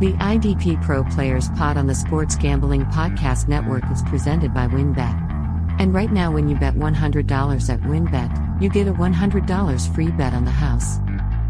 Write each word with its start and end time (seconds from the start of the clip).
The 0.00 0.12
IDP 0.12 0.80
Pro 0.84 1.02
Players 1.02 1.48
Pod 1.56 1.76
on 1.76 1.88
the 1.88 1.94
Sports 1.94 2.36
Gambling 2.36 2.84
Podcast 2.84 3.48
Network 3.48 3.82
is 3.90 4.00
presented 4.02 4.54
by 4.54 4.68
WynnBET. 4.68 5.80
And 5.80 5.92
right 5.92 6.12
now, 6.12 6.30
when 6.30 6.48
you 6.48 6.54
bet 6.54 6.74
$100 6.74 7.68
at 7.68 7.80
WynnBET, 7.80 8.62
you 8.62 8.68
get 8.68 8.86
a 8.86 8.92
$100 8.92 9.94
free 9.94 10.12
bet 10.12 10.34
on 10.34 10.44
the 10.44 10.52
house. 10.52 11.00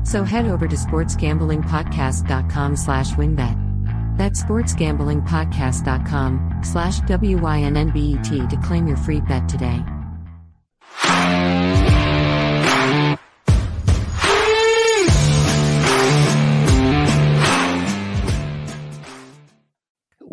So 0.03 0.25
head 0.25 0.47
over 0.47 0.67
to 0.67 0.77
sportsgamblingpodcast.com 0.77 2.77
slash 2.77 3.11
winbet. 3.13 4.17
That's 4.17 4.43
sportsgamblingpodcast.com 4.43 6.61
slash 6.65 7.01
W-Y-N-N-B-E-T 7.01 8.47
to 8.47 8.57
claim 8.65 8.89
your 8.89 8.97
free 8.97 9.21
bet 9.21 9.47
today. 9.47 9.85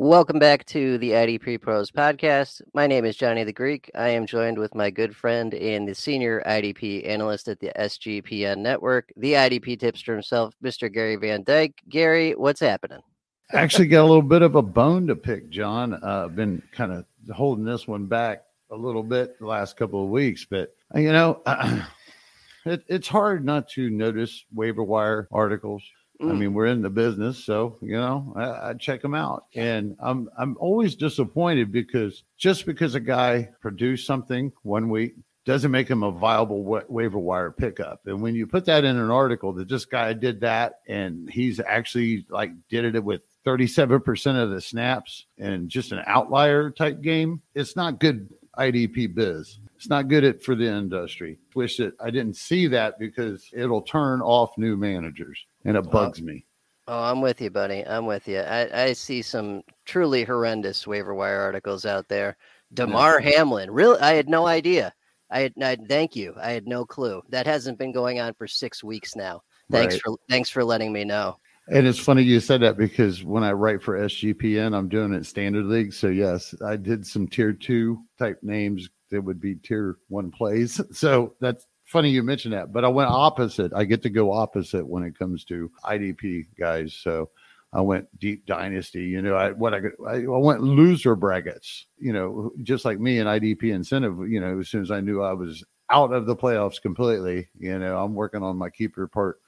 Welcome 0.06 0.38
back 0.38 0.68
to 0.68 1.00
the 1.00 1.14
IDP 1.14 1.60
Pros 1.60 1.90
podcast. 1.90 2.62
My 2.76 2.86
name 2.86 3.06
is 3.06 3.18
Johnny 3.18 3.44
the 3.44 3.52
Greek. 3.52 3.90
I 3.96 4.10
am 4.10 4.28
joined 4.28 4.60
with 4.60 4.76
my 4.76 4.92
good 4.92 5.16
friend 5.16 5.52
and 5.56 5.88
the 5.88 5.96
senior 5.96 6.44
IDP 6.46 7.08
analyst 7.08 7.48
at 7.48 7.60
the 7.60 7.72
SGPN 7.76 8.60
network, 8.60 9.12
the 9.18 9.34
IDP 9.34 9.80
tipster 9.80 10.14
himself, 10.14 10.54
Mr. 10.64 10.94
Gary 10.94 11.16
Van 11.16 11.42
Dyke. 11.42 11.82
Gary, 11.90 12.34
what's 12.34 12.60
happening? 12.60 13.00
Actually, 13.52 13.88
got 13.88 14.04
a 14.04 14.06
little 14.06 14.22
bit 14.22 14.44
of 14.44 14.54
a 14.54 14.62
bone 14.62 15.08
to 15.08 15.16
pick, 15.16 15.50
John. 15.50 15.96
Uh, 15.96 16.26
I've 16.26 16.36
been 16.36 16.62
kind 16.72 16.92
of 16.92 17.06
holding 17.36 17.66
this 17.66 17.88
one 17.88 18.06
back 18.06 18.44
a 18.70 18.76
little 18.76 19.02
bit 19.02 19.40
the 19.40 19.48
last 19.48 19.76
couple 19.76 20.04
of 20.04 20.12
weeks, 20.12 20.46
but 20.48 20.76
uh, 20.96 21.00
you 21.00 21.14
know, 21.14 21.42
it, 22.68 22.84
it's 22.88 23.08
hard 23.08 23.44
not 23.44 23.70
to 23.70 23.90
notice 23.90 24.46
waiver 24.54 24.84
wire 24.84 25.28
articles 25.32 25.82
I 26.22 26.24
Mm. 26.26 26.38
mean, 26.40 26.54
we're 26.54 26.68
in 26.68 26.82
the 26.82 26.90
business, 26.90 27.44
so 27.44 27.78
you 27.82 27.94
know, 27.98 28.34
I, 28.36 28.70
I 28.70 28.74
check 28.74 29.02
them 29.02 29.14
out, 29.16 29.46
and 29.56 29.96
I'm 30.00 30.30
I'm 30.38 30.56
always 30.60 30.96
disappointed 30.96 31.72
because 31.72 32.24
just 32.38 32.66
because 32.66 32.96
a 32.96 33.00
guy 33.02 33.50
produced 33.62 34.08
something 34.08 34.52
one 34.64 34.90
week 34.90 35.16
doesn't 35.46 35.72
make 35.72 35.88
him 35.88 36.04
a 36.04 36.12
viable 36.12 36.64
wa- 36.64 36.82
waiver 36.88 37.20
wire 37.20 37.52
pickup. 37.52 38.02
And 38.08 38.22
when 38.22 38.34
you 38.34 38.48
put 38.48 38.66
that 38.66 38.84
in 38.84 38.98
an 38.98 39.12
article 39.12 39.54
that 39.54 39.68
this 39.70 39.86
guy 39.86 40.14
did 40.14 40.40
that, 40.42 40.80
and 40.88 41.30
he's 41.30 41.60
actually 41.60 42.26
like 42.30 42.52
did 42.70 42.96
it 42.96 43.04
with 43.04 43.22
37% 43.46 44.42
of 44.42 44.50
the 44.50 44.60
snaps 44.62 45.28
and 45.38 45.70
just 45.70 45.92
an 45.92 46.02
outlier 46.08 46.72
type 46.72 47.02
game, 47.02 47.42
it's 47.54 47.76
not 47.76 48.00
good 48.00 48.28
IDP 48.58 49.14
biz. 49.14 49.60
It's 49.76 49.90
not 49.90 50.08
good 50.08 50.24
at 50.24 50.42
for 50.42 50.56
the 50.56 50.66
industry. 50.66 51.38
Wish 51.54 51.78
that 51.78 51.94
I 52.00 52.10
didn't 52.10 52.38
see 52.38 52.66
that 52.68 52.98
because 52.98 53.48
it'll 53.54 53.82
turn 53.84 54.22
off 54.22 54.58
new 54.58 54.78
managers 54.78 55.46
and 55.66 55.76
it 55.76 55.90
bugs 55.92 56.22
me. 56.22 56.46
Oh, 56.88 57.04
I'm 57.04 57.20
with 57.20 57.42
you, 57.42 57.50
buddy. 57.50 57.86
I'm 57.86 58.06
with 58.06 58.28
you. 58.28 58.40
I, 58.40 58.86
I 58.86 58.94
see 58.94 59.22
some 59.22 59.64
truly 59.86 60.24
horrendous 60.24 60.86
waiver 60.86 61.16
wire 61.16 61.40
articles 61.40 61.86
out 61.86 62.08
there. 62.08 62.38
Damar 62.74 63.20
Hamlin, 63.20 63.72
really? 63.72 64.00
I 64.00 64.14
had 64.14 64.30
no 64.30 64.46
idea. 64.46 64.94
I 65.32 65.42
had, 65.42 65.54
I 65.62 65.76
thank 65.76 66.16
you. 66.16 66.36
I 66.40 66.52
had 66.52 66.68
no 66.68 66.86
clue. 66.86 67.24
That 67.30 67.48
hasn't 67.48 67.80
been 67.80 67.92
going 67.92 68.20
on 68.20 68.34
for 68.36 68.48
six 68.48 68.84
weeks 68.84 69.16
now. 69.16 69.42
Thanks 69.72 69.96
Right. 69.96 70.02
for 70.04 70.18
thanks 70.30 70.50
for 70.50 70.64
letting 70.64 70.94
me 70.94 71.04
know. 71.04 71.38
And 71.68 71.88
it's 71.88 71.98
funny 71.98 72.22
you 72.22 72.40
said 72.40 72.62
that 72.62 72.78
because 72.78 73.24
when 73.24 73.44
I 73.44 73.52
write 73.54 73.82
for 73.82 73.98
SGPN, 73.98 74.78
I'm 74.78 74.88
doing 74.88 75.14
it 75.14 75.26
standard 75.26 75.66
league. 75.66 75.94
So 75.94 76.10
yes, 76.10 76.54
I 76.64 76.76
did 76.76 77.06
some 77.08 77.28
tier 77.28 77.54
two 77.54 78.04
type 78.20 78.38
names 78.44 78.88
that 79.10 79.22
would 79.22 79.42
be 79.42 79.56
tier 79.56 79.98
one 80.10 80.30
plays. 80.30 80.80
So 80.94 81.34
that's 81.42 81.66
funny 81.96 82.10
you 82.10 82.24
mentioned 82.24 82.54
that. 82.54 82.74
But 82.74 82.84
I 82.84 82.90
went 82.90 83.10
opposite. 83.10 83.74
I 83.74 83.86
get 83.86 84.04
to 84.04 84.10
go 84.10 84.32
opposite 84.34 84.86
when 84.86 85.04
it 85.04 85.18
comes 85.18 85.46
to 85.46 85.72
IDP 85.86 86.48
guys. 86.60 86.94
So 86.94 87.30
I 87.72 87.82
went 87.82 88.08
deep 88.20 88.46
dynasty. 88.46 89.04
You 89.04 89.22
know, 89.22 89.36
I 89.36 89.52
what 89.52 89.74
I 89.74 89.80
could- 89.80 89.96
I, 90.06 90.16
I 90.24 90.38
went 90.38 90.62
loser 90.62 91.16
brackets. 91.16 91.86
You 91.98 92.14
know, 92.14 92.52
just 92.64 92.84
like 92.86 93.00
me 93.00 93.20
and 93.20 93.30
IDP 93.30 93.72
incentive. 93.74 94.30
You 94.30 94.42
know, 94.42 94.60
as 94.60 94.70
soon 94.70 94.82
as 94.82 94.92
I 94.92 95.00
knew 95.00 95.22
I 95.24 95.34
was 95.34 95.64
out 95.90 96.12
of 96.12 96.26
the 96.26 96.36
playoffs 96.36 96.82
completely, 96.82 97.48
you 97.58 97.78
know, 97.80 97.98
I'm 97.98 98.14
working 98.16 98.44
on 98.44 98.58
my 98.58 98.70
keeper 98.70 99.08
part 99.08 99.40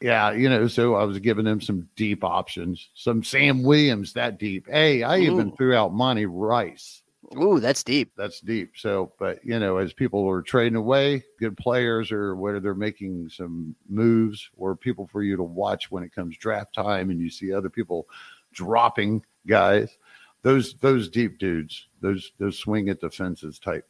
yeah, 0.00 0.32
you 0.32 0.48
know, 0.48 0.66
so 0.66 0.96
I 0.96 1.04
was 1.04 1.20
giving 1.20 1.44
them 1.44 1.60
some 1.60 1.88
deep 1.94 2.24
options, 2.24 2.90
some 2.94 3.22
Sam 3.22 3.62
Williams 3.62 4.14
that 4.14 4.36
deep. 4.36 4.66
Hey, 4.68 5.04
I 5.04 5.18
even 5.18 5.52
threw 5.52 5.76
out 5.76 5.94
Monty 5.94 6.26
Rice. 6.26 7.01
Ooh, 7.40 7.60
that's 7.60 7.84
deep. 7.84 8.12
That's 8.16 8.40
deep. 8.40 8.72
So, 8.76 9.12
but 9.18 9.44
you 9.44 9.58
know, 9.58 9.78
as 9.78 9.92
people 9.92 10.28
are 10.28 10.42
trading 10.42 10.76
away, 10.76 11.24
good 11.38 11.56
players 11.56 12.10
or 12.10 12.34
whether 12.34 12.60
they're 12.60 12.74
making 12.74 13.28
some 13.28 13.74
moves 13.88 14.50
or 14.56 14.76
people 14.76 15.06
for 15.06 15.22
you 15.22 15.36
to 15.36 15.42
watch 15.42 15.90
when 15.90 16.02
it 16.02 16.14
comes 16.14 16.36
draft 16.36 16.74
time 16.74 17.10
and 17.10 17.20
you 17.20 17.30
see 17.30 17.52
other 17.52 17.70
people 17.70 18.08
dropping 18.52 19.24
guys, 19.46 19.96
those 20.42 20.74
those 20.74 21.08
deep 21.08 21.38
dudes, 21.38 21.86
those 22.00 22.32
those 22.38 22.58
swing 22.58 22.88
at 22.88 23.00
the 23.00 23.10
fences 23.10 23.58
type. 23.58 23.86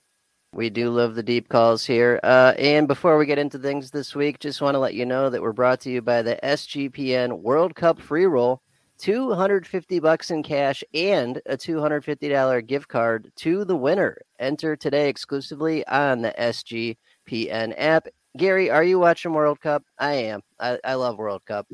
We 0.55 0.69
do 0.69 0.91
love 0.91 1.15
the 1.15 1.23
deep 1.23 1.49
calls 1.49 1.87
here. 1.87 2.21
Uh, 2.23 2.53
and 2.59 2.87
before 2.87 3.17
we 3.17 3.25
get 3.25 3.39
into 3.39 3.59
things 3.59 3.91
this 3.91 4.15
week, 4.15 4.39
just 4.39 4.61
want 4.61 4.75
to 4.75 4.79
let 4.79 4.93
you 4.93 5.07
know 5.07 5.31
that 5.31 5.41
we're 5.41 5.55
brought 5.55 5.81
to 5.81 5.91
you 5.91 6.03
by 6.03 6.21
the 6.21 6.39
SGPN 6.43 7.41
World 7.41 7.75
Cup 7.75 7.99
free 7.99 8.27
roll. 8.27 8.61
250 9.03 9.99
bucks 9.99 10.31
in 10.31 10.45
cash 10.45 10.85
and 10.95 11.43
a 11.47 11.57
$250 11.57 12.67
gift 12.69 12.87
card 12.87 13.33
to 13.35 13.65
the 13.65 13.77
winner. 13.77 14.17
Enter 14.39 14.77
today 14.77 15.09
exclusively 15.09 15.85
on 15.89 16.23
the 16.23 16.33
SGPN 16.39 17.75
app. 17.77 18.07
Gary, 18.37 18.71
are 18.71 18.85
you 18.85 19.01
watching 19.01 19.33
World 19.33 19.61
Cup? 19.61 19.83
I 19.99 20.13
am. 20.13 20.41
I, 20.61 20.79
I 20.85 20.95
love 20.95 21.19
World 21.19 21.45
Cup. 21.45 21.67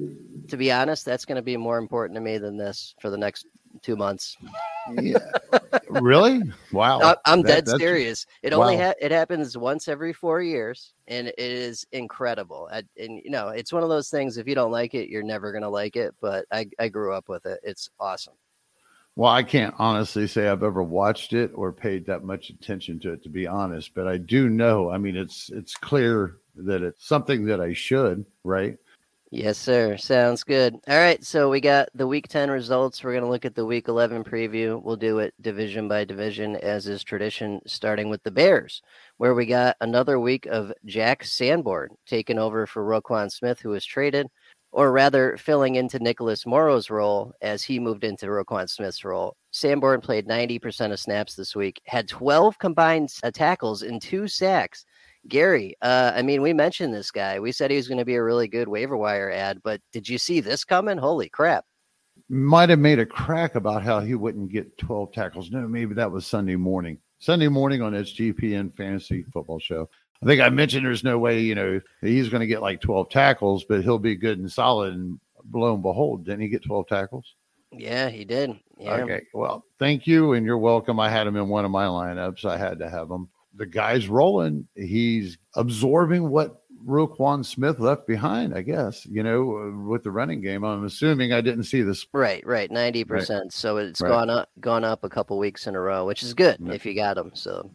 To 0.49 0.57
be 0.57 0.73
honest, 0.73 1.05
that's 1.05 1.27
going 1.27 1.37
to 1.37 1.43
be 1.43 1.59
more 1.59 1.77
important 1.77 2.17
to 2.17 2.23
me 2.23 2.39
than 2.39 2.57
this 2.57 2.95
for 2.99 3.11
the 3.11 3.19
next 3.19 3.47
two 3.83 3.97
months. 3.97 4.37
Yeah. 5.01 5.19
really? 5.91 6.43
Wow. 6.73 7.17
I'm 7.25 7.43
That- 7.43 7.67
dead 7.67 7.79
serious. 7.79 8.27
It 8.43 8.53
only 8.53 8.77
ha- 8.77 8.95
it 9.01 9.11
happens 9.11 9.57
once 9.57 9.89
every 9.89 10.13
four 10.13 10.41
years, 10.43 10.95
and 11.07 11.29
it 11.29 11.39
is 11.39 11.87
incredible. 11.93 12.69
I, 12.73 12.83
and 12.99 13.21
you 13.25 13.31
know, 13.31 13.49
it's 13.49 13.73
one 13.73 13.83
of 13.83 13.89
those 13.89 14.11
things. 14.11 14.37
If 14.39 14.47
you 14.47 14.55
don't 14.55 14.73
like 14.73 14.95
it, 14.95 15.09
you're 15.09 15.23
never 15.23 15.53
gonna 15.53 15.69
like 15.71 15.97
it. 15.97 16.15
But 16.21 16.47
I, 16.51 16.67
I 16.79 16.89
grew 16.89 17.13
up 17.15 17.29
with 17.29 17.47
it. 17.47 17.61
It's 17.63 17.91
awesome. 18.01 18.35
Well, 19.17 19.33
I 19.33 19.43
can't 19.43 19.75
honestly 19.79 20.29
say 20.29 20.47
I've 20.47 20.63
ever 20.63 20.83
watched 20.83 21.33
it 21.33 21.51
or 21.55 21.73
paid 21.73 22.07
that 22.07 22.23
much 22.23 22.51
attention 22.51 23.01
to 23.01 23.15
it, 23.15 23.25
to 23.25 23.29
be 23.29 23.49
honest. 23.49 23.93
But 23.93 24.07
I 24.07 24.17
do 24.17 24.49
know. 24.49 24.91
I 24.91 24.99
mean, 24.99 25.17
it's 25.17 25.51
it's 25.51 25.75
clear 25.75 26.37
that 26.55 26.83
it's 26.83 27.07
something 27.07 27.45
that 27.47 27.61
I 27.61 27.73
should, 27.73 28.25
right? 28.45 28.79
Yes, 29.31 29.59
sir. 29.59 29.99
Sounds 29.99 30.43
good. 30.43 30.75
All 30.89 30.97
right, 30.97 31.23
so 31.23 31.51
we 31.51 31.61
got 31.61 31.91
the 31.95 32.07
Week 32.07 32.29
Ten 32.29 32.51
results. 32.51 33.05
We're 33.05 33.13
gonna 33.13 33.29
look 33.29 33.45
at 33.45 33.55
the 33.55 33.65
Week 33.67 33.87
Eleven 33.89 34.25
preview. 34.25 34.83
We'll 34.83 34.97
do 34.97 35.19
it 35.19 35.35
division 35.43 35.87
by 35.87 36.05
division, 36.05 36.57
as 36.57 36.87
is 36.87 37.05
tradition. 37.05 37.61
Starting 37.67 38.09
with 38.09 38.23
the 38.23 38.31
Bears, 38.31 38.81
where 39.19 39.35
we 39.35 39.45
got 39.45 39.77
another 39.83 40.19
week 40.19 40.47
of 40.47 40.73
Jack 40.87 41.25
Sanborn 41.25 41.91
taking 42.07 42.39
over 42.39 42.67
for 42.67 42.83
Roquan 42.85 43.31
Smith, 43.31 43.61
who 43.61 43.71
was 43.71 43.85
traded. 43.85 44.29
or 44.73 44.93
rather 44.93 45.37
filling 45.39 45.77
into 45.77 45.99
Nicholas 45.99 46.47
Morrow's 46.47 46.91
role 46.91 47.33
as 47.43 47.63
he 47.65 47.81
moved 47.81 48.05
into 48.05 48.27
Roquan 48.27 48.69
Smith's 48.69 49.05
role. 49.05 49.37
Sanborn 49.51 50.01
played 50.03 50.29
90% 50.29 50.93
of 50.93 51.01
snaps 51.01 51.35
this 51.35 51.57
week, 51.57 51.81
had 51.87 52.09
12 52.09 52.59
combined 52.59 53.11
uh, 53.23 53.31
tackles 53.31 53.83
and 53.83 54.01
two 54.03 54.29
sacks. 54.29 54.85
Gary, 55.29 55.77
uh, 55.83 56.13
I 56.15 56.23
mean, 56.23 56.43
we 56.43 56.53
mentioned 56.53 56.95
this 56.95 57.11
guy. 57.11 57.39
We 57.39 57.53
said 57.53 57.71
he 57.71 57.77
was 57.77 57.89
going 57.89 57.99
to 57.99 58.05
be 58.05 58.15
a 58.15 58.23
really 58.23 58.49
good 58.49 58.69
waiver 58.69 58.97
wire 58.97 59.31
ad, 59.31 59.61
but 59.63 59.81
did 59.93 60.09
you 60.09 60.19
see 60.19 60.41
this 60.41 60.65
coming? 60.65 60.99
Holy 60.99 61.29
crap. 61.29 61.65
Might 62.29 62.69
have 62.69 62.79
made 62.79 62.99
a 62.99 63.07
crack 63.07 63.55
about 63.55 63.83
how 63.83 64.01
he 64.01 64.15
wouldn't 64.15 64.53
get 64.53 64.77
12 64.79 65.13
tackles. 65.13 65.51
No, 65.51 65.67
maybe 65.69 65.95
that 65.95 66.11
was 66.11 66.27
Sunday 66.27 66.57
morning. 66.57 66.99
Sunday 67.19 67.49
morning 67.49 67.83
on 67.83 67.93
SGPN 67.93 68.77
Fantasy 68.77 69.25
Football 69.33 69.59
Show. 69.59 69.89
I 70.23 70.27
think 70.27 70.41
I 70.41 70.49
mentioned 70.49 70.85
there's 70.85 71.05
no 71.05 71.19
way, 71.19 71.41
you 71.41 71.55
know, 71.55 71.81
he's 72.01 72.29
going 72.29 72.41
to 72.41 72.47
get 72.47 72.63
like 72.63 72.81
12 72.81 73.09
tackles, 73.11 73.65
but 73.69 73.83
he'll 73.83 73.99
be 73.99 74.17
good 74.17 74.39
and 74.39 74.51
solid. 74.51 74.95
And 74.95 75.19
lo 75.53 75.75
and 75.75 75.83
behold, 75.83 76.25
didn't 76.25 76.41
he 76.41 76.49
get 76.49 76.65
12 76.65 76.89
tackles? 76.89 77.35
Yeah, 77.71 78.09
he 78.09 78.25
did. 78.25 78.59
Yeah. 78.79 78.95
Okay. 78.95 79.23
Well, 79.33 79.65
thank 79.79 80.07
you. 80.07 80.33
And 80.33 80.45
you're 80.45 80.59
welcome. 80.59 80.99
I 80.99 81.09
had 81.09 81.27
him 81.27 81.37
in 81.37 81.49
one 81.49 81.65
of 81.65 81.71
my 81.71 81.85
lineups. 81.87 82.45
I 82.45 82.57
had 82.57 82.79
to 82.81 82.89
have 82.89 83.11
him. 83.11 83.29
The 83.59 83.67
guy's 83.67 84.09
rolling. 84.09 84.67
He's 84.77 85.37
absorbing 85.57 86.31
what 86.31 86.63
Roquan 86.87 87.45
Smith 87.45 87.81
left 87.81 88.07
behind, 88.07 88.55
I 88.55 88.63
guess, 88.63 89.05
you 89.05 89.23
know, 89.25 89.85
with 89.87 90.05
the 90.05 90.11
running 90.13 90.41
game. 90.41 90.65
I'm 90.65 90.85
assuming 90.85 91.33
I 91.33 91.41
didn't 91.41 91.65
see 91.65 91.83
this. 91.83 92.07
Right, 92.15 92.45
right, 92.47 92.71
ninety 92.71 93.05
percent. 93.05 93.53
So 93.53 93.77
it's 93.79 94.01
Right. 94.01 94.09
gone 94.09 94.31
up, 94.31 94.49
gone 94.61 94.85
up 94.85 95.03
a 95.05 95.09
couple 95.09 95.39
weeks 95.39 95.67
in 95.67 95.75
a 95.75 95.81
row, 95.81 96.07
which 96.07 96.23
is 96.23 96.35
good 96.35 96.57
Yeah. 96.61 96.73
if 96.73 96.87
you 96.87 96.95
got 96.95 97.15
them. 97.17 97.33
So, 97.35 97.69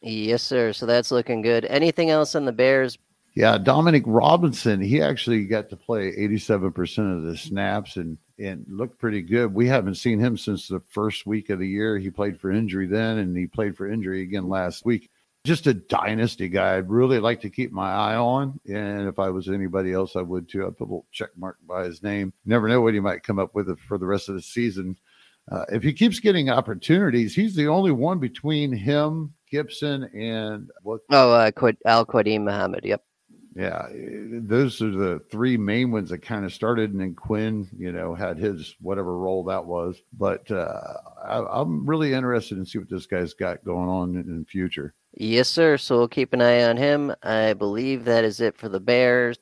yes, 0.00 0.42
sir. 0.42 0.72
So 0.72 0.86
that's 0.86 1.10
looking 1.12 1.42
good. 1.42 1.66
Anything 1.66 2.08
else 2.10 2.34
on 2.34 2.46
the 2.46 2.52
Bears? 2.52 2.96
Yeah, 3.34 3.58
Dominique 3.58 4.04
Robinson, 4.06 4.80
he 4.80 5.02
actually 5.02 5.44
got 5.44 5.68
to 5.68 5.76
play 5.76 6.10
87% 6.16 7.14
of 7.14 7.22
the 7.24 7.36
snaps 7.36 7.96
and 7.96 8.16
and 8.38 8.66
looked 8.68 8.98
pretty 8.98 9.22
good. 9.22 9.54
We 9.54 9.66
haven't 9.66 9.94
seen 9.94 10.18
him 10.18 10.36
since 10.36 10.68
the 10.68 10.80
first 10.90 11.24
week 11.24 11.48
of 11.48 11.58
the 11.58 11.66
year. 11.66 11.96
He 11.98 12.10
played 12.10 12.38
for 12.38 12.50
injury 12.50 12.86
then 12.86 13.16
and 13.16 13.34
he 13.34 13.46
played 13.46 13.74
for 13.76 13.90
injury 13.90 14.20
again 14.22 14.46
last 14.46 14.84
week. 14.84 15.08
Just 15.46 15.66
a 15.66 15.74
dynasty 15.74 16.48
guy. 16.48 16.76
I'd 16.76 16.90
really 16.90 17.20
like 17.20 17.40
to 17.42 17.50
keep 17.50 17.72
my 17.72 17.90
eye 17.90 18.16
on. 18.16 18.60
And 18.66 19.08
if 19.08 19.18
I 19.18 19.30
was 19.30 19.48
anybody 19.48 19.92
else, 19.92 20.16
I 20.16 20.22
would 20.22 20.48
too. 20.48 20.66
I'd 20.66 20.76
put 20.76 20.84
a 20.84 20.90
little 20.90 21.06
check 21.12 21.30
mark 21.36 21.56
by 21.66 21.84
his 21.84 22.02
name. 22.02 22.32
Never 22.44 22.68
know 22.68 22.80
what 22.80 22.94
he 22.94 23.00
might 23.00 23.22
come 23.22 23.38
up 23.38 23.54
with 23.54 23.78
for 23.80 23.96
the 23.96 24.06
rest 24.06 24.28
of 24.28 24.34
the 24.34 24.42
season. 24.42 24.98
Uh, 25.50 25.64
if 25.70 25.82
he 25.82 25.92
keeps 25.92 26.18
getting 26.18 26.50
opportunities, 26.50 27.34
he's 27.34 27.54
the 27.54 27.68
only 27.68 27.92
one 27.92 28.18
between 28.18 28.72
him, 28.72 29.32
Gibson, 29.48 30.04
and 30.12 30.70
what? 30.82 31.02
Oh, 31.10 31.32
uh, 31.32 31.50
Al 31.86 32.04
Quadin 32.04 32.42
Muhammad. 32.42 32.84
Yep. 32.84 33.02
Yeah, 33.56 33.86
those 33.90 34.82
are 34.82 34.90
the 34.90 35.22
three 35.30 35.56
main 35.56 35.90
ones 35.90 36.10
that 36.10 36.18
kind 36.18 36.44
of 36.44 36.52
started, 36.52 36.92
and 36.92 37.00
then 37.00 37.14
Quinn, 37.14 37.66
you 37.78 37.90
know, 37.90 38.14
had 38.14 38.36
his 38.36 38.76
whatever 38.82 39.16
role 39.16 39.44
that 39.44 39.64
was. 39.64 39.96
But 40.12 40.50
uh, 40.50 40.92
I, 41.24 41.62
am 41.62 41.86
really 41.86 42.12
interested 42.12 42.58
in 42.58 42.66
see 42.66 42.76
what 42.76 42.90
this 42.90 43.06
guy's 43.06 43.32
got 43.32 43.64
going 43.64 43.88
on 43.88 44.10
in, 44.10 44.20
in 44.28 44.40
the 44.40 44.44
future. 44.44 44.92
Yes, 45.16 45.48
sir. 45.48 45.78
So 45.78 45.96
we'll 45.96 46.08
keep 46.08 46.34
an 46.34 46.42
eye 46.42 46.64
on 46.64 46.76
him. 46.76 47.14
I 47.22 47.54
believe 47.54 48.04
that 48.04 48.24
is 48.24 48.42
it 48.42 48.58
for 48.58 48.68
the 48.68 48.80
Bears. 48.80 49.38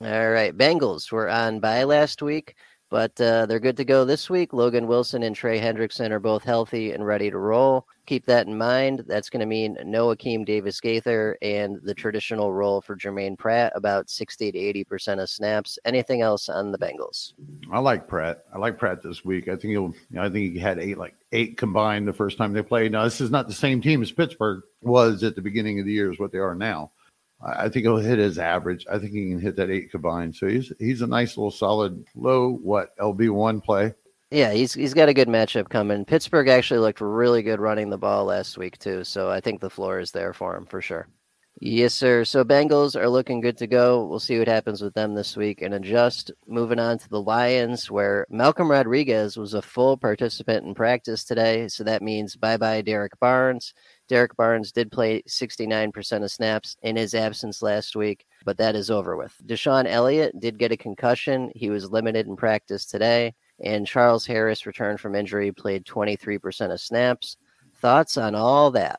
All 0.00 0.30
right, 0.30 0.56
Bengals 0.56 1.12
were 1.12 1.30
on 1.30 1.60
by 1.60 1.84
last 1.84 2.20
week. 2.20 2.56
But 2.92 3.18
uh, 3.22 3.46
they're 3.46 3.58
good 3.58 3.78
to 3.78 3.86
go 3.86 4.04
this 4.04 4.28
week. 4.28 4.52
Logan 4.52 4.86
Wilson 4.86 5.22
and 5.22 5.34
Trey 5.34 5.58
Hendrickson 5.58 6.10
are 6.10 6.20
both 6.20 6.44
healthy 6.44 6.92
and 6.92 7.06
ready 7.06 7.30
to 7.30 7.38
roll. 7.38 7.86
Keep 8.04 8.26
that 8.26 8.46
in 8.46 8.58
mind. 8.58 9.04
That's 9.06 9.30
going 9.30 9.40
to 9.40 9.46
mean 9.46 9.78
no 9.82 10.08
Akeem 10.08 10.44
Davis 10.44 10.78
Gaither 10.78 11.38
and 11.40 11.80
the 11.84 11.94
traditional 11.94 12.52
role 12.52 12.82
for 12.82 12.94
Germaine 12.94 13.34
Pratt, 13.34 13.72
about 13.74 14.10
60 14.10 14.52
to 14.52 14.58
80% 14.58 15.22
of 15.22 15.30
snaps. 15.30 15.78
Anything 15.86 16.20
else 16.20 16.50
on 16.50 16.70
the 16.70 16.76
Bengals? 16.76 17.32
I 17.72 17.78
like 17.78 18.08
Pratt. 18.08 18.44
I 18.54 18.58
like 18.58 18.76
Pratt 18.76 19.02
this 19.02 19.24
week. 19.24 19.48
I 19.48 19.56
think 19.56 19.70
he'll, 19.70 19.94
I 20.18 20.28
think 20.28 20.52
he 20.52 20.58
had 20.58 20.78
eight, 20.78 20.98
like 20.98 21.14
eight 21.32 21.56
combined 21.56 22.06
the 22.06 22.12
first 22.12 22.36
time 22.36 22.52
they 22.52 22.60
played. 22.60 22.92
Now, 22.92 23.04
this 23.04 23.22
is 23.22 23.30
not 23.30 23.48
the 23.48 23.54
same 23.54 23.80
team 23.80 24.02
as 24.02 24.12
Pittsburgh 24.12 24.64
was 24.82 25.22
at 25.22 25.34
the 25.34 25.40
beginning 25.40 25.80
of 25.80 25.86
the 25.86 25.92
year, 25.92 26.12
is 26.12 26.18
what 26.18 26.30
they 26.30 26.40
are 26.40 26.54
now. 26.54 26.92
I 27.44 27.68
think 27.68 27.84
he'll 27.84 27.96
hit 27.96 28.18
his 28.18 28.38
average. 28.38 28.86
I 28.90 28.98
think 28.98 29.12
he 29.12 29.30
can 29.30 29.40
hit 29.40 29.56
that 29.56 29.70
eight 29.70 29.90
combined. 29.90 30.36
So 30.36 30.46
he's 30.46 30.72
he's 30.78 31.02
a 31.02 31.06
nice 31.06 31.36
little 31.36 31.50
solid 31.50 32.04
low 32.14 32.52
what 32.62 32.96
LB 32.98 33.30
one 33.30 33.60
play. 33.60 33.94
Yeah, 34.30 34.52
he's 34.52 34.72
he's 34.72 34.94
got 34.94 35.08
a 35.08 35.14
good 35.14 35.28
matchup 35.28 35.68
coming. 35.68 36.04
Pittsburgh 36.04 36.48
actually 36.48 36.80
looked 36.80 37.00
really 37.00 37.42
good 37.42 37.60
running 37.60 37.90
the 37.90 37.98
ball 37.98 38.24
last 38.24 38.56
week 38.58 38.78
too, 38.78 39.04
so 39.04 39.30
I 39.30 39.40
think 39.40 39.60
the 39.60 39.70
floor 39.70 39.98
is 39.98 40.12
there 40.12 40.32
for 40.32 40.56
him 40.56 40.66
for 40.66 40.80
sure. 40.80 41.08
Yes, 41.64 41.94
sir. 41.94 42.24
So 42.24 42.44
Bengals 42.44 43.00
are 43.00 43.08
looking 43.08 43.40
good 43.40 43.56
to 43.58 43.68
go. 43.68 44.04
We'll 44.04 44.18
see 44.18 44.36
what 44.36 44.48
happens 44.48 44.82
with 44.82 44.94
them 44.94 45.14
this 45.14 45.36
week 45.36 45.62
and 45.62 45.74
adjust. 45.74 46.32
Moving 46.48 46.80
on 46.80 46.98
to 46.98 47.08
the 47.08 47.22
Lions, 47.22 47.88
where 47.88 48.26
Malcolm 48.28 48.68
Rodriguez 48.68 49.36
was 49.36 49.54
a 49.54 49.62
full 49.62 49.96
participant 49.96 50.66
in 50.66 50.74
practice 50.74 51.22
today. 51.22 51.68
So 51.68 51.84
that 51.84 52.02
means 52.02 52.34
bye 52.34 52.56
bye 52.56 52.82
Derrick 52.82 53.12
Barnes. 53.20 53.74
Derrick 54.08 54.36
Barnes 54.36 54.72
did 54.72 54.90
play 54.90 55.22
69% 55.28 56.24
of 56.24 56.32
snaps 56.32 56.76
in 56.82 56.96
his 56.96 57.14
absence 57.14 57.62
last 57.62 57.94
week, 57.94 58.26
but 58.44 58.56
that 58.56 58.74
is 58.74 58.90
over 58.90 59.16
with. 59.16 59.32
DeShon 59.46 59.86
Elliott 59.86 60.40
did 60.40 60.58
get 60.58 60.72
a 60.72 60.76
concussion. 60.76 61.52
He 61.54 61.70
was 61.70 61.92
limited 61.92 62.26
in 62.26 62.34
practice 62.34 62.86
today. 62.86 63.34
And 63.60 63.86
Charles 63.86 64.26
Harris 64.26 64.66
returned 64.66 64.98
from 64.98 65.14
injury, 65.14 65.52
played 65.52 65.84
23% 65.84 66.72
of 66.72 66.80
snaps. 66.80 67.36
Thoughts 67.76 68.16
on 68.16 68.34
all 68.34 68.72
that? 68.72 68.98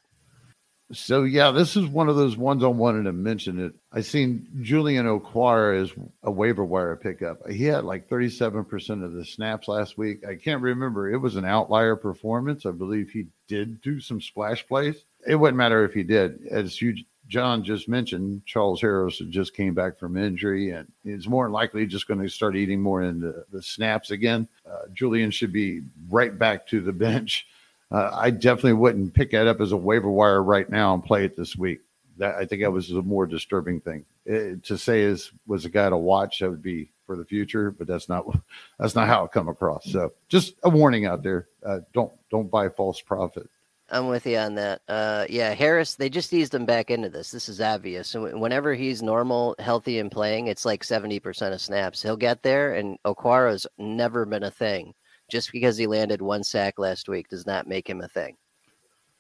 So 0.94 1.24
yeah, 1.24 1.51
this 1.51 1.75
is 1.75 1.88
one 1.88 2.10
of 2.10 2.16
those 2.16 2.38
ones 2.38 2.63
I 2.63 2.68
wanted 2.68 3.04
to 3.04 3.13
mention. 3.13 3.60
It 3.60 3.74
I 3.92 4.01
seen 4.01 4.48
Julian 4.62 5.06
Okwara 5.06 5.81
as 5.81 5.92
a 6.24 6.31
waiver 6.31 6.63
wire 6.63 6.95
pickup. 6.95 7.50
He 7.50 7.66
had 7.66 7.84
like 7.84 8.10
37% 8.10 9.04
of 9.04 9.13
the 9.13 9.25
snaps 9.25 9.68
last 9.68 9.98
week. 9.98 10.25
I 10.25 10.36
can't 10.36 10.62
remember. 10.62 11.12
It 11.12 11.18
was 11.18 11.36
an 11.36 11.45
outlier 11.45 11.95
performance. 11.95 12.66
I 12.66 12.72
believe 12.72 13.10
he 13.10 13.28
did 13.48 13.81
do 13.81 14.00
some 14.00 14.22
splash 14.22 14.66
plays. 14.68 15.04
It 15.28 15.36
wouldn't 15.36 15.57
matter 15.57 15.84
if 15.84 15.94
he 15.94 16.04
did. 16.04 16.48
As 16.48 16.81
you 16.81 16.95
John 17.28 17.63
just 17.63 17.88
mentioned, 17.88 18.45
Charles 18.45 18.81
Harris 18.81 19.22
just 19.30 19.56
came 19.56 19.74
back 19.74 19.98
from 19.98 20.18
injury 20.18 20.72
and 20.72 20.92
is 21.06 21.28
more 21.28 21.50
likely 21.50 21.86
just 21.86 22.07
going 22.07 22.22
to 22.22 22.30
start 22.30 22.56
eating 22.56 22.81
more 22.81 23.01
into 23.01 23.45
the 23.51 23.62
snaps 23.62 24.12
again. 24.12 24.48
Uh, 24.69 24.88
Julian 24.94 25.31
should 25.31 25.54
be 25.54 25.81
right 26.10 26.38
back 26.38 26.68
to 26.68 26.81
the 26.81 26.92
bench 26.94 27.48
uh, 27.94 28.10
I 28.12 28.31
definitely 28.31 28.74
wouldn't 28.74 29.13
pick 29.13 29.31
that 29.31 29.48
up 29.48 29.62
as 29.62 29.72
a 29.72 29.78
waiver 29.78 30.10
wire 30.10 30.42
right 30.42 30.69
now 30.69 30.94
and 30.94 31.04
play 31.04 31.25
it 31.25 31.38
this 31.38 31.56
week. 31.56 31.81
That 32.18 32.36
I 32.36 32.45
think 32.45 32.62
that 32.62 32.72
was 32.72 32.92
a 32.92 33.01
more 33.01 33.25
disturbing 33.25 33.80
thing 33.80 34.06
it, 34.25 34.63
to 34.63 34.78
say 34.78 35.01
is 35.01 35.31
was 35.48 35.66
a 35.66 35.69
guy 35.69 35.90
to 35.90 35.98
watch. 35.98 36.40
That 36.40 36.50
would 36.50 36.62
be 36.62 36.90
for 37.06 37.16
the 37.16 37.25
future, 37.25 37.72
but 37.72 37.88
that's 37.88 38.10
not 38.10 38.25
that's 38.80 38.95
not 38.95 39.07
how 39.07 39.24
it 39.25 39.31
come 39.31 39.48
across. 39.48 39.86
So 39.86 40.13
just 40.28 40.56
a 40.63 40.69
warning 40.69 41.06
out 41.06 41.24
there: 41.24 41.48
uh, 41.66 41.80
don't 41.94 42.12
don't 42.30 42.50
buy 42.50 42.69
false 42.69 43.00
prophet. 43.01 43.50
I'm 43.90 44.07
with 44.07 44.25
you 44.25 44.38
on 44.38 44.56
that. 44.56 44.81
Uh, 44.88 45.25
yeah, 45.30 45.54
Harris, 45.54 45.95
they 45.95 46.10
just 46.10 46.34
eased 46.34 46.56
him 46.56 46.66
back 46.66 46.90
into 46.90 47.10
this. 47.10 47.30
This 47.30 47.48
is 47.48 47.62
obvious. 47.62 48.16
Whenever 48.16 48.74
he's 48.74 49.04
normal, 49.04 49.56
healthy, 49.60 50.00
and 50.00 50.10
playing, 50.10 50.48
it's 50.48 50.66
like 50.66 50.84
70% 50.84 51.54
of 51.54 51.62
snaps. 51.62 52.01
He'll 52.01 52.18
get 52.18 52.42
there, 52.42 52.74
and 52.74 52.98
Okwara's 53.06 53.68
never 53.78 54.25
been 54.25 54.44
a 54.44 54.50
thing 54.50 54.95
just 55.29 55.51
because 55.51 55.77
he 55.77 55.87
landed 55.87 56.21
one 56.21 56.43
sack 56.43 56.77
last 56.77 57.09
week 57.09 57.27
does 57.29 57.45
not 57.45 57.67
make 57.67 57.89
him 57.89 58.01
a 58.01 58.07
thing. 58.07 58.35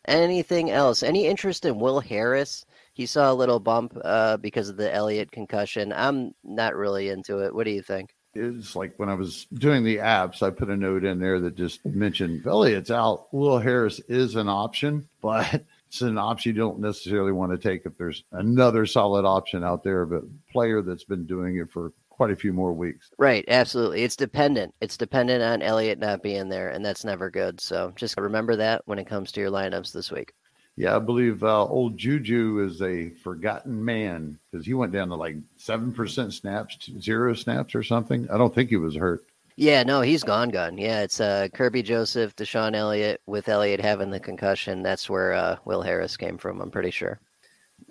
Anything 0.05 0.69
else? 0.69 1.01
Any 1.01 1.25
interest 1.27 1.65
in 1.65 1.79
Will 1.79 2.01
Harris? 2.01 2.65
He 2.93 3.05
saw 3.05 3.31
a 3.31 3.33
little 3.33 3.59
bump 3.59 3.97
uh, 4.03 4.37
because 4.37 4.69
of 4.69 4.75
the 4.75 4.93
Elliott 4.93 5.31
concussion. 5.31 5.93
I'm 5.93 6.33
not 6.43 6.75
really 6.75 7.09
into 7.09 7.39
it. 7.39 7.55
What 7.55 7.65
do 7.65 7.71
you 7.71 7.81
think? 7.81 8.13
It's 8.35 8.75
like 8.75 8.97
when 8.97 9.09
I 9.09 9.13
was 9.13 9.45
doing 9.53 9.83
the 9.83 9.97
apps, 9.97 10.41
I 10.41 10.49
put 10.49 10.69
a 10.69 10.75
note 10.75 11.05
in 11.05 11.19
there 11.19 11.39
that 11.39 11.55
just 11.55 11.85
mentioned 11.85 12.45
Elliott's 12.45 12.89
out. 12.89 13.27
Will 13.31 13.59
Harris 13.59 13.99
is 14.09 14.35
an 14.35 14.49
option, 14.49 15.07
but 15.21 15.63
it's 15.87 16.01
an 16.01 16.17
option 16.17 16.55
you 16.55 16.59
don't 16.59 16.79
necessarily 16.79 17.31
want 17.31 17.51
to 17.51 17.57
take 17.57 17.85
if 17.85 17.95
there's 17.97 18.23
another 18.31 18.85
solid 18.85 19.25
option 19.25 19.63
out 19.63 19.83
there 19.83 20.01
of 20.01 20.11
a 20.11 20.23
player 20.51 20.81
that's 20.81 21.03
been 21.03 21.27
doing 21.27 21.57
it 21.57 21.71
for 21.71 21.93
quite 22.13 22.31
a 22.31 22.35
few 22.35 22.53
more 22.53 22.73
weeks. 22.73 23.09
Right, 23.17 23.43
absolutely. 23.47 24.03
It's 24.03 24.15
dependent. 24.15 24.73
It's 24.81 24.97
dependent 24.97 25.43
on 25.43 25.61
Elliott 25.61 25.99
not 25.99 26.23
being 26.23 26.47
there, 26.47 26.69
and 26.69 26.85
that's 26.85 27.03
never 27.03 27.29
good. 27.29 27.59
So 27.59 27.91
just 27.95 28.17
remember 28.17 28.55
that 28.55 28.83
when 28.85 28.99
it 28.99 29.07
comes 29.07 29.31
to 29.31 29.41
your 29.41 29.49
lineups 29.49 29.91
this 29.91 30.11
week. 30.11 30.33
Yeah, 30.75 30.95
I 30.95 30.99
believe 30.99 31.43
uh, 31.43 31.65
old 31.65 31.97
Juju 31.97 32.65
is 32.65 32.81
a 32.81 33.09
forgotten 33.09 33.83
man 33.83 34.39
because 34.51 34.65
he 34.65 34.73
went 34.73 34.91
down 34.91 35.09
to 35.09 35.15
like 35.15 35.35
seven 35.57 35.91
percent 35.91 36.33
snaps, 36.33 36.89
zero 36.99 37.33
snaps 37.33 37.75
or 37.75 37.83
something. 37.83 38.27
I 38.31 38.37
don't 38.37 38.53
think 38.53 38.69
he 38.69 38.77
was 38.77 38.95
hurt. 38.95 39.23
Yeah, 39.55 39.83
no, 39.83 40.01
he's 40.01 40.23
gone, 40.23 40.49
gone. 40.49 40.79
Yeah, 40.79 41.01
it's 41.01 41.19
uh, 41.19 41.47
Kerby 41.53 41.83
Joseph, 41.83 42.35
DeShon 42.35 42.75
Elliott, 42.75 43.21
with 43.27 43.49
Elliott 43.49 43.81
having 43.81 44.09
the 44.09 44.19
concussion. 44.19 44.81
That's 44.81 45.07
where 45.07 45.33
uh, 45.33 45.57
Will 45.63 45.83
Harris 45.83 46.17
came 46.17 46.39
from. 46.39 46.59
I'm 46.59 46.71
pretty 46.71 46.89
sure. 46.89 47.19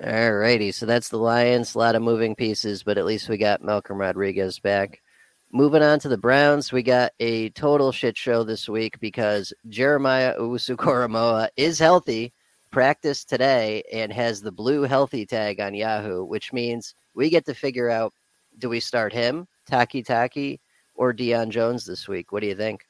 All 0.04 0.32
righty. 0.32 0.72
So 0.72 0.84
that's 0.84 1.10
the 1.10 1.16
Lions. 1.16 1.74
A 1.74 1.78
lot 1.78 1.94
of 1.94 2.02
moving 2.02 2.34
pieces, 2.34 2.82
but 2.82 2.98
at 2.98 3.04
least 3.04 3.28
we 3.28 3.36
got 3.36 3.62
Malcolm 3.62 3.98
Rodriguez 3.98 4.58
back. 4.58 5.00
Moving 5.52 5.82
on 5.82 6.00
to 6.00 6.08
the 6.08 6.18
Browns, 6.18 6.72
we 6.72 6.82
got 6.82 7.12
a 7.20 7.50
total 7.50 7.92
shit 7.92 8.16
show 8.16 8.42
this 8.42 8.68
week 8.68 8.98
because 8.98 9.52
Jeremiah 9.68 10.34
Owusu 10.40 11.48
is 11.56 11.78
healthy, 11.78 12.32
practiced 12.72 13.28
today, 13.28 13.84
and 13.92 14.12
has 14.12 14.40
the 14.40 14.50
blue 14.50 14.82
healthy 14.82 15.24
tag 15.24 15.60
on 15.60 15.74
Yahoo, 15.74 16.24
which 16.24 16.52
means 16.52 16.94
we 17.14 17.30
get 17.30 17.46
to 17.46 17.54
figure 17.54 17.90
out 17.90 18.12
do 18.58 18.68
we 18.68 18.80
start 18.80 19.12
him, 19.12 19.46
Takitaki, 19.70 20.58
or 20.96 21.12
Deion 21.12 21.50
Jones 21.50 21.84
this 21.84 22.08
week? 22.08 22.32
What 22.32 22.40
do 22.40 22.48
you 22.48 22.56
think? 22.56 22.80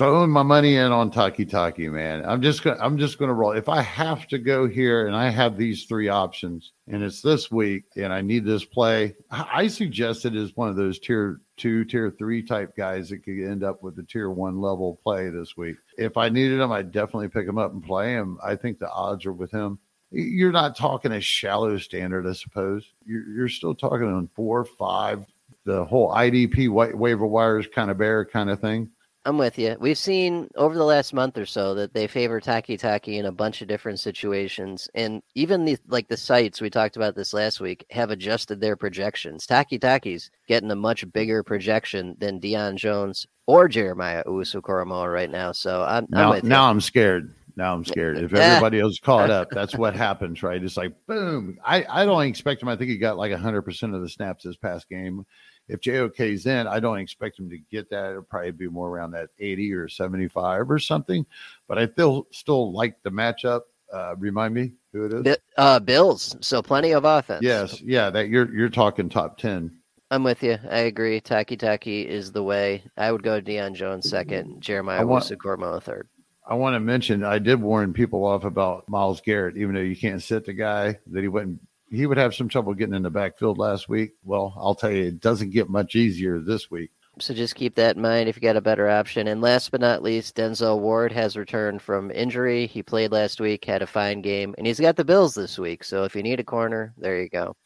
Throwing 0.00 0.30
my 0.30 0.42
money 0.42 0.76
in 0.76 0.92
on 0.92 1.10
Takitaki, 1.10 1.92
man. 1.92 2.24
I'm 2.24 2.40
just 2.40 2.62
gonna 2.62 2.78
I'm 2.80 2.96
just 2.96 3.18
gonna 3.18 3.34
roll. 3.34 3.52
If 3.52 3.68
I 3.68 3.82
have 3.82 4.26
to 4.28 4.38
go 4.38 4.66
here 4.66 5.06
and 5.06 5.14
I 5.14 5.28
have 5.28 5.58
these 5.58 5.84
three 5.84 6.08
options 6.08 6.72
and 6.88 7.02
it's 7.02 7.20
this 7.20 7.50
week 7.50 7.84
and 7.96 8.10
I 8.10 8.22
need 8.22 8.46
this 8.46 8.64
play, 8.64 9.14
I 9.30 9.66
suggest 9.66 10.24
it 10.24 10.34
is 10.34 10.56
one 10.56 10.70
of 10.70 10.76
those 10.76 10.98
tier 11.00 11.42
two, 11.58 11.84
tier 11.84 12.10
three 12.10 12.42
type 12.42 12.74
guys 12.74 13.10
that 13.10 13.24
could 13.24 13.44
end 13.44 13.62
up 13.62 13.82
with 13.82 13.94
the 13.94 14.02
tier 14.02 14.30
one 14.30 14.58
level 14.58 14.98
play 15.02 15.28
this 15.28 15.54
week. 15.58 15.76
If 15.98 16.16
I 16.16 16.30
needed 16.30 16.60
him, 16.60 16.72
I'd 16.72 16.92
definitely 16.92 17.28
pick 17.28 17.46
him 17.46 17.58
up 17.58 17.74
and 17.74 17.84
play 17.84 18.12
him. 18.12 18.38
I 18.42 18.56
think 18.56 18.78
the 18.78 18.90
odds 18.90 19.26
are 19.26 19.34
with 19.34 19.50
him. 19.50 19.78
You're 20.10 20.50
not 20.50 20.76
talking 20.76 21.12
a 21.12 21.20
shallow 21.20 21.76
standard, 21.76 22.26
I 22.26 22.32
suppose. 22.32 22.90
You're, 23.04 23.28
you're 23.28 23.48
still 23.50 23.74
talking 23.74 24.06
on 24.06 24.30
four, 24.34 24.64
five, 24.64 25.26
the 25.66 25.84
whole 25.84 26.10
IDP 26.10 26.70
waiver 26.70 27.26
wires 27.26 27.66
kind 27.66 27.90
of 27.90 27.98
bear 27.98 28.24
kind 28.24 28.48
of 28.48 28.60
thing 28.60 28.88
I'm 29.26 29.36
with 29.36 29.58
you. 29.58 29.76
We've 29.78 29.98
seen 29.98 30.48
over 30.56 30.74
the 30.74 30.84
last 30.84 31.12
month 31.12 31.36
or 31.36 31.44
so 31.44 31.74
that 31.74 31.92
they 31.92 32.06
favor 32.06 32.40
Takitaki 32.40 33.18
in 33.18 33.26
a 33.26 33.32
bunch 33.32 33.60
of 33.60 33.68
different 33.68 34.00
situations, 34.00 34.88
and 34.94 35.22
even 35.34 35.66
the 35.66 35.76
like 35.88 36.08
the 36.08 36.16
sites 36.16 36.60
we 36.60 36.70
talked 36.70 36.96
about 36.96 37.14
this 37.14 37.34
last 37.34 37.60
week 37.60 37.84
have 37.90 38.10
adjusted 38.10 38.60
their 38.60 38.76
projections. 38.76 39.46
Takitaki's 39.46 40.30
getting 40.48 40.70
a 40.70 40.76
much 40.76 41.10
bigger 41.12 41.42
projection 41.42 42.16
than 42.18 42.40
Deion 42.40 42.76
Jones 42.76 43.26
or 43.46 43.68
Jeremiah 43.68 44.24
Owusu-Koramoah 44.24 45.12
right 45.12 45.30
now. 45.30 45.52
So 45.52 45.82
I'm, 45.82 46.06
now, 46.08 46.32
I'm 46.32 46.48
now 46.48 46.70
I'm 46.70 46.80
scared. 46.80 47.34
Now 47.56 47.74
I'm 47.74 47.84
scared. 47.84 48.16
If 48.16 48.32
eh. 48.32 48.38
everybody 48.38 48.80
else 48.80 48.98
caught 48.98 49.28
up, 49.28 49.48
that's 49.52 49.74
what 49.74 49.94
happens, 49.94 50.42
right? 50.42 50.62
It's 50.62 50.78
like 50.78 50.94
boom. 51.06 51.58
I 51.62 51.84
I 51.90 52.06
don't 52.06 52.22
expect 52.22 52.62
him. 52.62 52.68
I 52.68 52.76
think 52.76 52.90
he 52.90 52.96
got 52.96 53.18
like 53.18 53.32
100 53.32 53.62
percent 53.62 53.94
of 53.94 54.00
the 54.00 54.08
snaps 54.08 54.44
this 54.44 54.56
past 54.56 54.88
game 54.88 55.26
if 55.70 55.80
JOK's 55.80 56.46
in, 56.46 56.66
I 56.66 56.80
don't 56.80 56.98
expect 56.98 57.38
him 57.38 57.48
to 57.50 57.58
get 57.70 57.88
that. 57.90 58.10
It'll 58.10 58.22
probably 58.22 58.50
be 58.50 58.68
more 58.68 58.88
around 58.88 59.12
that 59.12 59.30
80 59.38 59.72
or 59.74 59.88
75 59.88 60.70
or 60.70 60.78
something. 60.78 61.24
But 61.68 61.78
I 61.78 61.86
still 61.86 62.26
still 62.30 62.72
like 62.72 63.02
the 63.02 63.10
matchup. 63.10 63.62
Uh, 63.92 64.14
remind 64.18 64.54
me 64.54 64.72
who 64.92 65.06
it 65.06 65.26
is. 65.26 65.36
Uh, 65.56 65.80
Bills. 65.80 66.36
So 66.40 66.62
plenty 66.62 66.92
of 66.92 67.04
offense. 67.04 67.42
Yes, 67.42 67.80
yeah, 67.80 68.10
that 68.10 68.28
you're 68.28 68.52
you're 68.54 68.68
talking 68.68 69.08
top 69.08 69.38
ten. 69.38 69.80
I'm 70.12 70.24
with 70.24 70.42
you. 70.42 70.58
I 70.68 70.80
agree. 70.80 71.20
Takitaki 71.20 72.04
is 72.04 72.32
the 72.32 72.42
way. 72.42 72.84
I 72.96 73.12
would 73.12 73.22
go 73.22 73.40
Deion 73.40 73.74
Jones 73.74 74.08
second, 74.08 74.60
Jeremiah 74.60 75.04
Wusu 75.04 75.82
third. 75.82 76.08
I 76.46 76.54
want 76.54 76.74
to 76.74 76.80
mention 76.80 77.22
I 77.22 77.38
did 77.38 77.60
warn 77.60 77.92
people 77.92 78.24
off 78.24 78.44
about 78.44 78.88
Myles 78.88 79.20
Garrett, 79.20 79.56
even 79.56 79.74
though 79.74 79.80
you 79.80 79.96
can't 79.96 80.20
sit 80.20 80.44
the 80.44 80.52
guy 80.52 80.98
that 81.12 81.22
he 81.22 81.28
wouldn't. 81.28 81.60
He 81.90 82.06
would 82.06 82.18
have 82.18 82.34
some 82.34 82.48
trouble 82.48 82.72
getting 82.74 82.94
in 82.94 83.02
the 83.02 83.10
backfield 83.10 83.58
last 83.58 83.88
week. 83.88 84.12
Well, 84.24 84.54
I'll 84.56 84.74
tell 84.74 84.90
you, 84.90 85.04
it 85.04 85.20
doesn't 85.20 85.50
get 85.50 85.68
much 85.68 85.96
easier 85.96 86.38
this 86.38 86.70
week. 86.70 86.90
So 87.18 87.34
just 87.34 87.56
keep 87.56 87.74
that 87.74 87.96
in 87.96 88.02
mind 88.02 88.28
if 88.28 88.36
you 88.36 88.42
got 88.42 88.56
a 88.56 88.60
better 88.60 88.88
option. 88.88 89.26
And 89.26 89.40
last 89.42 89.70
but 89.70 89.80
not 89.80 90.02
least, 90.02 90.36
Denzel 90.36 90.78
Ward 90.78 91.12
has 91.12 91.36
returned 91.36 91.82
from 91.82 92.10
injury. 92.10 92.66
He 92.66 92.82
played 92.82 93.12
last 93.12 93.40
week, 93.40 93.64
had 93.64 93.82
a 93.82 93.86
fine 93.86 94.22
game, 94.22 94.54
and 94.56 94.66
he's 94.66 94.80
got 94.80 94.96
the 94.96 95.04
Bills 95.04 95.34
this 95.34 95.58
week. 95.58 95.84
So 95.84 96.04
if 96.04 96.14
you 96.14 96.22
need 96.22 96.40
a 96.40 96.44
corner, 96.44 96.94
there 96.96 97.20
you 97.20 97.28
go. 97.28 97.56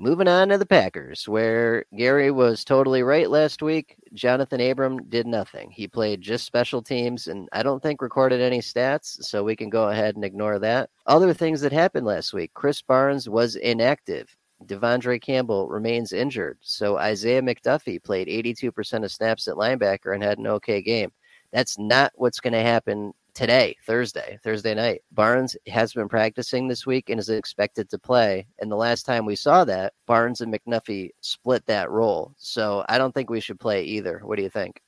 Moving 0.00 0.28
on 0.28 0.48
to 0.48 0.56
the 0.56 0.64
Packers, 0.64 1.28
where 1.28 1.84
Gary 1.94 2.30
was 2.30 2.64
totally 2.64 3.02
right 3.02 3.28
last 3.28 3.60
week. 3.60 3.96
Jonathan 4.14 4.58
Abram 4.58 5.10
did 5.10 5.26
nothing. 5.26 5.70
He 5.70 5.86
played 5.86 6.22
just 6.22 6.46
special 6.46 6.80
teams 6.80 7.26
and 7.26 7.50
I 7.52 7.62
don't 7.62 7.82
think 7.82 8.00
recorded 8.00 8.40
any 8.40 8.60
stats, 8.60 9.22
so 9.22 9.44
we 9.44 9.54
can 9.54 9.68
go 9.68 9.90
ahead 9.90 10.14
and 10.14 10.24
ignore 10.24 10.58
that. 10.58 10.88
Other 11.04 11.34
things 11.34 11.60
that 11.60 11.72
happened 11.72 12.06
last 12.06 12.32
week 12.32 12.50
Krys 12.54 12.82
Barnes 12.82 13.28
was 13.28 13.56
inactive. 13.56 14.34
Devondre 14.64 15.20
Campbell 15.20 15.68
remains 15.68 16.14
injured. 16.14 16.56
So 16.62 16.96
Isaiah 16.96 17.42
McDuffie 17.42 18.02
played 18.02 18.28
82% 18.28 19.04
of 19.04 19.12
snaps 19.12 19.48
at 19.48 19.56
linebacker 19.56 20.14
and 20.14 20.22
had 20.22 20.38
an 20.38 20.46
okay 20.46 20.80
game. 20.80 21.12
That's 21.52 21.78
not 21.78 22.12
what's 22.14 22.40
going 22.40 22.54
to 22.54 22.62
happen 22.62 23.12
today, 23.40 23.74
Thursday, 23.86 24.38
Thursday 24.44 24.74
night. 24.74 25.00
Barnes 25.12 25.56
has 25.66 25.94
been 25.94 26.10
practicing 26.10 26.68
this 26.68 26.84
week 26.84 27.08
and 27.08 27.18
is 27.18 27.30
expected 27.30 27.88
to 27.88 27.98
play. 27.98 28.46
And 28.58 28.70
the 28.70 28.76
last 28.76 29.06
time 29.06 29.24
we 29.24 29.34
saw 29.34 29.64
that, 29.64 29.94
Barnes 30.04 30.42
and 30.42 30.52
McDuffie 30.52 31.12
split 31.22 31.64
that 31.64 31.90
role. 31.90 32.34
So 32.36 32.84
I 32.90 32.98
don't 32.98 33.14
think 33.14 33.30
we 33.30 33.40
should 33.40 33.58
play 33.58 33.82
either. 33.84 34.20
What 34.24 34.36
do 34.36 34.42
you 34.42 34.50
think? 34.50 34.82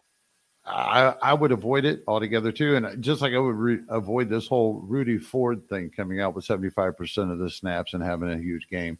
I, 0.66 1.14
I 1.22 1.32
would 1.32 1.50
avoid 1.50 1.86
it 1.86 2.04
altogether 2.06 2.52
too, 2.52 2.76
and 2.76 3.02
just 3.02 3.22
like 3.22 3.32
I 3.32 3.38
would 3.38 3.56
re- 3.56 3.84
avoid 3.88 4.28
this 4.28 4.46
whole 4.46 4.82
Rudy 4.84 5.16
Ford 5.16 5.66
thing 5.70 5.88
coming 5.88 6.20
out 6.20 6.34
with 6.34 6.44
seventy 6.44 6.70
five 6.70 6.96
percent 6.96 7.32
of 7.32 7.38
the 7.38 7.50
snaps 7.50 7.94
and 7.94 8.02
having 8.02 8.30
a 8.30 8.38
huge 8.38 8.68
game. 8.68 8.98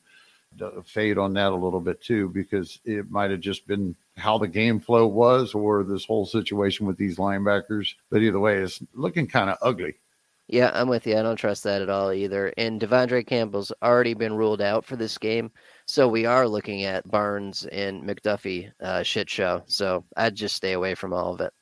Fade 0.84 1.18
on 1.18 1.32
that 1.34 1.52
a 1.52 1.56
little 1.56 1.80
bit 1.80 2.00
too, 2.00 2.28
because 2.28 2.78
it 2.84 3.10
might 3.10 3.30
have 3.30 3.40
just 3.40 3.66
been 3.66 3.94
how 4.16 4.38
the 4.38 4.48
game 4.48 4.78
flow 4.80 5.06
was, 5.06 5.54
or 5.54 5.82
this 5.84 6.04
whole 6.04 6.26
situation 6.26 6.86
with 6.86 6.96
these 6.96 7.16
linebackers. 7.16 7.94
But 8.10 8.22
either 8.22 8.40
way, 8.40 8.58
it's 8.58 8.82
looking 8.94 9.26
kind 9.26 9.50
of 9.50 9.58
ugly. 9.62 9.94
Yeah, 10.48 10.70
I'm 10.74 10.88
with 10.88 11.06
you. 11.06 11.16
I 11.16 11.22
don't 11.22 11.36
trust 11.36 11.64
that 11.64 11.80
at 11.80 11.88
all 11.88 12.12
either. 12.12 12.52
And 12.58 12.80
Devondre 12.80 13.26
Campbell's 13.26 13.72
already 13.82 14.12
been 14.12 14.34
ruled 14.34 14.60
out 14.60 14.84
for 14.84 14.96
this 14.96 15.16
game. 15.16 15.50
So 15.86 16.08
we 16.08 16.26
are 16.26 16.46
looking 16.46 16.84
at 16.84 17.10
Barnes 17.10 17.64
and 17.72 18.02
McDuffie 18.02 18.70
uh, 18.82 19.02
shit 19.02 19.30
show. 19.30 19.62
So 19.66 20.04
I'd 20.16 20.34
just 20.34 20.56
stay 20.56 20.72
away 20.72 20.94
from 20.94 21.14
all 21.14 21.32
of 21.32 21.40
it. 21.40 21.52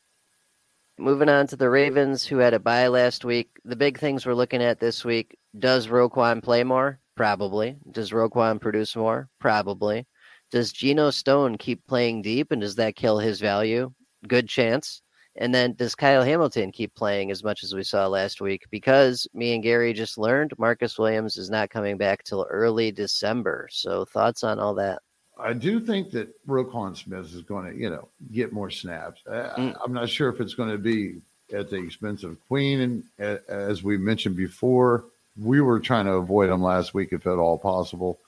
Moving 0.99 1.29
on 1.29 1.47
to 1.49 1.57
the 1.57 1.71
Ravens, 1.71 2.27
who 2.27 2.39
had 2.39 2.53
a 2.53 2.59
bye 2.59 2.89
last 2.89 3.25
week. 3.25 3.51
The 3.65 3.77
big 3.77 3.99
things 3.99 4.27
we're 4.27 4.35
looking 4.35 4.63
at 4.63 4.81
this 4.81 5.05
week 5.05 5.39
does 5.59 5.87
Roquan 5.87 6.43
play 6.43 6.65
more? 6.65 6.99
Probably. 7.21 7.77
Does 7.91 8.13
Roquan 8.13 8.59
produce 8.59 8.97
more? 8.97 9.29
Probably. 9.39 10.07
Does 10.51 10.73
Geno 10.73 11.11
Stone 11.11 11.59
keep 11.59 11.87
playing 11.87 12.23
deep 12.23 12.51
and 12.51 12.63
does 12.63 12.77
that 12.77 12.97
kill 12.97 13.19
his 13.19 13.41
value? 13.41 13.93
Good 14.27 14.49
chance. 14.49 15.03
And 15.37 15.55
then 15.55 15.75
does 15.75 15.95
Kyle 15.95 16.23
Hamilton 16.23 16.73
keep 16.73 16.95
playing 16.95 17.31
as 17.31 17.45
much 17.45 17.63
as 17.63 17.75
we 17.75 17.83
saw 17.83 18.07
last 18.07 18.41
week? 18.41 18.63
Because 18.71 19.29
me 19.35 19.53
and 19.53 19.63
Gary 19.63 19.93
just 19.93 20.17
learned 20.17 20.55
Marcus 20.57 20.99
Williams 20.99 21.37
is 21.37 21.51
not 21.51 21.69
coming 21.69 21.99
back 21.99 22.25
till 22.25 22.47
early 22.49 22.91
December. 22.91 23.69
So 23.71 24.07
thoughts 24.07 24.43
on 24.43 24.59
all 24.59 24.73
that? 24.77 25.03
I 25.39 25.53
do 25.53 25.79
think 25.79 26.13
that 26.13 26.35
Roquan 26.47 26.97
Smith 26.97 27.35
is 27.35 27.43
going 27.43 27.71
to, 27.71 27.79
you 27.79 27.91
know, 27.91 28.09
get 28.33 28.55
more 28.55 28.71
snaps. 28.71 29.21
I, 29.31 29.33
Mm. 29.59 29.77
I'm 29.85 29.93
not 29.93 30.09
sure 30.09 30.31
if 30.31 30.41
it's 30.41 30.55
going 30.55 30.71
to 30.71 30.79
be 30.79 31.21
at 31.53 31.69
the 31.69 31.77
expense 31.77 32.25
of 32.25 32.39
Queen. 32.49 32.81
And 33.19 33.41
as 33.47 33.83
we 33.83 33.99
mentioned 33.99 34.37
before, 34.37 35.05
we 35.41 35.61
were 35.61 35.81
trying 35.81 36.05
to 36.05 36.13
avoid 36.13 36.51
him 36.51 36.63
last 36.63 36.95
week 36.95 37.13
if 37.13 37.27
at 37.27 37.39
all 37.39 37.59
possible. 37.59 38.19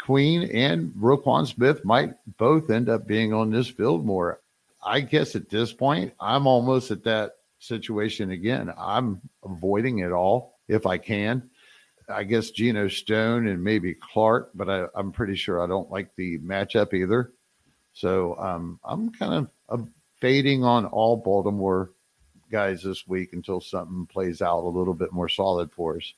Queen 0.00 0.50
and 0.50 0.92
Roquan 0.94 1.46
Smith 1.46 1.84
might 1.84 2.14
both 2.38 2.70
end 2.70 2.88
up 2.88 3.06
being 3.06 3.32
on 3.32 3.50
this 3.50 3.68
field 3.68 4.04
more. 4.04 4.40
I 4.84 5.00
guess 5.00 5.36
at 5.36 5.48
this 5.48 5.72
point, 5.72 6.12
I'm 6.18 6.46
almost 6.46 6.90
at 6.90 7.04
that 7.04 7.36
situation 7.60 8.32
again. 8.32 8.72
I'm 8.76 9.20
avoiding 9.44 10.00
it 10.00 10.10
all 10.10 10.58
if 10.66 10.86
I 10.86 10.98
can. 10.98 11.48
I 12.08 12.24
guess 12.24 12.50
Geno 12.50 12.88
Stone 12.88 13.46
and 13.46 13.62
maybe 13.62 13.94
Clark, 13.94 14.50
but 14.54 14.68
I, 14.68 14.86
I'm 14.96 15.12
pretty 15.12 15.36
sure 15.36 15.62
I 15.62 15.68
don't 15.68 15.90
like 15.90 16.14
the 16.16 16.38
matchup 16.38 16.94
either. 16.94 17.32
So 17.92 18.36
um, 18.38 18.80
I'm 18.84 19.10
kind 19.12 19.34
of 19.68 19.80
uh, 19.80 19.84
fading 20.20 20.64
on 20.64 20.86
all 20.86 21.16
Baltimore 21.16 21.90
guys 22.50 22.82
this 22.82 23.06
week 23.06 23.34
until 23.34 23.60
something 23.60 24.06
plays 24.06 24.42
out 24.42 24.64
a 24.64 24.68
little 24.68 24.94
bit 24.94 25.12
more 25.12 25.28
solid 25.28 25.70
for 25.70 25.96
us. 25.96 26.12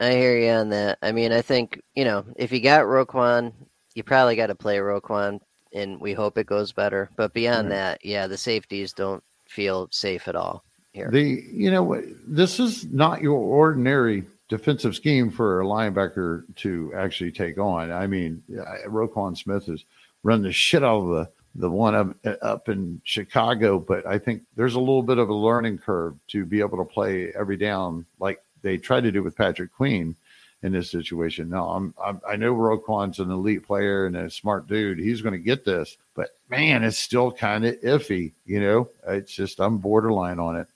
I 0.00 0.12
hear 0.12 0.38
you 0.38 0.50
on 0.50 0.68
that. 0.70 0.98
I 1.02 1.12
mean, 1.12 1.32
I 1.32 1.42
think, 1.42 1.80
you 1.94 2.04
know, 2.04 2.24
if 2.36 2.52
you 2.52 2.60
got 2.60 2.84
Roquan, 2.84 3.52
you 3.94 4.02
probably 4.02 4.36
got 4.36 4.48
to 4.48 4.54
play 4.54 4.76
Roquan, 4.76 5.40
and 5.72 6.00
we 6.00 6.12
hope 6.12 6.36
it 6.36 6.46
goes 6.46 6.72
better. 6.72 7.10
But 7.16 7.32
beyond 7.32 7.70
that, 7.70 8.04
yeah, 8.04 8.26
the 8.26 8.36
safeties 8.36 8.92
don't 8.92 9.24
feel 9.46 9.88
safe 9.90 10.28
at 10.28 10.36
all 10.36 10.64
here. 10.92 11.10
The 11.10 11.44
you 11.50 11.70
know 11.70 11.82
what, 11.82 12.04
this 12.26 12.60
is 12.60 12.84
not 12.92 13.22
your 13.22 13.38
ordinary 13.38 14.24
defensive 14.48 14.94
scheme 14.94 15.30
for 15.30 15.60
a 15.60 15.64
linebacker 15.64 16.44
to 16.56 16.92
actually 16.94 17.32
take 17.32 17.58
on. 17.58 17.90
I 17.90 18.06
mean, 18.06 18.42
uh, 18.58 18.88
Roquan 18.88 19.36
Smith 19.36 19.66
has 19.66 19.84
run 20.22 20.42
the 20.42 20.52
shit 20.52 20.84
out 20.84 21.02
of 21.02 21.08
the 21.08 21.30
the 21.58 21.70
one 21.70 21.94
up, 21.94 22.14
up 22.42 22.68
in 22.68 23.00
Chicago, 23.04 23.78
but 23.78 24.06
I 24.06 24.18
think 24.18 24.42
there's 24.56 24.74
a 24.74 24.78
little 24.78 25.02
bit 25.02 25.16
of 25.16 25.30
a 25.30 25.34
learning 25.34 25.78
curve 25.78 26.14
to 26.28 26.44
be 26.44 26.60
able 26.60 26.76
to 26.76 26.84
play 26.84 27.32
every 27.34 27.56
down 27.56 28.04
like 28.20 28.42
they 28.66 28.76
tried 28.76 29.04
to 29.04 29.12
do 29.12 29.22
with 29.22 29.36
Patrick 29.36 29.72
Queen 29.72 30.16
in 30.62 30.72
this 30.72 30.90
situation. 30.90 31.48
No, 31.48 31.68
I'm, 31.68 31.94
I'm 32.02 32.20
I 32.28 32.36
know 32.36 32.52
Roquan's 32.52 33.20
an 33.20 33.30
elite 33.30 33.64
player 33.64 34.06
and 34.06 34.16
a 34.16 34.28
smart 34.28 34.66
dude. 34.66 34.98
He's 34.98 35.22
going 35.22 35.32
to 35.34 35.38
get 35.38 35.64
this, 35.64 35.96
but 36.14 36.30
man, 36.50 36.82
it's 36.82 36.98
still 36.98 37.30
kind 37.30 37.64
of 37.64 37.80
iffy. 37.80 38.32
You 38.44 38.60
know, 38.60 38.88
it's 39.06 39.32
just 39.32 39.60
I'm 39.60 39.78
borderline 39.78 40.40
on 40.40 40.56
it. 40.56 40.66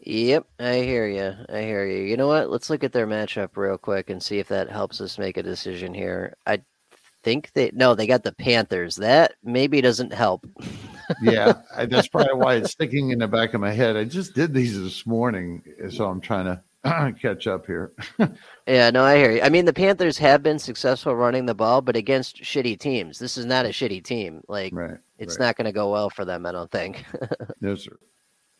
Yep, 0.00 0.46
I 0.58 0.76
hear 0.76 1.06
you. 1.06 1.34
I 1.54 1.62
hear 1.62 1.84
you. 1.86 2.04
You 2.04 2.16
know 2.16 2.28
what? 2.28 2.50
Let's 2.50 2.70
look 2.70 2.82
at 2.84 2.92
their 2.92 3.06
matchup 3.06 3.56
real 3.56 3.76
quick 3.76 4.08
and 4.08 4.22
see 4.22 4.38
if 4.38 4.48
that 4.48 4.70
helps 4.70 5.00
us 5.00 5.18
make 5.18 5.36
a 5.36 5.42
decision 5.42 5.92
here. 5.92 6.34
I 6.46 6.62
think 7.22 7.52
they 7.52 7.70
no, 7.74 7.94
they 7.94 8.06
got 8.06 8.22
the 8.22 8.32
Panthers. 8.32 8.96
That 8.96 9.34
maybe 9.44 9.80
doesn't 9.80 10.12
help. 10.12 10.46
yeah, 11.22 11.54
I, 11.76 11.86
that's 11.86 12.08
probably 12.08 12.34
why 12.34 12.56
it's 12.56 12.72
sticking 12.72 13.10
in 13.10 13.18
the 13.18 13.28
back 13.28 13.54
of 13.54 13.60
my 13.60 13.72
head. 13.72 13.96
I 13.96 14.04
just 14.04 14.34
did 14.34 14.54
these 14.54 14.80
this 14.80 15.06
morning, 15.06 15.62
eh, 15.82 15.88
so 15.90 16.06
I'm 16.06 16.20
trying 16.20 16.46
to 16.46 16.62
catch 17.20 17.46
up 17.46 17.66
here. 17.66 17.92
Yeah, 18.66 18.90
no, 18.90 19.02
I 19.02 19.16
hear 19.16 19.30
you. 19.30 19.40
I 19.40 19.48
mean, 19.48 19.64
the 19.64 19.72
Panthers 19.72 20.18
have 20.18 20.42
been 20.42 20.58
successful 20.58 21.16
running 21.16 21.46
the 21.46 21.54
ball, 21.54 21.80
but 21.80 21.96
against 21.96 22.42
shitty 22.42 22.78
teams. 22.78 23.18
This 23.18 23.38
is 23.38 23.46
not 23.46 23.64
a 23.64 23.70
shitty 23.70 24.04
team. 24.04 24.42
Like 24.46 24.74
right. 24.74 24.98
it's 25.18 25.38
right. 25.38 25.46
not 25.46 25.56
going 25.56 25.64
to 25.64 25.72
go 25.72 25.90
well 25.90 26.10
for 26.10 26.26
them, 26.26 26.44
I 26.44 26.52
don't 26.52 26.70
think. 26.70 27.02
No, 27.62 27.74
sir. 27.76 27.96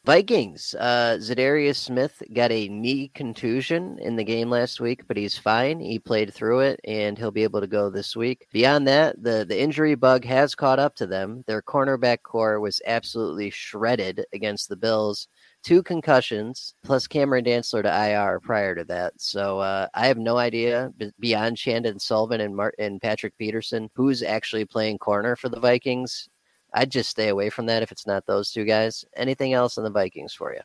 Vikings. 0.05 0.75
Uh, 0.79 1.19
Zadarius 1.21 1.77
Smith 1.77 2.23
got 2.33 2.51
a 2.51 2.69
knee 2.69 3.11
contusion 3.15 3.99
in 4.01 4.17
the 4.17 4.25
game 4.25 4.49
last 4.49 4.81
week, 4.81 5.07
but 5.07 5.17
he's 5.17 5.37
fine. 5.37 5.81
He 5.81 5.99
played 5.99 6.33
through 6.33 6.61
it, 6.61 6.81
and 6.85 7.19
he'll 7.19 7.31
be 7.31 7.43
able 7.43 7.61
to 7.61 7.67
go 7.67 7.91
this 7.91 8.17
week. 8.17 8.47
Beyond 8.53 8.89
that, 8.89 9.23
the 9.23 9.45
the 9.47 9.61
injury 9.61 9.97
bug 9.97 10.25
has 10.25 10.55
caught 10.55 10.79
up 10.79 10.95
to 10.97 11.07
them. 11.07 11.45
Their 11.47 11.61
cornerback 11.61 12.23
core 12.23 12.59
was 12.61 12.81
absolutely 12.87 13.51
shredded 13.51 14.25
against 14.33 14.69
the 14.69 14.77
Bills. 14.77 15.29
Two 15.63 15.83
concussions 15.83 16.75
plus 16.85 17.07
Cameron 17.07 17.45
Dantzler 17.45 17.83
to 17.83 18.11
IR 18.11 18.41
prior 18.41 18.75
to 18.77 18.85
that. 18.85 19.13
So 19.19 19.59
uh, 19.59 19.89
I 19.93 20.07
have 20.07 20.19
no 20.19 20.39
idea 20.39 20.91
beyond 21.19 21.59
Chandon 21.59 21.99
Sullivan 21.99 22.41
and 22.41 22.57
Mart- 22.57 22.77
and 22.79 23.01
Patrick 23.03 23.37
Peterson 23.37 23.91
who's 23.95 24.23
actually 24.23 24.65
playing 24.65 24.99
corner 24.99 25.37
for 25.37 25.49
the 25.49 25.61
Vikings. 25.61 26.29
I'd 26.75 26.91
just 26.91 27.11
stay 27.11 27.29
away 27.29 27.51
from 27.51 27.67
that 27.67 27.83
if 27.83 27.93
it's 27.93 28.07
not 28.07 28.27
those 28.27 28.53
two 28.53 28.65
guys. 28.65 29.05
Anything 29.17 29.53
else 29.53 29.79
on 29.79 29.85
the 29.85 29.91
Vikings 29.91 30.35
for 30.35 30.53
you? 30.53 30.61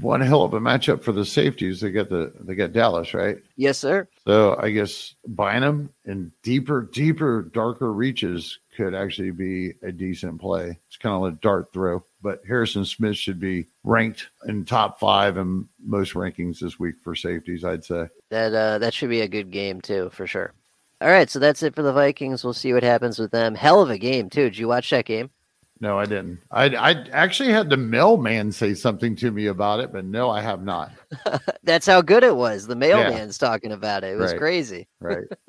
One 0.00 0.20
hell 0.20 0.42
of 0.42 0.54
a 0.54 0.60
matchup 0.60 1.02
for 1.02 1.10
the 1.10 1.24
safeties. 1.24 1.80
They 1.80 1.90
get 1.90 2.08
the 2.08 2.32
they 2.38 2.54
get 2.54 2.72
Dallas 2.72 3.12
right. 3.12 3.38
Yes, 3.56 3.76
sir. 3.76 4.06
So 4.24 4.56
I 4.60 4.70
guess 4.70 5.16
Bynum 5.26 5.90
in 6.04 6.30
deeper, 6.44 6.82
deeper, 6.82 7.42
darker 7.52 7.92
reaches 7.92 8.60
could 8.76 8.94
actually 8.94 9.32
be 9.32 9.74
a 9.82 9.90
decent 9.90 10.40
play. 10.40 10.78
It's 10.86 10.96
kind 10.96 11.16
of 11.16 11.32
a 11.32 11.36
dart 11.36 11.72
throw, 11.72 12.04
but 12.22 12.40
Harrison 12.46 12.84
Smith 12.84 13.16
should 13.16 13.40
be 13.40 13.66
ranked 13.82 14.28
in 14.46 14.64
top 14.64 15.00
five 15.00 15.36
in 15.36 15.68
most 15.84 16.14
rankings 16.14 16.60
this 16.60 16.78
week 16.78 16.94
for 17.02 17.16
safeties. 17.16 17.64
I'd 17.64 17.84
say. 17.84 18.08
That 18.28 18.54
uh, 18.54 18.78
that 18.78 18.94
should 18.94 19.10
be 19.10 19.22
a 19.22 19.28
good 19.28 19.50
game 19.50 19.80
too, 19.80 20.10
for 20.12 20.24
sure. 20.24 20.52
All 21.00 21.08
right, 21.08 21.30
so 21.30 21.38
that's 21.38 21.62
it 21.62 21.74
for 21.74 21.82
the 21.82 21.92
Vikings. 21.92 22.44
We'll 22.44 22.52
see 22.52 22.72
what 22.74 22.82
happens 22.82 23.18
with 23.18 23.30
them. 23.30 23.54
Hell 23.54 23.80
of 23.80 23.90
a 23.90 23.98
game 23.98 24.28
too. 24.28 24.44
Did 24.44 24.58
you 24.58 24.68
watch 24.68 24.90
that 24.90 25.06
game? 25.06 25.30
No, 25.80 25.98
I 25.98 26.04
didn't. 26.04 26.40
I 26.50 26.66
I 26.66 26.90
actually 27.10 27.52
had 27.52 27.70
the 27.70 27.76
mailman 27.78 28.52
say 28.52 28.74
something 28.74 29.16
to 29.16 29.30
me 29.30 29.46
about 29.46 29.80
it, 29.80 29.92
but 29.92 30.04
no, 30.04 30.28
I 30.28 30.42
have 30.42 30.62
not. 30.62 30.92
That's 31.62 31.86
how 31.86 32.02
good 32.02 32.22
it 32.22 32.36
was. 32.36 32.66
The 32.66 32.76
mailman's 32.76 33.38
talking 33.38 33.72
about 33.72 34.04
it. 34.04 34.12
It 34.12 34.16
was 34.16 34.32
Right. 34.32 34.38
crazy. 34.38 34.88
Right. 35.00 35.24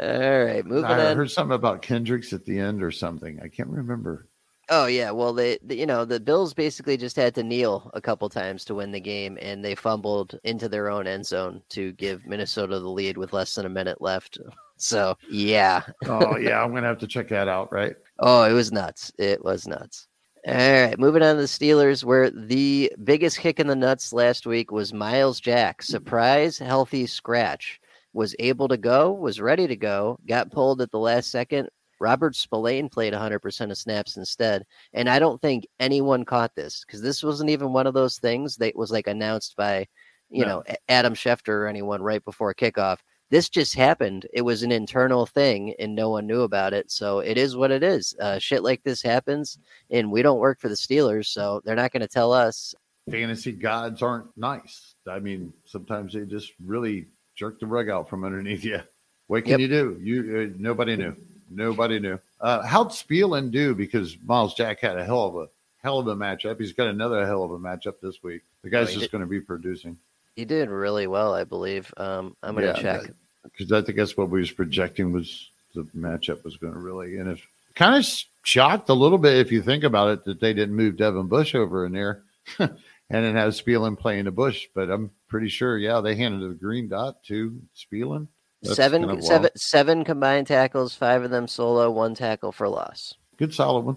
All 0.00 0.44
right, 0.44 0.64
moving 0.66 0.84
I 0.84 1.10
on. 1.10 1.16
heard 1.16 1.30
something 1.30 1.54
about 1.54 1.82
Kendricks 1.82 2.32
at 2.32 2.44
the 2.44 2.58
end 2.58 2.82
or 2.82 2.90
something. 2.90 3.38
I 3.42 3.48
can't 3.48 3.68
remember. 3.68 4.26
Oh 4.72 4.86
yeah, 4.86 5.10
well 5.10 5.32
they, 5.32 5.58
the, 5.64 5.74
you 5.76 5.84
know, 5.86 6.04
the 6.04 6.20
Bills 6.20 6.54
basically 6.54 6.96
just 6.96 7.16
had 7.16 7.34
to 7.34 7.42
kneel 7.42 7.90
a 7.92 8.00
couple 8.00 8.28
times 8.28 8.64
to 8.66 8.74
win 8.76 8.92
the 8.92 9.00
game, 9.00 9.36
and 9.42 9.64
they 9.64 9.74
fumbled 9.74 10.38
into 10.44 10.68
their 10.68 10.88
own 10.88 11.08
end 11.08 11.26
zone 11.26 11.60
to 11.70 11.92
give 11.94 12.24
Minnesota 12.24 12.78
the 12.78 12.88
lead 12.88 13.16
with 13.18 13.32
less 13.32 13.54
than 13.56 13.66
a 13.66 13.70
minute 13.70 14.00
left. 14.00 14.38
So 14.82 15.18
yeah, 15.28 15.82
Oh 16.06 16.38
yeah, 16.38 16.62
I'm 16.62 16.72
gonna 16.72 16.86
have 16.86 16.96
to 17.00 17.06
check 17.06 17.28
that 17.28 17.48
out. 17.48 17.70
Right. 17.70 17.94
oh 18.18 18.44
it 18.44 18.54
was 18.54 18.72
nuts. 18.72 19.12
It 19.18 19.44
was 19.44 19.66
nuts. 19.66 20.08
All 20.46 20.54
right, 20.54 20.98
moving 20.98 21.22
on 21.22 21.34
to 21.36 21.42
the 21.42 21.46
Steelers, 21.46 22.02
where 22.02 22.30
the 22.30 22.90
biggest 23.04 23.40
kick 23.40 23.60
in 23.60 23.66
the 23.66 23.76
nuts 23.76 24.10
last 24.10 24.46
week 24.46 24.70
was 24.72 24.94
Myles 24.94 25.38
Jack, 25.38 25.82
surprise 25.82 26.56
healthy 26.56 27.04
scratch, 27.06 27.78
was 28.14 28.34
able 28.38 28.68
to 28.68 28.78
go, 28.78 29.12
was 29.12 29.38
ready 29.38 29.66
to 29.66 29.76
go, 29.76 30.18
got 30.26 30.50
pulled 30.50 30.80
at 30.80 30.90
the 30.90 30.98
last 30.98 31.30
second. 31.30 31.68
Robert 32.00 32.34
Spillane 32.34 32.88
played 32.88 33.12
100% 33.12 33.70
of 33.70 33.78
snaps 33.78 34.16
instead. 34.16 34.64
And 34.94 35.08
I 35.08 35.18
don't 35.18 35.40
think 35.40 35.66
anyone 35.78 36.24
caught 36.24 36.54
this 36.54 36.84
because 36.84 37.02
this 37.02 37.22
wasn't 37.22 37.50
even 37.50 37.72
one 37.72 37.86
of 37.86 37.94
those 37.94 38.18
things 38.18 38.56
that 38.56 38.74
was 38.74 38.90
like 38.90 39.06
announced 39.06 39.54
by, 39.56 39.86
you 40.30 40.44
No. 40.44 40.60
know, 40.66 40.74
Adam 40.88 41.14
Schefter 41.14 41.48
or 41.50 41.66
anyone 41.66 42.02
right 42.02 42.24
before 42.24 42.54
kickoff. 42.54 42.98
This 43.30 43.48
just 43.48 43.76
happened. 43.76 44.26
It 44.32 44.42
was 44.42 44.62
an 44.64 44.72
internal 44.72 45.24
thing 45.26 45.74
and 45.78 45.94
no 45.94 46.10
one 46.10 46.26
knew 46.26 46.40
about 46.42 46.72
it. 46.72 46.90
So 46.90 47.20
it 47.20 47.38
is 47.38 47.56
what 47.56 47.70
it 47.70 47.82
is. 47.84 48.12
Uh, 48.18 48.38
shit 48.40 48.64
like 48.64 48.82
this 48.82 49.02
happens 49.02 49.58
and 49.90 50.10
we 50.10 50.22
don't 50.22 50.40
work 50.40 50.58
for 50.58 50.68
the 50.68 50.74
Steelers. 50.74 51.26
So 51.26 51.60
they're 51.64 51.76
not 51.76 51.92
going 51.92 52.00
to 52.00 52.08
tell 52.08 52.32
us. 52.32 52.74
Fantasy 53.10 53.52
gods 53.52 54.02
aren't 54.02 54.26
nice. 54.36 54.94
I 55.08 55.18
mean, 55.20 55.52
sometimes 55.64 56.12
they 56.14 56.24
just 56.24 56.52
really 56.64 57.06
jerk 57.36 57.60
the 57.60 57.66
rug 57.66 57.88
out 57.88 58.08
from 58.08 58.24
underneath 58.24 58.64
you. 58.64 58.80
What 59.28 59.44
can 59.44 59.52
Yep. 59.52 59.60
you 59.60 59.68
do? 59.68 59.98
You 60.02 60.38
uh, 60.52 60.56
nobody 60.58 60.96
knew. 60.96 61.14
Nobody 61.50 61.98
knew. 61.98 62.18
Uh, 62.40 62.62
how'd 62.62 62.92
Spillane 62.92 63.50
do? 63.50 63.74
Because 63.74 64.16
Myles 64.24 64.54
Jack 64.54 64.80
had 64.80 64.96
a 64.96 65.04
hell 65.04 65.24
of 65.24 65.36
a 65.36 65.48
hell 65.82 65.98
of 65.98 66.06
a 66.06 66.14
matchup. 66.14 66.60
He's 66.60 66.72
got 66.72 66.86
another 66.88 67.26
hell 67.26 67.42
of 67.42 67.50
a 67.50 67.58
matchup 67.58 67.94
this 68.00 68.22
week. 68.22 68.42
The 68.62 68.70
guy's 68.70 68.90
he 68.90 68.98
just 69.00 69.10
going 69.12 69.22
to 69.24 69.28
be 69.28 69.40
producing. 69.40 69.98
He 70.36 70.44
did 70.44 70.68
really 70.70 71.06
well, 71.06 71.34
I 71.34 71.44
believe. 71.44 71.92
Um, 71.96 72.36
I'm 72.42 72.54
going 72.54 72.74
to 72.74 72.80
Yeah, 72.80 72.98
check. 73.00 73.10
because 73.42 73.72
I 73.72 73.82
think 73.82 73.98
that's 73.98 74.16
what 74.16 74.30
we 74.30 74.40
was 74.40 74.50
projecting 74.52 75.12
was 75.12 75.50
the 75.74 75.82
matchup 75.96 76.44
was 76.44 76.56
going 76.56 76.72
to 76.72 76.78
really 76.78 77.16
and 77.18 77.28
it's 77.30 77.42
kind 77.74 77.94
of 77.96 78.06
shocked 78.42 78.88
a 78.88 78.94
little 78.94 79.18
bit 79.18 79.36
if 79.38 79.52
you 79.52 79.62
think 79.62 79.84
about 79.84 80.08
it 80.10 80.24
that 80.24 80.40
they 80.40 80.52
didn't 80.52 80.74
move 80.74 80.96
Devin 80.96 81.26
Bush 81.28 81.54
over 81.54 81.86
in 81.86 81.92
there 81.92 82.22
and 82.58 82.76
then 83.08 83.36
have 83.36 83.54
Spillane 83.54 83.96
playing 83.96 84.24
the 84.24 84.30
Bush, 84.30 84.66
but 84.74 84.90
I'm 84.90 85.10
pretty 85.28 85.48
sure, 85.48 85.78
yeah, 85.78 86.00
they 86.00 86.14
handed 86.16 86.48
the 86.48 86.54
green 86.54 86.88
dot 86.88 87.22
to 87.24 87.60
Spillane. 87.74 88.28
That's 88.62 88.76
Seven, 88.76 89.06
kind 89.06 89.18
of 89.18 89.24
seven, 89.24 89.50
seven 89.56 90.04
combined 90.04 90.46
tackles, 90.46 90.94
five 90.94 91.22
of 91.22 91.30
them 91.30 91.48
solo, 91.48 91.90
one 91.90 92.14
tackle 92.14 92.52
for 92.52 92.68
loss. 92.68 93.14
good 93.38 93.54
solid 93.54 93.84
one. 93.86 93.96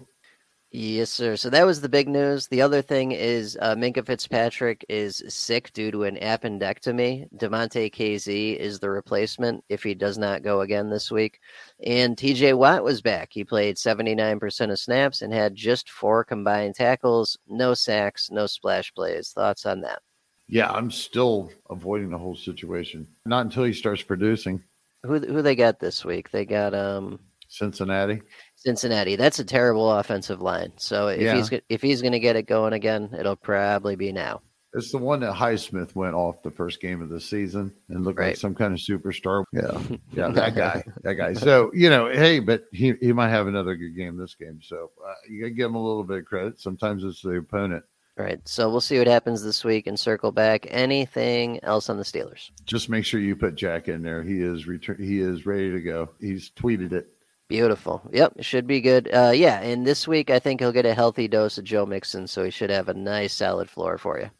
Yes, 0.76 1.10
sir. 1.10 1.36
So 1.36 1.50
that 1.50 1.66
was 1.66 1.80
the 1.82 1.88
big 1.88 2.08
news. 2.08 2.48
The 2.48 2.60
other 2.60 2.82
thing 2.82 3.12
is 3.12 3.56
uh, 3.62 3.76
Minkah 3.76 4.04
Fitzpatrick 4.04 4.84
is 4.88 5.22
sick 5.28 5.72
due 5.72 5.92
to 5.92 6.02
an 6.02 6.16
appendectomy. 6.16 7.28
Damontae 7.36 7.94
Kazee 7.94 8.56
is 8.56 8.80
the 8.80 8.90
replacement 8.90 9.62
if 9.68 9.84
he 9.84 9.94
does 9.94 10.18
not 10.18 10.42
go 10.42 10.62
again 10.62 10.90
this 10.90 11.12
week. 11.12 11.38
And 11.86 12.16
TJ 12.16 12.58
Watt 12.58 12.82
was 12.82 13.00
back. 13.00 13.28
He 13.30 13.44
played 13.44 13.76
79% 13.76 14.72
of 14.72 14.78
snaps 14.80 15.22
and 15.22 15.32
had 15.32 15.54
just 15.54 15.90
four 15.90 16.24
combined 16.24 16.74
tackles, 16.74 17.38
no 17.46 17.74
sacks, 17.74 18.28
no 18.32 18.48
splash 18.48 18.92
plays. 18.94 19.30
Thoughts 19.30 19.66
on 19.66 19.82
that? 19.82 20.00
Yeah, 20.48 20.70
I'm 20.70 20.90
still 20.90 21.50
avoiding 21.70 22.10
the 22.10 22.18
whole 22.18 22.36
situation. 22.36 23.06
Not 23.24 23.46
until 23.46 23.64
he 23.64 23.72
starts 23.72 24.02
producing. 24.02 24.62
Who 25.04 25.18
who 25.18 25.42
they 25.42 25.54
got 25.56 25.80
this 25.80 26.04
week? 26.04 26.30
They 26.30 26.44
got 26.44 26.74
um 26.74 27.18
Cincinnati. 27.48 28.20
Cincinnati. 28.56 29.16
That's 29.16 29.38
a 29.38 29.44
terrible 29.44 29.90
offensive 29.90 30.40
line. 30.40 30.72
So 30.76 31.08
if 31.08 31.20
Yeah. 31.20 31.36
he's 31.36 31.50
if 31.68 31.82
he's 31.82 32.02
going 32.02 32.12
to 32.12 32.18
get 32.20 32.36
it 32.36 32.46
going 32.46 32.72
again, 32.72 33.10
it'll 33.18 33.36
probably 33.36 33.96
be 33.96 34.12
now. 34.12 34.40
It's 34.76 34.90
the 34.90 34.98
one 34.98 35.20
that 35.20 35.32
Highsmith 35.34 35.94
went 35.94 36.16
off 36.16 36.42
the 36.42 36.50
first 36.50 36.80
game 36.80 37.00
of 37.00 37.08
the 37.08 37.20
season 37.20 37.72
and 37.88 38.04
looked 38.04 38.18
like 38.18 38.36
some 38.36 38.56
kind 38.56 38.74
of 38.74 38.80
superstar. 38.80 39.44
Yeah. 39.52 39.80
Yeah, 40.12 40.28
that 40.30 40.54
guy, 40.56 40.82
that 41.02 41.14
guy. 41.14 41.32
So 41.34 41.70
you 41.74 41.90
know, 41.90 42.10
hey, 42.10 42.40
but 42.40 42.64
he 42.72 42.94
he 43.00 43.12
might 43.12 43.28
have 43.30 43.46
another 43.46 43.76
good 43.76 43.94
game 43.96 44.16
this 44.16 44.34
game. 44.34 44.60
So 44.62 44.90
uh, 45.06 45.14
you 45.28 45.40
gotta 45.42 45.50
give 45.54 45.70
him 45.70 45.74
a 45.76 45.82
little 45.84 46.04
bit 46.04 46.18
of 46.18 46.24
credit. 46.24 46.60
Sometimes 46.60 47.04
it's 47.04 47.20
the 47.22 47.36
opponent. 47.36 47.84
All 48.18 48.24
right. 48.24 48.40
So 48.46 48.70
we'll 48.70 48.80
see 48.80 48.98
what 48.98 49.08
happens 49.08 49.42
this 49.42 49.64
week 49.64 49.86
and 49.86 49.98
circle 49.98 50.30
back. 50.30 50.66
Anything 50.70 51.62
else 51.64 51.90
on 51.90 51.96
the 51.96 52.04
Steelers? 52.04 52.50
Just 52.64 52.88
make 52.88 53.04
sure 53.04 53.20
you 53.20 53.34
put 53.34 53.56
Jack 53.56 53.88
in 53.88 54.02
there. 54.02 54.22
He 54.22 54.40
is 54.40 54.66
return. 54.66 54.98
He 55.00 55.20
is 55.20 55.46
ready 55.46 55.72
to 55.72 55.80
go. 55.80 56.10
He's 56.20 56.50
tweeted 56.50 56.92
it. 56.92 57.08
Beautiful. 57.48 58.02
Yep, 58.12 58.36
should 58.40 58.66
be 58.66 58.80
good. 58.80 59.12
Uh, 59.12 59.32
yeah, 59.34 59.60
and 59.60 59.86
this 59.86 60.08
week 60.08 60.30
I 60.30 60.38
think 60.38 60.60
he'll 60.60 60.72
get 60.72 60.86
a 60.86 60.94
healthy 60.94 61.28
dose 61.28 61.58
of 61.58 61.64
Joe 61.64 61.84
Mixon, 61.84 62.26
so 62.26 62.42
he 62.42 62.50
should 62.50 62.70
have 62.70 62.88
a 62.88 62.94
nice 62.94 63.34
solid 63.34 63.68
floor 63.68 63.98
for 63.98 64.18
you. 64.18 64.30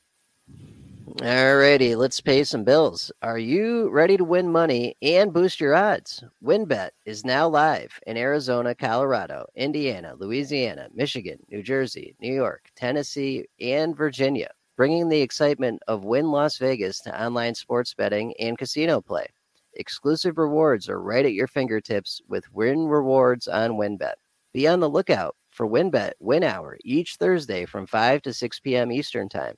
Alrighty, 1.18 1.96
let's 1.96 2.20
pay 2.20 2.42
some 2.42 2.64
bills. 2.64 3.12
Are 3.22 3.38
you 3.38 3.88
ready 3.90 4.16
to 4.16 4.24
win 4.24 4.50
money 4.50 4.96
and 5.00 5.32
boost 5.32 5.60
your 5.60 5.72
odds? 5.72 6.24
WynnBET 6.42 6.90
is 7.04 7.24
now 7.24 7.48
live 7.48 8.00
in 8.08 8.16
Arizona, 8.16 8.74
Colorado, 8.74 9.46
Indiana, 9.54 10.16
Louisiana, 10.18 10.88
Michigan, 10.92 11.38
New 11.48 11.62
Jersey, 11.62 12.16
New 12.18 12.34
York, 12.34 12.68
Tennessee, 12.74 13.46
and 13.60 13.96
Virginia, 13.96 14.50
bringing 14.76 15.08
the 15.08 15.20
excitement 15.20 15.80
of 15.86 16.04
Wynn 16.04 16.32
Las 16.32 16.58
Vegas 16.58 16.98
to 17.02 17.22
online 17.22 17.54
sports 17.54 17.94
betting 17.94 18.34
and 18.40 18.58
casino 18.58 19.00
play. 19.00 19.28
Exclusive 19.74 20.36
rewards 20.36 20.88
are 20.88 21.00
right 21.00 21.24
at 21.24 21.32
your 21.32 21.46
fingertips 21.46 22.22
with 22.26 22.52
Wynn 22.52 22.88
Rewards 22.88 23.46
on 23.46 23.74
WynnBET. 23.74 24.14
Be 24.52 24.66
on 24.66 24.80
the 24.80 24.90
lookout 24.90 25.36
for 25.50 25.68
WynnBET 25.68 26.14
Win 26.18 26.42
Hour 26.42 26.76
each 26.84 27.14
Thursday 27.14 27.66
from 27.66 27.86
5 27.86 28.20
to 28.22 28.32
6 28.32 28.58
p.m. 28.58 28.90
Eastern 28.90 29.28
Time. 29.28 29.54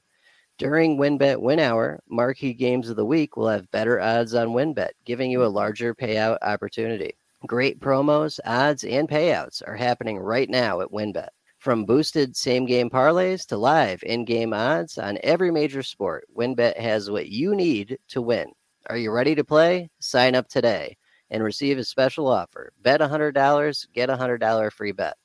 During 0.58 0.96
WynnBET 0.96 1.38
Win 1.42 1.58
Hour, 1.58 2.00
marquee 2.08 2.54
games 2.54 2.88
of 2.88 2.96
the 2.96 3.04
week 3.04 3.36
will 3.36 3.48
have 3.48 3.70
better 3.72 4.00
odds 4.00 4.32
on 4.32 4.54
WynnBET, 4.54 4.92
giving 5.04 5.30
you 5.30 5.44
a 5.44 5.52
larger 5.52 5.94
payout 5.94 6.38
opportunity. 6.40 7.12
Great 7.46 7.78
promos, 7.78 8.40
odds, 8.42 8.82
and 8.82 9.06
payouts 9.06 9.60
are 9.66 9.76
happening 9.76 10.18
right 10.18 10.48
now 10.48 10.80
at 10.80 10.88
WynnBET. 10.88 11.28
From 11.58 11.84
boosted 11.84 12.34
same 12.34 12.64
game 12.64 12.88
parlays 12.88 13.44
to 13.48 13.58
live 13.58 14.02
in 14.02 14.24
game 14.24 14.54
odds 14.54 14.96
on 14.96 15.18
every 15.22 15.50
major 15.50 15.82
sport, 15.82 16.26
WynnBET 16.34 16.78
has 16.78 17.10
what 17.10 17.28
you 17.28 17.54
need 17.54 17.98
to 18.08 18.22
win. 18.22 18.50
Are 18.88 18.96
you 18.96 19.10
ready 19.10 19.34
to 19.34 19.44
play? 19.44 19.90
Sign 19.98 20.34
up 20.34 20.48
today 20.48 20.96
and 21.30 21.42
receive 21.44 21.76
a 21.76 21.84
special 21.84 22.28
offer. 22.28 22.72
Bet 22.80 23.02
$100, 23.02 23.92
get 23.92 24.08
a 24.08 24.16
$100 24.16 24.72
free 24.72 24.92
bet. 24.92 25.18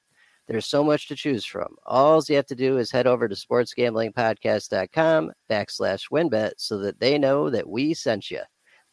There's 0.47 0.65
so 0.65 0.83
much 0.83 1.07
to 1.07 1.15
choose 1.15 1.45
from. 1.45 1.75
All 1.85 2.21
you 2.27 2.35
have 2.35 2.47
to 2.47 2.55
do 2.55 2.77
is 2.77 2.91
head 2.91 3.07
over 3.07 3.27
to 3.29 3.35
sportsgamblingpodcast.com 3.35 5.31
backslash 5.49 6.11
winbet 6.11 6.51
so 6.57 6.77
that 6.79 6.99
they 6.99 7.17
know 7.17 7.49
that 7.49 7.69
we 7.69 7.93
sent 7.93 8.29
you. 8.31 8.41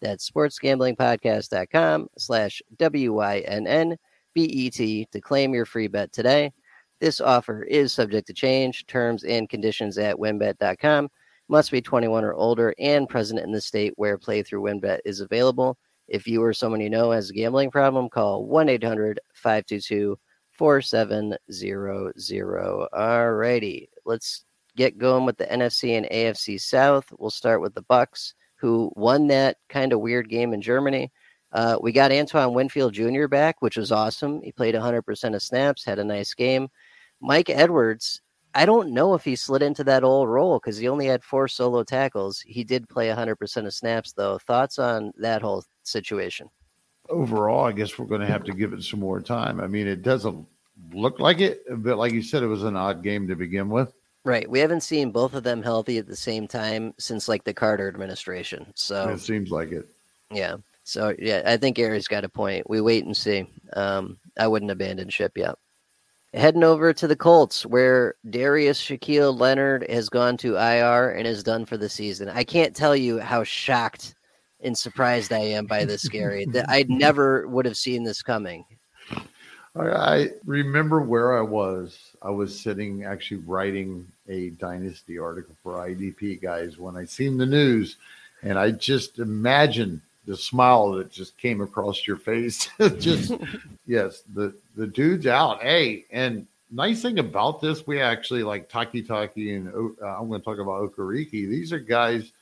That's 0.01 0.31
sportsgamblingpodcast.com 0.31 2.09
slash 2.19 2.63
W-I-N-N-B-E-T 2.77 3.99
to 5.11 5.21
claim 5.21 5.55
your 5.55 5.67
free 5.67 5.89
bet 5.89 6.13
today. 6.13 6.53
This 7.01 7.21
offer 7.21 7.63
is 7.65 7.93
subject 7.93 8.27
to 8.29 8.33
change. 8.33 8.87
Terms 8.87 9.25
and 9.25 9.49
conditions 9.49 9.99
at 9.99 10.17
winbet.com. 10.17 11.09
Must 11.49 11.71
be 11.71 11.81
21 11.81 12.25
or 12.25 12.35
older 12.35 12.75
and 12.79 13.09
present 13.09 13.41
in 13.41 13.53
the 13.53 13.61
state 13.61 13.95
where 13.97 14.19
playthrough 14.19 14.63
WynnBET 14.63 14.99
is 15.05 15.21
available. 15.21 15.79
If 16.07 16.27
you 16.27 16.43
or 16.43 16.53
someone 16.53 16.81
you 16.81 16.91
know 16.91 17.11
has 17.11 17.31
a 17.31 17.33
gambling 17.33 17.71
problem, 17.71 18.09
call 18.11 18.45
1 18.45 18.69
800 18.69 19.19
522 19.35 20.19
4700. 20.59 22.89
All 22.93 23.33
righty. 23.33 23.89
let's 24.05 24.45
get 24.77 24.99
going 24.99 25.25
with 25.25 25.39
the 25.39 25.47
NFC 25.47 25.97
and 25.97 26.07
AFC 26.07 26.61
South. 26.61 27.07
We'll 27.19 27.31
start 27.31 27.61
with 27.61 27.75
the 27.75 27.83
Bucks, 27.83 28.35
who 28.57 28.93
won 28.97 29.27
that 29.29 29.57
kind 29.69 29.93
of 29.93 30.01
weird 30.01 30.29
game 30.29 30.53
in 30.53 30.61
Germany. 30.61 31.11
Uh, 31.53 31.79
we 31.81 31.93
got 31.93 32.13
Antoine 32.13 32.55
Winfield 32.55 32.93
Jr. 32.93 33.27
back, 33.27 33.57
which 33.61 33.77
was 33.77 33.91
awesome. 33.91 34.43
He 34.43 34.53
played 34.53 34.75
100% 34.75 35.35
of 35.35 35.43
snaps, 35.43 35.85
had 35.85 35.99
a 35.99 36.05
nice 36.05 36.35
game. 36.35 36.69
Mike 37.21 37.51
Edwards, 37.51 38.21
I 38.55 38.67
don't 38.67 38.91
know 38.91 39.15
if 39.15 39.25
he 39.25 39.37
slid 39.37 39.63
into 39.63 39.85
that 39.85 40.05
old 40.05 40.29
role 40.29 40.59
because 40.59 40.77
he 40.77 40.89
only 40.89 41.07
had 41.07 41.25
four 41.25 41.49
solo 41.49 41.85
tackles. 41.85 42.41
He 42.41 42.65
did 42.65 42.89
play 42.89 43.09
100% 43.09 43.67
of 43.67 43.75
snaps, 43.75 44.13
though. 44.13 44.39
Thoughts 44.39 44.79
on 44.79 45.13
that 45.19 45.43
whole 45.43 45.65
situation? 45.83 46.49
Overall, 47.09 47.65
I 47.65 47.73
guess 47.73 47.99
we're 47.99 48.07
going 48.07 48.21
to 48.21 48.27
have 48.27 48.45
to 48.45 48.53
give 48.53 48.73
it 48.73 48.83
some 48.83 49.01
more 49.01 49.21
time. 49.21 49.61
I 49.61 49.67
mean, 49.67 49.87
it 49.87 50.03
doesn't 50.03 50.47
look 50.93 51.19
like 51.21 51.41
it, 51.41 51.63
but 51.69 51.99
like 51.99 52.13
you 52.13 52.23
said, 52.23 52.43
it 52.43 52.47
was 52.49 52.65
an 52.65 52.77
odd 52.77 53.03
game 53.03 53.27
to 53.29 53.35
begin 53.37 53.69
with. 53.71 53.93
Right. 54.25 54.49
We 54.51 54.59
haven't 54.61 54.83
seen 54.83 55.11
both 55.11 55.35
of 55.35 55.43
them 55.43 55.63
healthy 55.63 55.97
at 55.99 56.07
the 56.07 56.17
same 56.17 56.47
time 56.47 56.93
since 56.99 57.29
like 57.29 57.45
the 57.45 57.55
Carter 57.55 57.89
administration. 57.89 58.67
So 58.75 59.09
It 59.09 59.21
seems 59.21 59.51
like 59.51 59.73
it. 59.73 59.89
yeah. 60.31 60.57
So 60.85 61.15
yeah, 61.19 61.43
I 61.45 61.59
think 61.59 61.77
Gary's 61.77 62.09
got 62.09 62.25
a 62.25 62.29
point. 62.31 62.69
We 62.69 62.81
wait 62.81 63.05
and 63.05 63.17
see. 63.17 63.47
Um, 63.75 64.19
I 64.39 64.47
wouldn't 64.49 64.71
abandon 64.71 65.11
ship 65.11 65.37
yet. 65.37 65.57
Heading 66.35 66.65
over 66.65 66.93
to 66.95 67.07
the 67.07 67.17
Colts, 67.17 67.65
where 67.67 68.15
Darius 68.29 68.81
Shaquille 68.81 69.39
Leonard 69.39 69.89
has 69.91 70.09
gone 70.09 70.37
to 70.39 70.57
IR 70.57 71.11
and 71.11 71.27
is 71.27 71.43
done 71.43 71.65
for 71.65 71.77
the 71.77 71.89
season. 71.89 72.29
I 72.29 72.45
can't 72.45 72.77
tell 72.77 72.95
you 72.97 73.19
how 73.19 73.45
shocked 73.45 74.15
and 74.61 74.77
surprised 74.77 75.33
I 75.33 75.39
am 75.39 75.67
by 75.67 75.85
this, 75.85 76.09
Gary. 76.09 76.45
that 76.47 76.67
I 76.69 76.85
never 76.89 77.47
would 77.49 77.65
have 77.65 77.77
seen 77.77 78.05
this 78.05 78.23
coming. 78.23 78.65
I 79.77 80.31
remember 80.45 81.01
where 81.01 81.39
I 81.39 81.43
was. 81.43 81.99
I 82.23 82.31
was 82.31 82.59
sitting 82.59 83.05
actually 83.05 83.39
writing 83.39 84.07
a 84.29 84.51
dynasty 84.51 85.19
article 85.19 85.55
for 85.63 85.75
IDP 85.75 86.43
guys 86.43 86.79
when 86.79 86.97
I 86.97 87.05
seen 87.05 87.39
the 87.39 87.47
news, 87.47 87.97
and 88.43 88.59
I 88.59 88.73
just 88.73 89.19
imagined 89.19 90.01
the 90.27 90.37
smile 90.37 90.93
that 90.93 91.11
just 91.11 91.39
came 91.39 91.61
across 91.61 92.07
your 92.07 92.17
face. 92.17 92.69
just 92.99 93.33
yes, 93.87 94.23
the 94.35 94.55
the 94.77 94.87
dude's 94.87 95.27
out. 95.27 95.63
Hey, 95.63 96.05
and 96.11 96.47
nice 96.71 97.03
thing 97.03 97.19
about 97.19 97.61
this, 97.61 97.87
we 97.87 98.01
actually 98.01 98.43
like 98.43 98.71
Takitaki 98.71 99.57
and 99.57 99.69
uh, 100.03 100.07
I'm 100.07 100.29
going 100.29 100.41
to 100.41 100.45
talk 100.45 100.59
about 100.59 100.83
Okereke. 100.83 101.31
These 101.31 101.73
are 101.73 101.79
guys. 101.79 102.33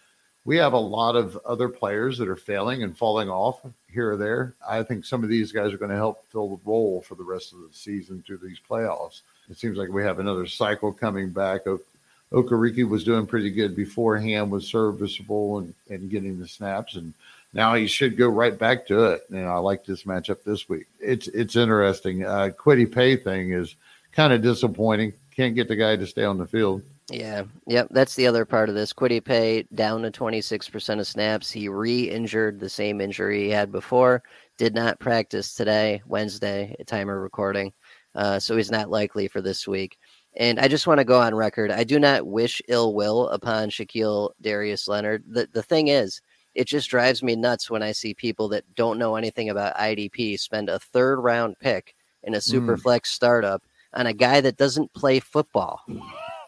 We 0.46 0.56
have 0.59 0.74
a 0.74 0.78
lot 0.78 1.16
of 1.16 1.37
other 1.44 1.68
players 1.68 2.18
that 2.18 2.28
are 2.28 2.37
failing 2.37 2.85
and 2.85 2.96
falling 2.96 3.28
off 3.28 3.61
here 3.92 4.12
or 4.12 4.16
there. 4.16 4.54
I 4.66 4.85
think 4.85 5.04
some 5.04 5.24
of 5.24 5.28
these 5.28 5.50
guys 5.50 5.72
are 5.72 5.78
going 5.78 5.90
to 5.90 5.96
help 5.96 6.24
fill 6.30 6.50
the 6.50 6.62
role 6.64 7.02
for 7.02 7.16
the 7.16 7.24
rest 7.24 7.52
of 7.52 7.59
the 7.59 7.68
season 7.72 8.22
through 8.24 8.38
these 8.38 8.61
playoffs. 8.70 9.22
It 9.50 9.59
seems 9.59 9.76
like 9.76 9.88
we 9.88 10.04
have 10.04 10.20
another 10.20 10.46
cycle 10.46 10.92
coming 10.92 11.30
back. 11.30 11.66
O- 11.66 11.80
Okereke 12.32 12.88
was 12.88 13.02
doing 13.02 13.26
pretty 13.26 13.50
good 13.50 13.74
beforehand, 13.74 14.50
was 14.52 14.68
serviceable 14.68 15.59
and, 15.59 15.74
and 15.90 16.11
getting 16.11 16.38
the 16.38 16.46
snaps, 16.46 16.94
and 16.94 17.12
now 17.52 17.74
he 17.74 17.88
should 17.88 18.16
go 18.16 18.28
right 18.28 18.56
back 18.56 18.87
to 18.87 19.04
it. 19.06 19.24
And 19.30 19.46
I 19.46 19.56
like 19.59 19.85
this 19.85 20.04
matchup 20.04 20.44
this 20.44 20.68
week. 20.68 20.87
It's 21.00 21.26
it's 21.28 21.56
interesting. 21.56 22.24
Uh, 22.24 22.50
Kwity 22.56 22.90
Paye 22.92 23.16
thing 23.16 23.52
is 23.52 23.74
kind 24.12 24.32
of 24.32 24.42
disappointing. 24.42 25.12
Can't 25.35 25.54
get 25.56 25.66
the 25.66 25.76
guy 25.76 25.96
to 25.96 26.06
stay 26.06 26.24
on 26.24 26.38
the 26.38 26.46
field. 26.46 26.82
Yeah, 27.11 27.45
yep. 27.69 27.88
That's 27.92 28.16
the 28.16 28.27
other 28.27 28.45
part 28.45 28.69
of 28.69 28.75
this. 28.75 28.92
Paye 28.92 29.66
down 29.75 30.03
to 30.03 30.11
26% 30.11 30.99
of 30.99 31.07
snaps. 31.07 31.51
He 31.51 31.69
re 31.69 32.11
injured 32.11 32.59
the 32.59 32.69
same 32.69 33.01
injury 33.01 33.45
he 33.45 33.51
had 33.51 33.71
before. 33.71 34.25
Did 34.59 34.75
not 34.75 34.99
practice 34.99 35.55
today, 35.55 36.03
Wednesday, 36.07 36.75
timer 36.87 37.21
recording. 37.21 37.73
Uh, 38.14 38.40
so 38.40 38.57
he's 38.57 38.71
not 38.71 38.90
likely 38.90 39.29
for 39.29 39.40
this 39.40 39.69
week. 39.69 39.99
And 40.37 40.59
I 40.59 40.69
just 40.69 40.87
want 40.87 40.99
to 40.99 41.05
go 41.05 41.21
on 41.21 41.35
record. 41.35 41.71
I 41.71 41.85
do 41.85 42.01
not 42.01 42.27
wish 42.27 42.61
ill 42.69 42.92
will 42.95 43.29
upon 43.29 43.71
Shaquille 43.71 44.31
Darius 44.40 44.88
Leonard. 44.88 45.23
The, 45.29 45.49
the 45.53 45.62
thing 45.62 45.88
is, 45.88 46.21
it 46.55 46.66
just 46.66 46.90
drives 46.90 47.23
me 47.23 47.37
nuts 47.37 47.71
when 47.71 47.83
I 47.83 47.92
see 47.92 48.14
people 48.14 48.49
that 48.49 48.64
don't 48.75 48.99
know 48.99 49.16
anything 49.16 49.51
about 49.51 49.77
IDP 49.77 50.40
spend 50.40 50.69
a 50.69 50.79
third 50.79 51.21
round 51.21 51.59
pick 51.61 51.95
in 52.25 52.35
a 52.35 52.40
super 52.40 52.77
mm. 52.77 52.83
flex 52.83 53.11
startup 53.11 53.62
on 53.95 54.07
a 54.07 54.12
guy 54.12 54.40
that 54.40 54.57
doesn't 54.57 54.92
play 54.92 55.21
football. 55.21 55.81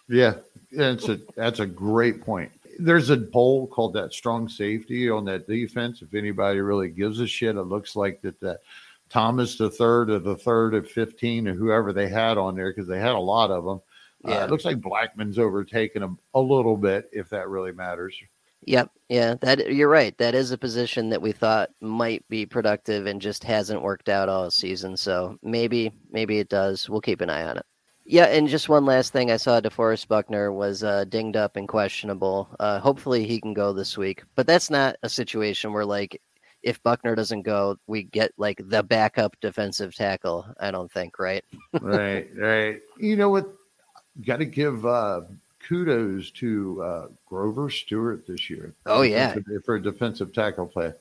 Yeah, 0.09 0.37
that's 0.73 1.09
a 1.09 1.21
that's 1.37 1.61
a 1.61 1.67
great 1.67 2.21
point. 2.21 2.53
There's 2.79 3.11
a 3.11 3.17
poll 3.17 3.67
called 3.67 3.95
that 3.95 4.13
strong 4.13 4.49
safety 4.49 5.11
on 5.11 5.25
that 5.25 5.49
defense. 5.49 6.03
If 6.03 6.15
anybody 6.15 6.61
really 6.61 6.89
gives 6.89 7.21
a 7.21 7.27
shit, 7.27 7.57
it 7.57 7.63
looks 7.63 7.97
like 7.97 8.21
that 8.23 8.41
that 8.41 8.61
Thomas 9.09 9.57
the 9.57 9.71
third 9.71 10.11
or 10.11 10.19
the 10.19 10.37
third 10.37 10.75
of 10.75 10.91
fifteen 10.91 11.49
or 11.49 11.55
whoever 11.55 11.93
they 11.93 12.09
had 12.09 12.39
on 12.39 12.55
there 12.55 12.71
because 12.71 12.89
they 12.89 13.01
had 13.01 13.15
a 13.15 13.19
lot 13.19 13.51
of 13.51 13.65
them. 13.65 13.81
Yeah, 14.25 14.43
uh, 14.43 14.45
it 14.45 14.51
looks 14.51 14.65
like 14.65 14.81
Blackmon's 14.81 15.39
overtaken 15.39 16.03
them 16.03 16.19
a 16.35 16.41
little 16.41 16.77
bit 16.77 17.09
if 17.13 17.29
that 17.31 17.49
really 17.49 17.73
matters. 17.73 18.15
Yep. 18.63 18.91
Yeah, 19.09 19.35
that 19.41 19.73
you're 19.73 19.89
right. 19.89 20.17
That 20.19 20.35
is 20.35 20.51
a 20.51 20.59
position 20.59 21.09
that 21.11 21.23
we 21.23 21.33
thought 21.33 21.71
might 21.81 22.29
be 22.29 22.45
productive 22.45 23.07
and 23.07 23.23
just 23.23 23.45
hasn't 23.45 23.83
worked 23.83 24.09
out 24.09 24.29
all 24.29 24.51
season. 24.51 24.97
So 24.97 25.39
maybe 25.43 25.93
maybe 26.11 26.39
it 26.39 26.49
does. 26.49 26.89
We'll 26.89 27.01
keep 27.01 27.21
an 27.21 27.31
eye 27.31 27.45
on 27.45 27.59
it. 27.59 27.67
Yeah, 28.11 28.25
and 28.25 28.49
just 28.49 28.71
one 28.71 28.87
last 28.87 29.13
thing, 29.13 29.31
I 29.31 29.37
saw 29.37 29.61
DeForest 29.61 30.09
Buckner 30.09 30.51
was 30.51 30.83
uh, 30.83 31.05
dinged 31.05 31.37
up 31.37 31.57
and 31.57 31.69
questionable. 31.69 32.49
Uh, 32.59 32.79
hopefully, 32.81 33.27
he 33.27 33.39
can 33.39 33.53
go 33.53 33.75
this 33.75 33.99
week. 33.99 34.23
But 34.35 34.47
that's 34.47 34.71
not 34.71 34.97
a 35.03 35.11
situation 35.11 35.75
where, 35.75 35.85
like, 35.85 36.19
if 36.63 36.83
Buckner 36.83 37.15
doesn't 37.15 37.43
go, 37.43 37.77
we 37.87 38.05
get 38.05 38.33
like 38.39 38.63
the 38.65 38.83
backup 38.83 39.37
defensive 39.43 39.95
tackle. 39.95 40.47
I 40.59 40.71
don't 40.71 40.91
think, 40.91 41.19
right? 41.19 41.45
right, 41.83 42.27
right. 42.37 42.81
You 42.99 43.17
know 43.17 43.29
what? 43.29 43.47
Got 44.25 44.39
to 44.39 44.47
give 44.47 44.87
uh, 44.87 45.21
kudos 45.69 46.31
to 46.31 46.83
uh, 46.83 47.07
Grover 47.27 47.69
Stewart 47.69 48.27
this 48.27 48.49
year. 48.49 48.73
Oh 48.87 49.03
yeah, 49.03 49.35
for, 49.35 49.61
for 49.67 49.75
a 49.75 49.83
defensive 49.83 50.33
tackle 50.33 50.67
play. 50.67 50.95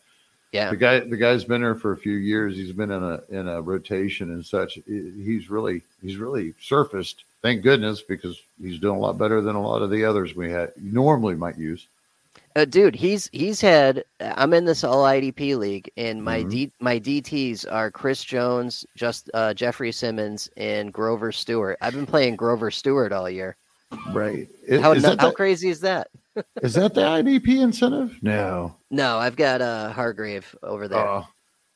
Yeah, 0.52 0.70
the 0.70 0.78
guy 0.78 1.00
the 1.00 1.18
guy's 1.18 1.44
been 1.44 1.62
there 1.62 1.76
for 1.76 1.92
a 1.92 1.98
few 1.98 2.14
years. 2.14 2.56
He's 2.56 2.72
been 2.72 2.92
in 2.92 3.04
a 3.04 3.22
in 3.30 3.48
a 3.48 3.62
rotation 3.62 4.32
and 4.32 4.46
such. 4.46 4.80
He's 4.86 5.50
really 5.50 5.82
he's 6.02 6.18
really 6.18 6.54
surfaced. 6.62 7.24
Thank 7.42 7.64
goodness 7.64 8.02
because 8.02 8.42
he's 8.62 8.80
doing 8.80 8.96
a 8.96 9.00
lot 9.00 9.18
better 9.18 9.42
than 9.42 9.56
a 9.56 9.62
lot 9.62 9.82
of 9.82 9.90
the 9.90 10.06
others 10.06 10.36
we 10.36 10.50
had 10.50 10.72
normally 10.78 11.36
might 11.36 11.58
use. 11.58 11.88
Uh, 12.56 12.66
dude, 12.66 12.96
he's 12.96 13.30
he's 13.34 13.62
had. 13.62 14.04
I'm 14.20 14.54
in 14.54 14.66
this 14.66 14.84
all 14.84 15.04
IDP 15.04 15.58
league, 15.58 15.92
and 15.96 16.24
my 16.24 16.40
mm-hmm. 16.40 16.50
D, 16.50 16.72
my 16.80 17.00
DTS 17.00 17.72
are 17.72 17.92
Chris 17.92 18.24
Jones, 18.24 18.86
just 18.96 19.30
uh, 19.36 19.54
Jeffrey 19.54 19.92
Simmons, 19.92 20.50
and 20.58 20.92
Grover 20.92 21.32
Stewart. 21.32 21.78
I've 21.82 21.94
been 21.94 22.08
playing 22.08 22.36
Grover 22.36 22.72
Stewart 22.72 23.12
all 23.12 23.30
year. 23.30 23.58
Right. 24.12 24.48
How, 24.70 25.00
how 25.00 25.16
the, 25.16 25.34
crazy 25.36 25.70
is 25.70 25.82
that? 25.82 26.10
Is 26.62 26.74
that 26.74 26.94
the 26.94 27.02
IDP 27.02 27.62
incentive? 27.62 28.18
No. 28.22 28.76
No, 28.90 29.18
I've 29.18 29.36
got 29.36 29.62
uh 29.62 29.92
Hargrave 29.92 30.56
over 30.64 30.88
there. 30.88 31.08
Oh. 31.08 31.28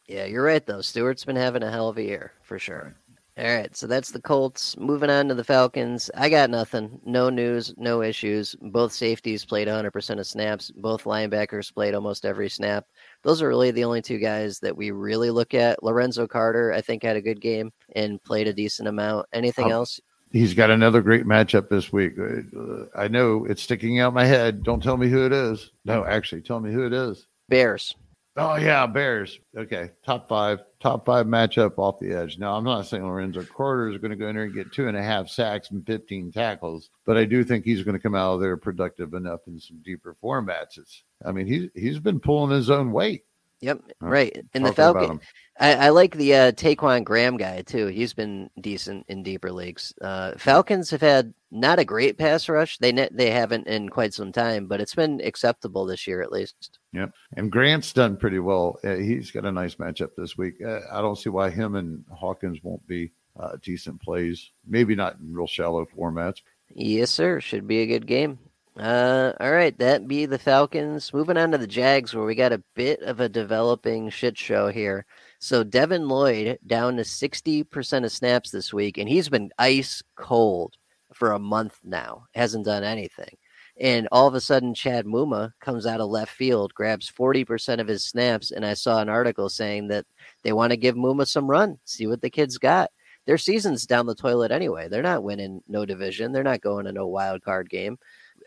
Yeah, 0.07 0.25
you're 0.25 0.43
right 0.43 0.65
though. 0.65 0.81
Stewart's 0.81 1.25
been 1.25 1.35
having 1.35 1.63
a 1.63 1.71
hell 1.71 1.89
of 1.89 1.97
a 1.97 2.03
year 2.03 2.33
for 2.41 2.59
sure. 2.59 2.95
All 3.37 3.45
right, 3.45 3.73
so 3.75 3.87
that's 3.87 4.11
the 4.11 4.21
Colts. 4.21 4.77
Moving 4.77 5.09
on 5.09 5.29
to 5.29 5.33
the 5.33 5.43
Falcons. 5.43 6.11
I 6.15 6.27
got 6.27 6.49
nothing. 6.49 6.99
No 7.05 7.29
news, 7.29 7.73
no 7.77 8.01
issues. 8.01 8.57
Both 8.61 8.91
safeties 8.91 9.45
played 9.45 9.69
100% 9.69 10.19
of 10.19 10.27
snaps. 10.27 10.69
Both 10.69 11.05
linebackers 11.05 11.73
played 11.73 11.95
almost 11.95 12.25
every 12.25 12.49
snap. 12.49 12.85
Those 13.23 13.41
are 13.41 13.47
really 13.47 13.71
the 13.71 13.85
only 13.85 14.01
two 14.01 14.17
guys 14.17 14.59
that 14.59 14.75
we 14.75 14.91
really 14.91 15.31
look 15.31 15.53
at. 15.53 15.81
Lorenzo 15.81 16.27
Carter, 16.27 16.73
I 16.73 16.81
think, 16.81 17.03
had 17.03 17.15
a 17.15 17.21
good 17.21 17.39
game 17.39 17.71
and 17.95 18.21
played 18.21 18.49
a 18.49 18.53
decent 18.53 18.89
amount. 18.89 19.27
Anything 19.31 19.71
else? 19.71 20.01
He's 20.31 20.53
got 20.53 20.71
another 20.71 21.01
great 21.01 21.25
matchup 21.25 21.69
this 21.69 21.91
week. 21.91 22.13
Uh, 22.17 22.85
I 22.95 23.07
know 23.07 23.45
it's 23.45 23.61
sticking 23.61 23.99
out 23.99 24.13
my 24.13 24.25
head. 24.25 24.63
Don't 24.63 24.81
tell 24.81 24.97
me 24.97 25.09
who 25.09 25.25
it 25.25 25.33
is. 25.33 25.71
No, 25.83 26.05
actually, 26.05 26.41
tell 26.41 26.59
me 26.59 26.71
who 26.71 26.85
it 26.85 26.93
is. 26.93 27.27
Bears. 27.49 27.95
Oh 28.37 28.55
yeah, 28.55 28.87
Bears. 28.87 29.37
Okay, 29.57 29.91
top 30.05 30.29
five, 30.29 30.59
top 30.79 31.05
five 31.05 31.25
matchup 31.25 31.77
off 31.77 31.99
the 31.99 32.13
edge. 32.13 32.37
Now 32.37 32.55
I'm 32.55 32.63
not 32.63 32.85
saying 32.85 33.05
Lorenzo 33.05 33.43
Carter 33.43 33.89
is 33.89 33.97
going 33.97 34.11
to 34.11 34.17
go 34.17 34.29
in 34.29 34.35
there 34.35 34.45
and 34.45 34.53
get 34.53 34.71
two 34.71 34.87
and 34.87 34.95
a 34.95 35.03
half 35.03 35.27
sacks 35.27 35.71
and 35.71 35.85
15 35.85 36.31
tackles, 36.31 36.89
but 37.05 37.17
I 37.17 37.25
do 37.25 37.43
think 37.43 37.65
he's 37.65 37.83
going 37.83 37.97
to 37.97 38.01
come 38.01 38.15
out 38.15 38.35
of 38.35 38.39
there 38.39 38.55
productive 38.55 39.13
enough 39.15 39.41
in 39.47 39.59
some 39.59 39.81
deeper 39.83 40.15
formats. 40.23 40.77
It's, 40.77 41.03
I 41.25 41.33
mean, 41.33 41.45
he's 41.45 41.69
he's 41.75 41.99
been 41.99 42.21
pulling 42.21 42.55
his 42.55 42.69
own 42.69 42.93
weight. 42.93 43.25
Yep, 43.61 43.81
right. 44.01 44.43
And 44.55 44.65
the 44.65 44.73
Falcon, 44.73 45.21
I, 45.59 45.73
I, 45.75 45.89
like 45.89 46.15
the 46.15 46.33
uh, 46.33 46.51
Ta'Quon 46.53 47.03
Graham 47.03 47.37
guy 47.37 47.61
too. 47.61 47.87
He's 47.87 48.11
been 48.11 48.49
decent 48.59 49.05
in 49.07 49.21
deeper 49.21 49.51
leagues. 49.51 49.93
Uh, 50.01 50.33
Falcons 50.37 50.89
have 50.89 51.01
had 51.01 51.31
not 51.51 51.77
a 51.77 51.85
great 51.85 52.17
pass 52.17 52.49
rush. 52.49 52.79
They 52.79 52.91
ne- 52.91 53.09
they 53.11 53.29
haven't 53.29 53.67
in 53.67 53.89
quite 53.89 54.15
some 54.15 54.31
time, 54.31 54.65
but 54.65 54.81
it's 54.81 54.95
been 54.95 55.21
acceptable 55.21 55.85
this 55.85 56.07
year 56.07 56.23
at 56.23 56.31
least. 56.31 56.79
Yep, 56.93 57.13
and 57.37 57.51
Grant's 57.51 57.93
done 57.93 58.17
pretty 58.17 58.39
well. 58.39 58.79
Uh, 58.83 58.95
he's 58.95 59.29
got 59.29 59.45
a 59.45 59.51
nice 59.51 59.75
matchup 59.75 60.09
this 60.17 60.35
week. 60.35 60.55
Uh, 60.65 60.79
I 60.91 61.01
don't 61.01 61.17
see 61.17 61.29
why 61.29 61.51
him 61.51 61.75
and 61.75 62.03
Hawkins 62.11 62.63
won't 62.63 62.85
be 62.87 63.11
uh, 63.39 63.57
decent 63.61 64.01
plays. 64.01 64.49
Maybe 64.65 64.95
not 64.95 65.17
in 65.19 65.31
real 65.31 65.45
shallow 65.47 65.85
formats. 65.85 66.41
Yes, 66.73 67.11
sir. 67.11 67.39
Should 67.39 67.67
be 67.67 67.81
a 67.81 67.87
good 67.87 68.07
game. 68.07 68.39
Uh, 68.77 69.33
all 69.41 69.51
right, 69.51 69.77
that 69.79 70.07
be 70.07 70.25
the 70.25 70.39
Falcons. 70.39 71.13
Moving 71.13 71.35
on 71.35 71.51
to 71.51 71.57
the 71.57 71.67
Jags, 71.67 72.15
where 72.15 72.23
we 72.25 72.35
got 72.35 72.53
a 72.53 72.63
bit 72.73 73.01
of 73.01 73.19
a 73.19 73.27
developing 73.27 74.09
shit 74.09 74.37
show 74.37 74.69
here. 74.69 75.05
So 75.39 75.63
Devin 75.63 76.07
Lloyd 76.07 76.57
down 76.65 76.95
to 76.95 77.03
60% 77.03 78.05
of 78.05 78.11
snaps 78.11 78.49
this 78.49 78.73
week, 78.73 78.97
and 78.97 79.09
he's 79.09 79.27
been 79.27 79.51
ice 79.59 80.01
cold 80.15 80.77
for 81.13 81.33
a 81.33 81.39
month 81.39 81.79
now. 81.83 82.27
Hasn't 82.33 82.65
done 82.65 82.83
anything. 82.83 83.35
And 83.79 84.07
all 84.11 84.27
of 84.27 84.35
a 84.35 84.41
sudden, 84.41 84.73
Chad 84.73 85.05
Muma 85.05 85.51
comes 85.59 85.85
out 85.85 85.99
of 85.99 86.09
left 86.09 86.31
field, 86.33 86.73
grabs 86.73 87.11
40% 87.11 87.81
of 87.81 87.87
his 87.87 88.05
snaps. 88.05 88.51
And 88.51 88.65
I 88.65 88.73
saw 88.73 89.01
an 89.01 89.09
article 89.09 89.49
saying 89.49 89.89
that 89.89 90.05
they 90.43 90.53
want 90.53 90.71
to 90.71 90.77
give 90.77 90.95
Muma 90.95 91.27
some 91.27 91.49
run, 91.49 91.77
see 91.83 92.07
what 92.07 92.21
the 92.21 92.29
kid's 92.29 92.57
got. 92.57 92.89
Their 93.25 93.37
season's 93.37 93.85
down 93.85 94.05
the 94.05 94.15
toilet 94.15 94.51
anyway. 94.51 94.87
They're 94.87 95.01
not 95.01 95.23
winning 95.23 95.61
no 95.67 95.85
division. 95.85 96.31
They're 96.31 96.43
not 96.43 96.61
going 96.61 96.85
to 96.85 96.91
no 96.91 97.07
wild 97.07 97.41
card 97.43 97.69
game 97.69 97.97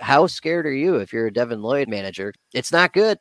how 0.00 0.26
scared 0.26 0.66
are 0.66 0.72
you 0.72 0.96
if 0.96 1.12
you're 1.12 1.26
a 1.26 1.32
Devin 1.32 1.62
Lloyd 1.62 1.88
manager? 1.88 2.32
It's 2.52 2.72
not 2.72 2.92
good. 2.92 3.18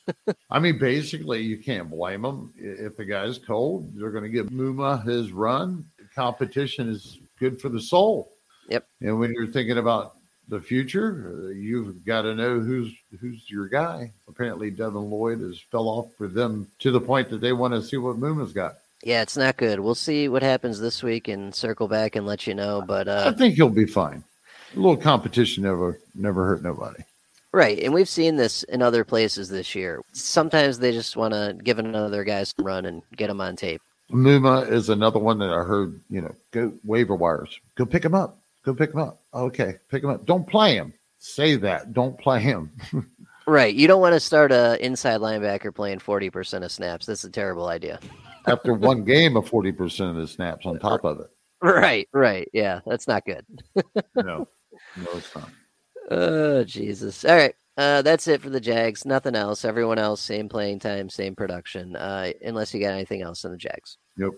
I 0.50 0.58
mean, 0.58 0.78
basically, 0.78 1.42
you 1.42 1.58
can't 1.58 1.90
blame 1.90 2.22
them. 2.22 2.52
If 2.56 2.96
the 2.96 3.04
guy's 3.04 3.38
cold, 3.38 3.92
they're 3.94 4.10
going 4.10 4.24
to 4.24 4.30
give 4.30 4.48
Muma 4.48 5.04
his 5.06 5.32
run. 5.32 5.84
Competition 6.14 6.88
is 6.88 7.18
good 7.38 7.60
for 7.60 7.68
the 7.68 7.80
soul. 7.80 8.32
Yep. 8.68 8.86
And 9.00 9.18
when 9.18 9.32
you're 9.32 9.46
thinking 9.46 9.78
about 9.78 10.16
the 10.48 10.60
future, 10.60 11.52
you've 11.54 12.04
got 12.04 12.22
to 12.22 12.34
know 12.34 12.60
who's 12.60 12.92
who's 13.20 13.50
your 13.50 13.68
guy. 13.68 14.12
Apparently, 14.28 14.70
Devin 14.70 15.10
Lloyd 15.10 15.40
has 15.40 15.58
fell 15.70 15.88
off 15.88 16.14
for 16.16 16.28
them 16.28 16.68
to 16.80 16.90
the 16.90 17.00
point 17.00 17.28
that 17.30 17.40
they 17.40 17.52
want 17.52 17.74
to 17.74 17.82
see 17.82 17.96
what 17.96 18.16
Muma's 18.16 18.52
got. 18.52 18.76
Yeah, 19.02 19.22
it's 19.22 19.36
not 19.36 19.56
good. 19.56 19.80
We'll 19.80 19.94
see 19.94 20.28
what 20.28 20.42
happens 20.42 20.80
this 20.80 21.02
week 21.02 21.28
and 21.28 21.54
circle 21.54 21.86
back 21.86 22.16
and 22.16 22.26
let 22.26 22.46
you 22.46 22.54
know. 22.54 22.82
But 22.82 23.08
uh, 23.08 23.24
I 23.26 23.36
think 23.36 23.54
he'll 23.54 23.68
be 23.68 23.86
fine. 23.86 24.24
A 24.74 24.78
little 24.78 24.96
competition 24.96 25.62
never 25.62 25.98
never 26.14 26.46
hurt 26.46 26.62
nobody. 26.62 27.02
Right, 27.52 27.78
and 27.78 27.94
we've 27.94 28.08
seen 28.08 28.36
this 28.36 28.64
in 28.64 28.82
other 28.82 29.02
places 29.02 29.48
this 29.48 29.74
year. 29.74 30.02
Sometimes 30.12 30.78
they 30.78 30.92
just 30.92 31.16
want 31.16 31.32
to 31.32 31.56
give 31.62 31.78
another 31.78 32.22
guy 32.22 32.42
some 32.42 32.66
run 32.66 32.84
and 32.84 33.02
get 33.16 33.30
him 33.30 33.40
on 33.40 33.56
tape. 33.56 33.80
Muma 34.10 34.70
is 34.70 34.88
another 34.88 35.18
one 35.18 35.38
that 35.38 35.50
I 35.50 35.62
heard. 35.64 35.98
You 36.10 36.20
know, 36.22 36.34
go 36.50 36.72
waiver 36.84 37.14
wires. 37.14 37.58
Go 37.74 37.86
pick 37.86 38.04
him 38.04 38.14
up. 38.14 38.38
Go 38.64 38.74
pick 38.74 38.92
him 38.92 39.00
up. 39.00 39.20
Okay, 39.32 39.76
pick 39.90 40.02
him 40.02 40.10
up. 40.10 40.26
Don't 40.26 40.46
play 40.46 40.74
him. 40.74 40.92
Say 41.18 41.56
that. 41.56 41.92
Don't 41.92 42.18
play 42.18 42.40
him. 42.40 42.70
right. 43.46 43.74
You 43.74 43.88
don't 43.88 44.00
want 44.00 44.14
to 44.14 44.20
start 44.20 44.52
a 44.52 44.84
inside 44.84 45.20
linebacker 45.20 45.74
playing 45.74 46.00
forty 46.00 46.30
percent 46.30 46.64
of 46.64 46.70
snaps. 46.70 47.06
That's 47.06 47.24
a 47.24 47.30
terrible 47.30 47.68
idea. 47.68 48.00
After 48.46 48.74
one 48.74 49.02
game 49.02 49.36
of 49.36 49.48
forty 49.48 49.72
percent 49.72 50.10
of 50.10 50.16
the 50.16 50.28
snaps 50.28 50.66
on 50.66 50.78
top 50.78 51.04
of 51.04 51.20
it. 51.20 51.30
Right. 51.66 52.08
Right. 52.12 52.48
Yeah, 52.52 52.80
that's 52.86 53.08
not 53.08 53.24
good. 53.24 53.44
no, 54.14 54.48
no, 54.96 55.10
it's 55.14 55.34
not. 55.34 55.50
Oh 56.10 56.62
Jesus! 56.64 57.24
All 57.24 57.34
right, 57.34 57.54
uh, 57.76 58.02
that's 58.02 58.28
it 58.28 58.40
for 58.40 58.50
the 58.50 58.60
Jags. 58.60 59.04
Nothing 59.04 59.34
else. 59.34 59.64
Everyone 59.64 59.98
else, 59.98 60.20
same 60.20 60.48
playing 60.48 60.78
time, 60.78 61.10
same 61.10 61.34
production. 61.34 61.96
Uh, 61.96 62.32
unless 62.44 62.72
you 62.72 62.80
got 62.80 62.92
anything 62.92 63.22
else 63.22 63.44
in 63.44 63.50
the 63.50 63.56
Jags. 63.56 63.98
Yep. 64.16 64.30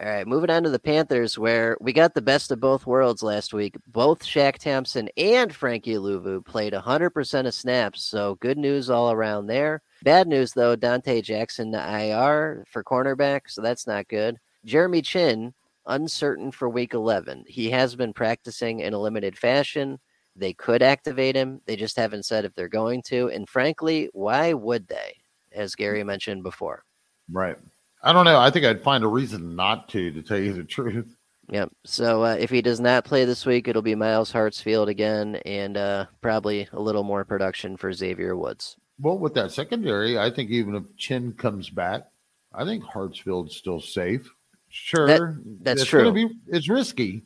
All 0.00 0.08
right, 0.08 0.26
moving 0.26 0.50
on 0.50 0.64
to 0.64 0.70
the 0.70 0.80
Panthers, 0.80 1.38
where 1.38 1.76
we 1.80 1.92
got 1.92 2.12
the 2.14 2.22
best 2.22 2.50
of 2.50 2.58
both 2.58 2.86
worlds 2.86 3.22
last 3.22 3.54
week. 3.54 3.76
Both 3.86 4.24
Shaq 4.24 4.58
Thompson 4.58 5.08
and 5.16 5.54
Frankie 5.54 5.94
Luvu 5.94 6.44
played 6.44 6.72
100% 6.72 7.46
of 7.46 7.54
snaps, 7.54 8.02
so 8.02 8.34
good 8.36 8.58
news 8.58 8.90
all 8.90 9.12
around 9.12 9.46
there. 9.46 9.80
Bad 10.02 10.26
news, 10.26 10.54
though, 10.54 10.76
Donte 10.76 11.22
Jackson 11.22 11.70
to 11.70 11.78
IR 11.78 12.64
for 12.68 12.82
cornerback, 12.82 13.42
so 13.46 13.62
that's 13.62 13.86
not 13.86 14.08
good. 14.08 14.38
Jeremy 14.64 15.02
Chinn, 15.02 15.54
uncertain 15.86 16.50
for 16.50 16.68
week 16.68 16.94
11. 16.94 17.44
He 17.46 17.70
has 17.70 17.94
been 17.96 18.12
practicing 18.12 18.80
in 18.80 18.94
a 18.94 18.98
limited 18.98 19.38
fashion. 19.38 19.98
They 20.34 20.52
could 20.52 20.82
activate 20.82 21.36
him. 21.36 21.60
They 21.66 21.76
just 21.76 21.96
haven't 21.96 22.24
said 22.24 22.44
if 22.44 22.54
they're 22.54 22.68
going 22.68 23.02
to. 23.06 23.28
And 23.28 23.48
frankly, 23.48 24.08
why 24.12 24.52
would 24.52 24.88
they? 24.88 25.16
As 25.52 25.74
Gary 25.74 26.02
mentioned 26.02 26.42
before. 26.42 26.84
Right. 27.30 27.58
I 28.02 28.12
don't 28.12 28.24
know. 28.24 28.40
I 28.40 28.50
think 28.50 28.64
I'd 28.64 28.82
find 28.82 29.04
a 29.04 29.08
reason 29.08 29.54
not 29.54 29.88
to, 29.90 30.10
to 30.10 30.22
tell 30.22 30.38
you 30.38 30.52
the 30.52 30.64
truth. 30.64 31.16
Yep. 31.50 31.72
So 31.84 32.24
uh, 32.24 32.36
if 32.38 32.50
he 32.50 32.62
does 32.62 32.80
not 32.80 33.04
play 33.04 33.24
this 33.24 33.44
week, 33.44 33.68
it'll 33.68 33.82
be 33.82 33.94
Myles 33.94 34.32
Hartsfield 34.32 34.88
again, 34.88 35.36
and 35.44 35.76
uh, 35.76 36.06
probably 36.20 36.68
a 36.72 36.80
little 36.80 37.02
more 37.02 37.24
production 37.24 37.76
for 37.76 37.92
Xavier 37.92 38.36
Woods. 38.36 38.76
Well, 38.98 39.18
with 39.18 39.34
that 39.34 39.52
secondary, 39.52 40.18
I 40.18 40.30
think 40.30 40.50
even 40.50 40.76
if 40.76 40.96
Chinn 40.96 41.32
comes 41.32 41.68
back, 41.68 42.08
I 42.54 42.64
think 42.64 42.84
Hartsfield's 42.84 43.56
still 43.56 43.80
safe. 43.80 44.32
Sure, 44.74 45.06
that, 45.06 45.42
that's 45.60 45.82
it's 45.82 45.90
true. 45.90 46.10
Be, 46.12 46.30
it's 46.48 46.66
risky, 46.66 47.22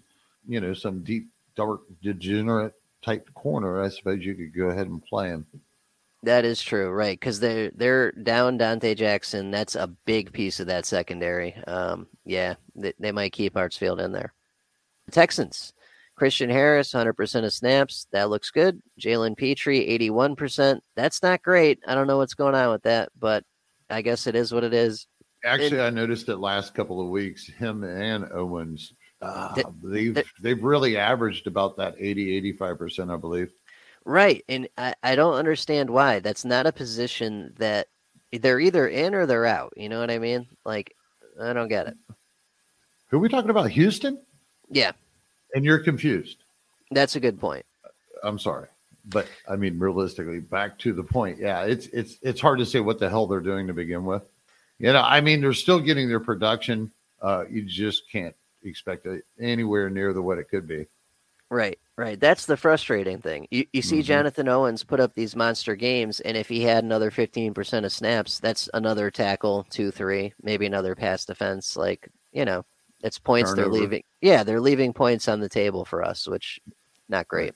you 0.49 0.61
know, 0.61 0.75
some 0.75 1.05
deep, 1.05 1.29
dark, 1.55 1.83
degenerate 2.03 2.75
type 3.03 3.33
corner, 3.35 3.81
I 3.81 3.89
suppose 3.89 4.25
you 4.25 4.35
could 4.35 4.53
go 4.53 4.71
ahead 4.71 4.89
and 4.89 5.01
play 5.05 5.29
him. 5.29 5.47
That 6.25 6.45
is 6.45 6.61
true, 6.61 6.91
right? 6.91 7.19
Because 7.19 7.39
they're 7.39 7.71
they're 7.77 8.11
down 8.11 8.59
Donte 8.59 8.97
Jackson. 8.97 9.53
That's 9.53 9.77
a 9.77 9.87
big 9.87 10.33
piece 10.33 10.59
of 10.59 10.67
that 10.67 10.87
secondary. 10.87 11.55
Um, 11.69 12.09
yeah, 12.25 12.55
they, 12.75 12.95
they 12.99 13.13
might 13.13 13.33
keep 13.33 13.55
Hartsfield 13.55 14.05
in 14.05 14.11
there. 14.11 14.33
The 15.05 15.13
Texans, 15.13 15.73
Christian 16.17 16.51
Harris, 16.51 16.91
hundred 16.91 17.13
percent 17.13 17.47
of 17.47 17.53
snaps. 17.53 18.09
That 18.11 18.29
looks 18.29 18.51
good. 18.51 18.83
Jalen 19.01 19.37
eighty-one 19.39 20.35
percent. 20.35 20.83
That's 20.97 21.23
not 21.23 21.45
great. 21.45 21.79
I 21.87 21.95
don't 21.95 22.09
know 22.09 22.17
what's 22.17 22.35
going 22.35 22.57
on 22.57 22.73
with 22.73 22.83
that, 22.83 23.11
but 23.17 23.45
I 23.89 24.03
guess 24.03 24.27
it 24.27 24.35
is 24.35 24.53
what 24.53 24.65
it 24.65 24.75
is. 24.75 25.07
Actually, 25.47 25.79
it, 25.79 25.85
I 25.85 25.91
noticed 25.91 26.29
it 26.29 26.37
last 26.37 26.75
couple 26.75 27.01
of 27.01 27.09
weeks. 27.09 27.47
Him 27.47 27.85
and 27.85 28.31
Owens 28.33 28.93
uh, 29.23 29.63
they've 29.83 30.23
they've 30.41 30.63
really 30.63 30.97
averaged 30.97 31.47
about 31.47 31.77
that 31.77 31.95
80 31.99 32.55
85% 32.59 33.13
i 33.13 33.17
believe. 33.17 33.51
Right 34.05 34.45
and 34.49 34.69
I, 34.77 34.95
I 35.03 35.17
don't 35.17 35.35
understand 35.35 35.91
why. 35.91 36.21
That's 36.21 36.45
not 36.45 36.67
a 36.67 36.73
position 36.73 37.55
that 37.59 37.89
they're 38.33 38.61
either 38.61 38.89
in 38.89 39.15
or 39.15 39.25
they're 39.25 39.47
out 39.47 39.73
you 39.77 39.89
know 39.89 40.01
what 40.01 40.11
i 40.11 40.19
mean? 40.19 40.47
Like 40.65 40.95
i 41.41 41.53
don't 41.53 41.69
get 41.69 41.87
it. 41.87 41.97
Who 43.09 43.17
are 43.17 43.21
we 43.21 43.29
talking 43.29 43.51
about 43.51 43.71
houston? 43.71 44.21
Yeah. 44.69 44.93
And 45.55 45.65
you're 45.65 45.79
confused. 45.79 46.39
That's 46.91 47.17
a 47.17 47.21
good 47.21 47.41
point. 47.41 47.65
I'm 48.23 48.39
sorry 48.39 48.69
but 49.09 49.29
i 49.49 49.55
mean 49.55 49.79
realistically 49.79 50.41
back 50.41 50.77
to 50.77 50.93
the 50.93 51.03
point 51.03 51.39
yeah 51.39 51.63
it's 51.63 51.87
it's 51.89 52.17
it's 52.23 52.41
hard 52.41 52.59
to 52.59 52.67
say 52.67 52.81
what 52.81 52.99
the 52.99 53.09
hell 53.09 53.29
they're 53.29 53.39
doing 53.39 53.69
to 53.69 53.73
begin 53.73 54.05
with 54.05 54.29
you 54.79 54.93
know 54.93 55.03
i 55.03 55.21
mean 55.21 55.41
they're 55.41 55.53
still 55.53 55.81
getting 55.81 56.09
their 56.09 56.21
production 56.21 56.91
uh 57.23 57.45
you 57.51 57.63
just 57.63 58.11
can't 58.11 58.35
expect 58.67 59.07
it 59.07 59.25
anywhere 59.41 59.89
near 59.89 60.13
the 60.13 60.23
what 60.23 60.39
it 60.39 60.49
could 60.49 60.67
be. 60.67 60.87
Right, 61.49 61.79
right. 61.97 62.19
That's 62.19 62.47
the 62.47 62.57
frustrating 62.57 63.21
thing. 63.21 63.47
You 63.51 63.67
you 63.73 63.81
see 63.81 63.99
mm-hmm. 63.99 64.07
Jonathan 64.07 64.49
Owens 64.49 64.83
put 64.83 64.99
up 64.99 65.15
these 65.15 65.37
monster 65.37 65.77
games, 65.77 66.19
and 66.21 66.37
if 66.37 66.49
he 66.49 66.63
had 66.63 66.83
another 66.83 67.11
fifteen 67.11 67.55
percent 67.55 67.87
of 67.87 67.93
snaps, 67.93 68.41
that's 68.41 68.69
another 68.75 69.11
tackle, 69.11 69.65
two, 69.71 69.93
three, 69.93 70.35
maybe 70.43 70.67
another 70.67 70.97
pass 70.97 71.25
defense. 71.25 71.77
Like 71.77 72.09
you 72.33 72.45
know, 72.45 72.65
it's 73.03 73.19
points 73.19 73.51
Turnover. 73.51 73.71
they're 73.71 73.81
leaving. 73.81 74.03
Yeah, 74.21 74.43
they're 74.43 74.61
leaving 74.61 74.93
points 74.93 75.29
on 75.29 75.39
the 75.39 75.49
table 75.49 75.85
for 75.85 76.05
us, 76.05 76.27
which 76.27 76.59
not 77.09 77.29
great. 77.29 77.55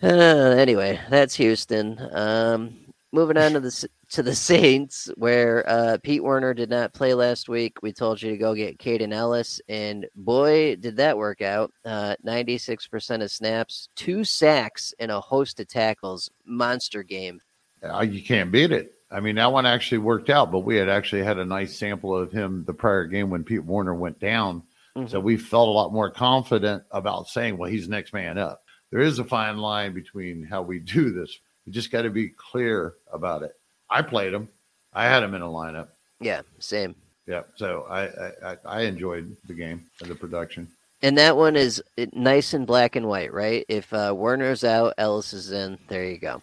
Uh, 0.00 0.06
anyway, 0.06 1.00
that's 1.10 1.34
Houston. 1.34 1.98
Um, 2.12 2.87
moving 3.12 3.36
on 3.36 3.52
to 3.52 3.60
the 3.60 3.88
to 4.10 4.22
the 4.22 4.34
Saints, 4.34 5.10
where 5.16 5.68
uh, 5.68 5.98
Pete 6.02 6.22
Werner 6.22 6.54
did 6.54 6.70
not 6.70 6.92
play 6.92 7.14
last 7.14 7.48
week. 7.48 7.82
We 7.82 7.92
told 7.92 8.20
you 8.22 8.30
to 8.30 8.36
go 8.36 8.54
get 8.54 8.78
Kaden 8.78 9.12
Elliss, 9.12 9.60
and 9.68 10.06
boy, 10.14 10.76
did 10.76 10.96
that 10.96 11.18
work 11.18 11.42
out. 11.42 11.72
Uh, 11.84 12.16
96% 12.26 13.22
of 13.22 13.30
snaps, 13.30 13.88
two 13.96 14.24
sacks, 14.24 14.94
and 14.98 15.10
a 15.10 15.20
host 15.20 15.60
of 15.60 15.68
tackles. 15.68 16.30
Monster 16.44 17.02
game. 17.02 17.40
Uh, 17.82 18.00
you 18.00 18.22
can't 18.22 18.50
beat 18.50 18.72
it. 18.72 18.94
I 19.10 19.20
mean, 19.20 19.36
that 19.36 19.52
one 19.52 19.66
actually 19.66 19.98
worked 19.98 20.28
out, 20.28 20.52
but 20.52 20.60
we 20.60 20.76
had 20.76 20.88
actually 20.88 21.22
had 21.22 21.38
a 21.38 21.44
nice 21.44 21.76
sample 21.76 22.16
of 22.16 22.30
him 22.30 22.64
the 22.66 22.74
prior 22.74 23.04
game 23.04 23.30
when 23.30 23.44
Pete 23.44 23.64
Werner 23.64 23.94
went 23.94 24.18
down. 24.18 24.62
Mm-hmm. 24.96 25.08
So 25.08 25.20
we 25.20 25.36
felt 25.36 25.68
a 25.68 25.72
lot 25.72 25.92
more 25.92 26.10
confident 26.10 26.82
about 26.90 27.28
saying, 27.28 27.56
well, 27.56 27.70
he's 27.70 27.88
next 27.88 28.12
man 28.12 28.36
up. 28.36 28.62
There 28.90 29.00
is 29.00 29.18
a 29.18 29.24
fine 29.24 29.58
line 29.58 29.94
between 29.94 30.44
how 30.44 30.62
we 30.62 30.78
do 30.78 31.12
this. 31.12 31.38
We 31.68 31.72
just 31.72 31.92
got 31.92 32.02
to 32.02 32.10
be 32.10 32.30
clear 32.30 32.94
about 33.12 33.42
it 33.42 33.54
I 33.90 34.02
played 34.02 34.32
him. 34.32 34.48
I 34.92 35.04
had 35.04 35.22
him 35.22 35.34
in 35.34 35.42
a 35.42 35.46
lineup. 35.46 35.88
Yeah, 36.18 36.42
same. 36.58 36.94
Yeah, 37.26 37.42
so 37.56 37.86
I 37.90 38.52
I, 38.52 38.56
I 38.64 38.80
enjoyed 38.82 39.36
the 39.46 39.54
game 39.54 39.84
and 40.00 40.10
the 40.10 40.14
production. 40.14 40.68
And 41.02 41.18
that 41.18 41.36
one 41.36 41.56
is 41.56 41.82
nice 42.12 42.54
and 42.54 42.66
black 42.66 42.96
and 42.96 43.06
white, 43.06 43.32
right? 43.32 43.64
If 43.68 43.92
uh, 43.92 44.14
Werner's 44.16 44.64
out, 44.64 44.94
Elliss 44.98 45.32
is 45.32 45.52
in. 45.52 45.78
There 45.88 46.04
you 46.04 46.18
go. 46.18 46.42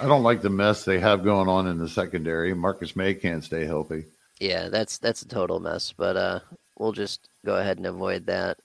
I 0.00 0.06
don't 0.06 0.22
like 0.22 0.42
the 0.42 0.50
mess 0.50 0.84
they 0.84 1.00
have 1.00 1.24
going 1.24 1.48
on 1.48 1.66
in 1.66 1.78
the 1.78 1.88
secondary. 1.88 2.54
Marcus 2.54 2.94
Maye 2.94 3.14
can't 3.14 3.42
stay 3.42 3.64
healthy. 3.64 4.04
Yeah, 4.38 4.68
that's 4.68 4.98
that's 4.98 5.22
a 5.22 5.28
total 5.28 5.60
mess. 5.60 5.92
But 5.96 6.16
uh, 6.16 6.40
we'll 6.78 6.92
just 6.92 7.28
go 7.44 7.56
ahead 7.56 7.78
and 7.78 7.86
avoid 7.86 8.26
that. 8.26 8.58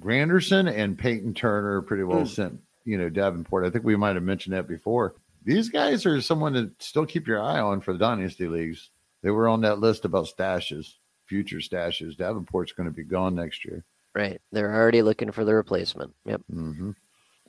Granderson 0.00 0.72
and 0.74 0.98
Peyton 0.98 1.34
Turner 1.34 1.82
pretty 1.82 2.04
well 2.04 2.22
mm. 2.22 2.28
sent. 2.28 2.60
You 2.84 2.98
know 2.98 3.10
Davenport. 3.10 3.64
I 3.64 3.70
think 3.70 3.84
we 3.84 3.96
might 3.96 4.16
have 4.16 4.24
mentioned 4.24 4.54
that 4.54 4.66
before 4.66 5.14
these 5.44 5.68
guys 5.68 6.06
are 6.06 6.20
someone 6.20 6.54
to 6.54 6.70
still 6.78 7.06
keep 7.06 7.26
your 7.26 7.40
eye 7.42 7.60
on 7.60 7.80
for 7.80 7.92
the 7.92 7.98
dynasty 7.98 8.48
leagues. 8.48 8.90
They 9.22 9.30
were 9.30 9.48
on 9.48 9.62
that 9.62 9.78
list 9.78 10.04
about 10.04 10.26
stashes, 10.26 10.94
future 11.26 11.58
stashes. 11.58 12.16
Davenport's 12.16 12.72
going 12.72 12.88
to 12.88 12.94
be 12.94 13.04
gone 13.04 13.34
next 13.34 13.64
year. 13.64 13.84
Right. 14.14 14.40
They're 14.52 14.74
already 14.74 15.02
looking 15.02 15.32
for 15.32 15.44
the 15.44 15.54
replacement. 15.54 16.12
Yep. 16.24 16.42
Mm-hmm. 16.52 16.90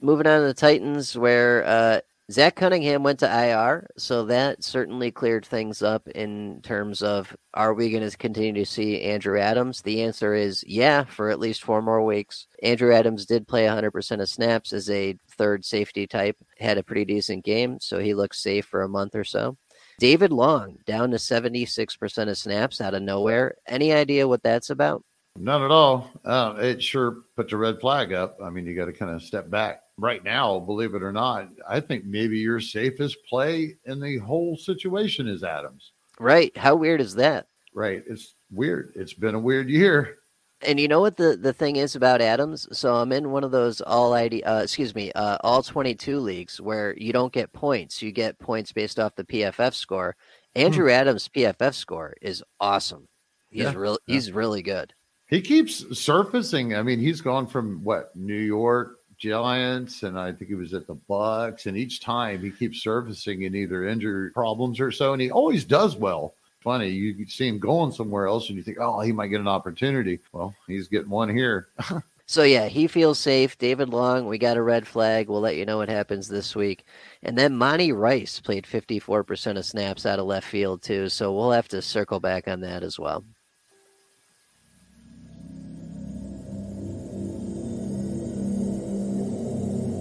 Moving 0.01 0.27
on 0.27 0.41
to 0.41 0.47
the 0.47 0.53
Titans, 0.53 1.17
where 1.17 1.65
uh, 1.65 1.99
Zach 2.31 2.55
Cunningham 2.55 3.03
went 3.03 3.19
to 3.19 3.27
IR, 3.27 3.87
so 3.97 4.25
that 4.25 4.63
certainly 4.63 5.11
cleared 5.11 5.45
things 5.45 5.83
up 5.83 6.07
in 6.09 6.59
terms 6.63 7.03
of 7.03 7.35
are 7.53 7.75
we 7.75 7.91
going 7.91 8.09
to 8.09 8.17
continue 8.17 8.53
to 8.53 8.65
see 8.65 9.03
Andrew 9.03 9.39
Adams? 9.39 9.83
The 9.83 10.01
answer 10.01 10.33
is 10.33 10.63
yeah, 10.65 11.03
for 11.03 11.29
at 11.29 11.39
least 11.39 11.63
four 11.63 11.83
more 11.83 12.03
weeks. 12.03 12.47
Andrew 12.63 12.91
Adams 12.95 13.27
did 13.27 13.47
play 13.47 13.65
100% 13.65 14.21
of 14.21 14.27
snaps 14.27 14.73
as 14.73 14.89
a 14.89 15.15
third 15.37 15.63
safety 15.63 16.07
type, 16.07 16.35
had 16.57 16.79
a 16.79 16.83
pretty 16.83 17.05
decent 17.05 17.45
game, 17.45 17.79
so 17.79 17.99
he 17.99 18.15
looks 18.15 18.41
safe 18.41 18.65
for 18.65 18.81
a 18.81 18.89
month 18.89 19.13
or 19.13 19.23
so. 19.23 19.55
David 19.99 20.31
Long 20.31 20.79
down 20.87 21.11
to 21.11 21.17
76% 21.17 22.29
of 22.29 22.37
snaps 22.39 22.81
out 22.81 22.95
of 22.95 23.03
nowhere. 23.03 23.55
Any 23.67 23.93
idea 23.93 24.27
what 24.27 24.41
that's 24.41 24.71
about? 24.71 25.03
None 25.37 25.61
at 25.61 25.71
all. 25.71 26.09
Uh, 26.23 26.55
it 26.57 26.81
sure 26.81 27.17
puts 27.35 27.53
a 27.53 27.57
red 27.57 27.79
flag 27.79 28.13
up. 28.13 28.39
I 28.43 28.49
mean, 28.49 28.65
you 28.65 28.75
got 28.75 28.85
to 28.85 28.93
kind 28.93 29.11
of 29.11 29.21
step 29.21 29.47
back 29.47 29.83
right 29.97 30.23
now, 30.23 30.59
believe 30.59 30.95
it 30.95 31.03
or 31.03 31.11
not, 31.11 31.49
I 31.67 31.79
think 31.79 32.05
maybe 32.05 32.37
your 32.37 32.59
safest 32.59 33.17
play 33.29 33.77
in 33.85 33.99
the 33.99 34.17
whole 34.17 34.57
situation 34.57 35.27
is 35.27 35.43
Adams. 35.43 35.93
Right. 36.19 36.55
How 36.57 36.75
weird 36.75 37.01
is 37.01 37.15
that? 37.15 37.47
Right. 37.73 38.03
It's 38.07 38.35
weird. 38.51 38.93
It's 38.95 39.13
been 39.13 39.35
a 39.35 39.39
weird 39.39 39.69
year. 39.69 40.17
And 40.61 40.79
you 40.79 40.87
know 40.87 41.01
what 41.01 41.17
the, 41.17 41.35
the 41.35 41.53
thing 41.53 41.75
is 41.75 41.95
about 41.95 42.21
Adams? 42.21 42.67
So 42.71 42.95
I'm 42.95 43.11
in 43.11 43.31
one 43.31 43.43
of 43.43 43.51
those 43.51 43.81
all 43.81 44.13
ID, 44.13 44.41
uh, 44.43 44.63
excuse 44.63 44.95
me, 44.95 45.11
uh, 45.11 45.37
all 45.43 45.61
22 45.61 46.19
leagues 46.19 46.61
where 46.61 46.95
you 46.97 47.11
don't 47.11 47.33
get 47.33 47.51
points. 47.53 48.01
You 48.01 48.11
get 48.11 48.39
points 48.39 48.71
based 48.71 48.97
off 48.97 49.15
the 49.15 49.25
PFF 49.25 49.73
score. 49.73 50.15
Andrew 50.55 50.85
hmm. 50.85 50.91
Adams' 50.91 51.29
PFF 51.29 51.73
score 51.73 52.15
is 52.21 52.41
awesome. 52.59 53.07
He's 53.49 53.63
Yeah, 53.63 53.73
real. 53.75 53.97
yeah. 54.07 54.15
He's 54.15 54.31
really 54.31 54.61
good. 54.61 54.93
He 55.27 55.41
keeps 55.41 55.99
surfacing. 55.99 56.75
I 56.75 56.83
mean, 56.83 56.99
he's 56.99 57.21
gone 57.21 57.47
from 57.47 57.83
what 57.83 58.15
New 58.15 58.33
York 58.35 58.97
Giants, 59.17 60.03
and 60.03 60.19
I 60.19 60.31
think 60.31 60.49
he 60.49 60.55
was 60.55 60.73
at 60.73 60.87
the 60.87 60.95
Bucks, 60.95 61.65
and 61.65 61.77
each 61.77 61.99
time 62.01 62.41
he 62.41 62.51
keeps 62.51 62.81
surfacing 62.81 63.43
in 63.43 63.55
either 63.55 63.87
injury 63.87 64.31
problems 64.31 64.79
or 64.79 64.91
so, 64.91 65.13
and 65.13 65.21
he 65.21 65.31
always 65.31 65.63
does 65.65 65.95
well. 65.95 66.35
Funny, 66.61 66.89
you 66.89 67.27
see 67.27 67.47
him 67.47 67.59
going 67.59 67.91
somewhere 67.91 68.27
else, 68.27 68.49
and 68.49 68.57
you 68.57 68.63
think, 68.63 68.77
oh, 68.79 68.99
he 69.01 69.11
might 69.11 69.27
get 69.27 69.39
an 69.39 69.47
opportunity. 69.47 70.19
Well, 70.31 70.55
he's 70.67 70.87
getting 70.87 71.09
one 71.09 71.35
here. 71.35 71.67
So 72.27 72.41
yeah, 72.41 72.67
he 72.67 72.87
feels 72.87 73.19
safe. 73.19 73.55
David 73.59 73.89
Long, 73.89 74.27
we 74.27 74.39
got 74.39 74.57
a 74.57 74.61
red 74.61 74.87
flag. 74.87 75.29
We'll 75.29 75.41
let 75.41 75.57
you 75.57 75.65
know 75.65 75.77
what 75.77 75.89
happens 75.89 76.27
this 76.27 76.55
week. 76.55 76.85
And 77.21 77.37
then 77.37 77.55
Monty 77.55 77.91
Rice 77.91 78.39
played 78.39 78.65
54% 78.65 79.57
of 79.57 79.65
snaps 79.65 80.07
out 80.07 80.17
of 80.17 80.25
left 80.25 80.47
field 80.47 80.81
too. 80.81 81.07
So 81.09 81.31
we'll 81.31 81.51
have 81.51 81.67
to 81.67 81.83
circle 81.83 82.19
back 82.19 82.47
on 82.47 82.61
that 82.61 82.81
as 82.81 82.97
well. 82.97 83.23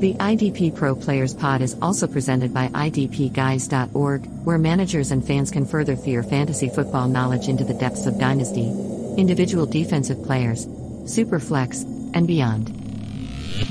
The 0.04 0.12
IDP 0.12 0.76
Pro 0.76 0.94
Players 0.94 1.32
Pod 1.32 1.62
is 1.62 1.76
also 1.80 2.06
presented 2.06 2.52
by 2.52 2.68
IDPGuys.org, 2.68 4.26
where 4.44 4.58
managers 4.58 5.10
and 5.10 5.26
fans 5.26 5.50
can 5.50 5.64
further 5.64 5.94
their 5.94 6.22
fantasy 6.22 6.68
football 6.68 7.08
knowledge 7.08 7.48
into 7.48 7.64
the 7.64 7.72
depths 7.72 8.04
of 8.04 8.18
Dynasty, 8.18 8.68
individual 9.16 9.64
defensive 9.64 10.22
players, 10.22 10.66
Superflex, 11.06 11.84
and 12.14 12.26
beyond. 12.26 12.66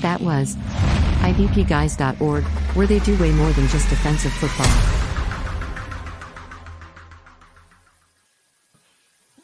That 0.01 0.21
was 0.21 0.55
IDPGuys.org, 1.21 2.43
where 2.43 2.87
they 2.87 2.97
do 2.97 3.15
way 3.19 3.31
more 3.31 3.51
than 3.51 3.67
just 3.67 3.87
defensive 3.91 4.33
football. 4.33 4.65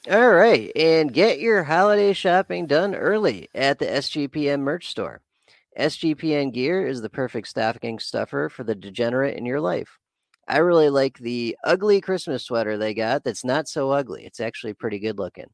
All 0.10 0.32
right, 0.32 0.72
and 0.76 1.14
get 1.14 1.40
your 1.40 1.66
holiday 1.66 2.14
shopping 2.14 2.66
done 2.66 2.96
early 2.96 3.48
at 3.54 3.78
the 3.78 3.86
SGPN 3.86 4.62
merch 4.62 4.90
store. 4.90 5.22
SGPN 5.78 6.54
gear 6.54 6.88
is 6.88 7.02
the 7.02 7.10
perfect 7.10 7.48
stocking 7.48 8.00
stuffer 8.00 8.50
for 8.50 8.64
the 8.64 8.76
degenerate 8.76 9.38
in 9.38 9.46
your 9.46 9.62
life. 9.62 10.00
I 10.48 10.58
really 10.58 10.90
like 10.90 11.20
the 11.20 11.56
ugly 11.64 12.02
Christmas 12.02 12.44
sweater 12.44 12.78
they 12.78 12.96
got 12.96 13.24
that's 13.24 13.46
not 13.46 13.68
so 13.68 13.92
ugly. 13.92 14.26
It's 14.26 14.40
actually 14.40 14.74
pretty 14.74 14.98
good 14.98 15.20
looking. 15.20 15.52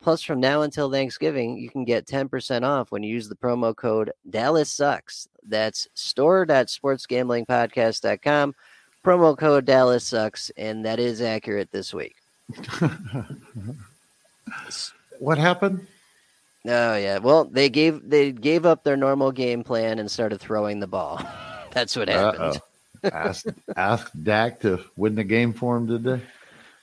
Plus, 0.00 0.22
from 0.22 0.38
now 0.38 0.62
until 0.62 0.92
Thanksgiving, 0.92 1.58
you 1.58 1.68
can 1.68 1.84
get 1.84 2.06
10% 2.06 2.62
off 2.62 2.92
when 2.92 3.02
you 3.02 3.12
use 3.12 3.28
the 3.28 3.34
promo 3.34 3.74
code 3.74 4.12
Dallas 4.30 4.70
Sucks. 4.70 5.26
That's 5.42 5.88
store.sportsgamblingpodcast.com. 5.94 8.54
Promo 9.04 9.36
code 9.36 9.64
Dallas 9.64 10.04
Sucks, 10.04 10.52
and 10.56 10.84
that 10.84 11.00
is 11.00 11.20
accurate 11.20 11.72
this 11.72 11.92
week. 11.92 12.14
what 15.18 15.38
happened? 15.38 15.84
Oh 16.68 16.96
yeah. 16.96 17.18
Well, 17.18 17.46
they 17.46 17.70
gave 17.70 18.08
they 18.08 18.30
gave 18.30 18.66
up 18.66 18.84
their 18.84 18.96
normal 18.96 19.32
game 19.32 19.64
plan 19.64 19.98
and 19.98 20.10
started 20.10 20.38
throwing 20.38 20.80
the 20.80 20.86
ball. 20.86 21.20
That's 21.72 21.96
what 21.96 22.08
happened. 22.08 22.60
Ask, 23.04 23.46
ask 23.76 24.10
Dak 24.22 24.60
to 24.60 24.84
win 24.96 25.14
the 25.14 25.24
game 25.24 25.52
for 25.52 25.76
him 25.76 25.86
today. 25.86 26.20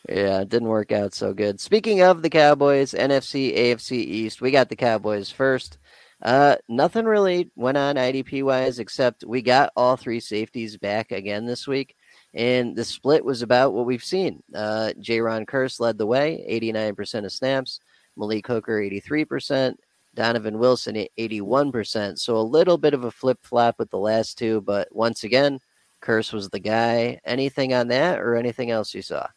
Yeah, 0.07 0.41
it 0.41 0.49
didn't 0.49 0.69
work 0.69 0.91
out 0.91 1.13
so 1.13 1.33
good. 1.33 1.59
Speaking 1.59 2.01
of 2.01 2.21
the 2.21 2.29
Cowboys, 2.29 2.93
NFC, 2.93 3.55
AFC 3.57 3.91
East, 3.91 4.41
we 4.41 4.51
got 4.51 4.69
the 4.69 4.75
Cowboys 4.75 5.31
first. 5.31 5.77
Uh, 6.21 6.55
nothing 6.69 7.05
really 7.05 7.51
went 7.55 7.77
on 7.77 7.95
IDP 7.95 8.43
wise 8.43 8.79
except 8.79 9.25
we 9.25 9.41
got 9.41 9.71
all 9.75 9.97
three 9.97 10.19
safeties 10.19 10.77
back 10.77 11.11
again 11.11 11.45
this 11.45 11.67
week, 11.67 11.95
and 12.33 12.75
the 12.75 12.85
split 12.85 13.25
was 13.25 13.41
about 13.41 13.73
what 13.73 13.85
we've 13.85 14.03
seen. 14.03 14.41
Uh, 14.53 14.93
Jayron 14.99 15.45
Kearse 15.45 15.79
led 15.79 15.97
the 15.97 16.05
way, 16.05 16.45
89% 16.49 17.25
of 17.25 17.31
snaps. 17.31 17.79
Malik 18.17 18.47
Hooker, 18.47 18.79
83%. 18.79 19.75
Donovan 20.15 20.57
Wilson, 20.57 21.05
81%. 21.17 22.17
So 22.17 22.37
a 22.37 22.39
little 22.39 22.77
bit 22.77 22.93
of 22.93 23.03
a 23.03 23.11
flip 23.11 23.39
flop 23.43 23.77
with 23.77 23.91
the 23.91 23.99
last 23.99 24.37
two, 24.37 24.61
but 24.61 24.87
once 24.95 25.23
again, 25.23 25.59
Kearse 26.01 26.33
was 26.33 26.49
the 26.49 26.59
guy. 26.59 27.19
Anything 27.25 27.73
on 27.73 27.89
that 27.89 28.19
or 28.19 28.35
anything 28.35 28.71
else 28.71 28.95
you 28.95 29.01
saw? 29.01 29.27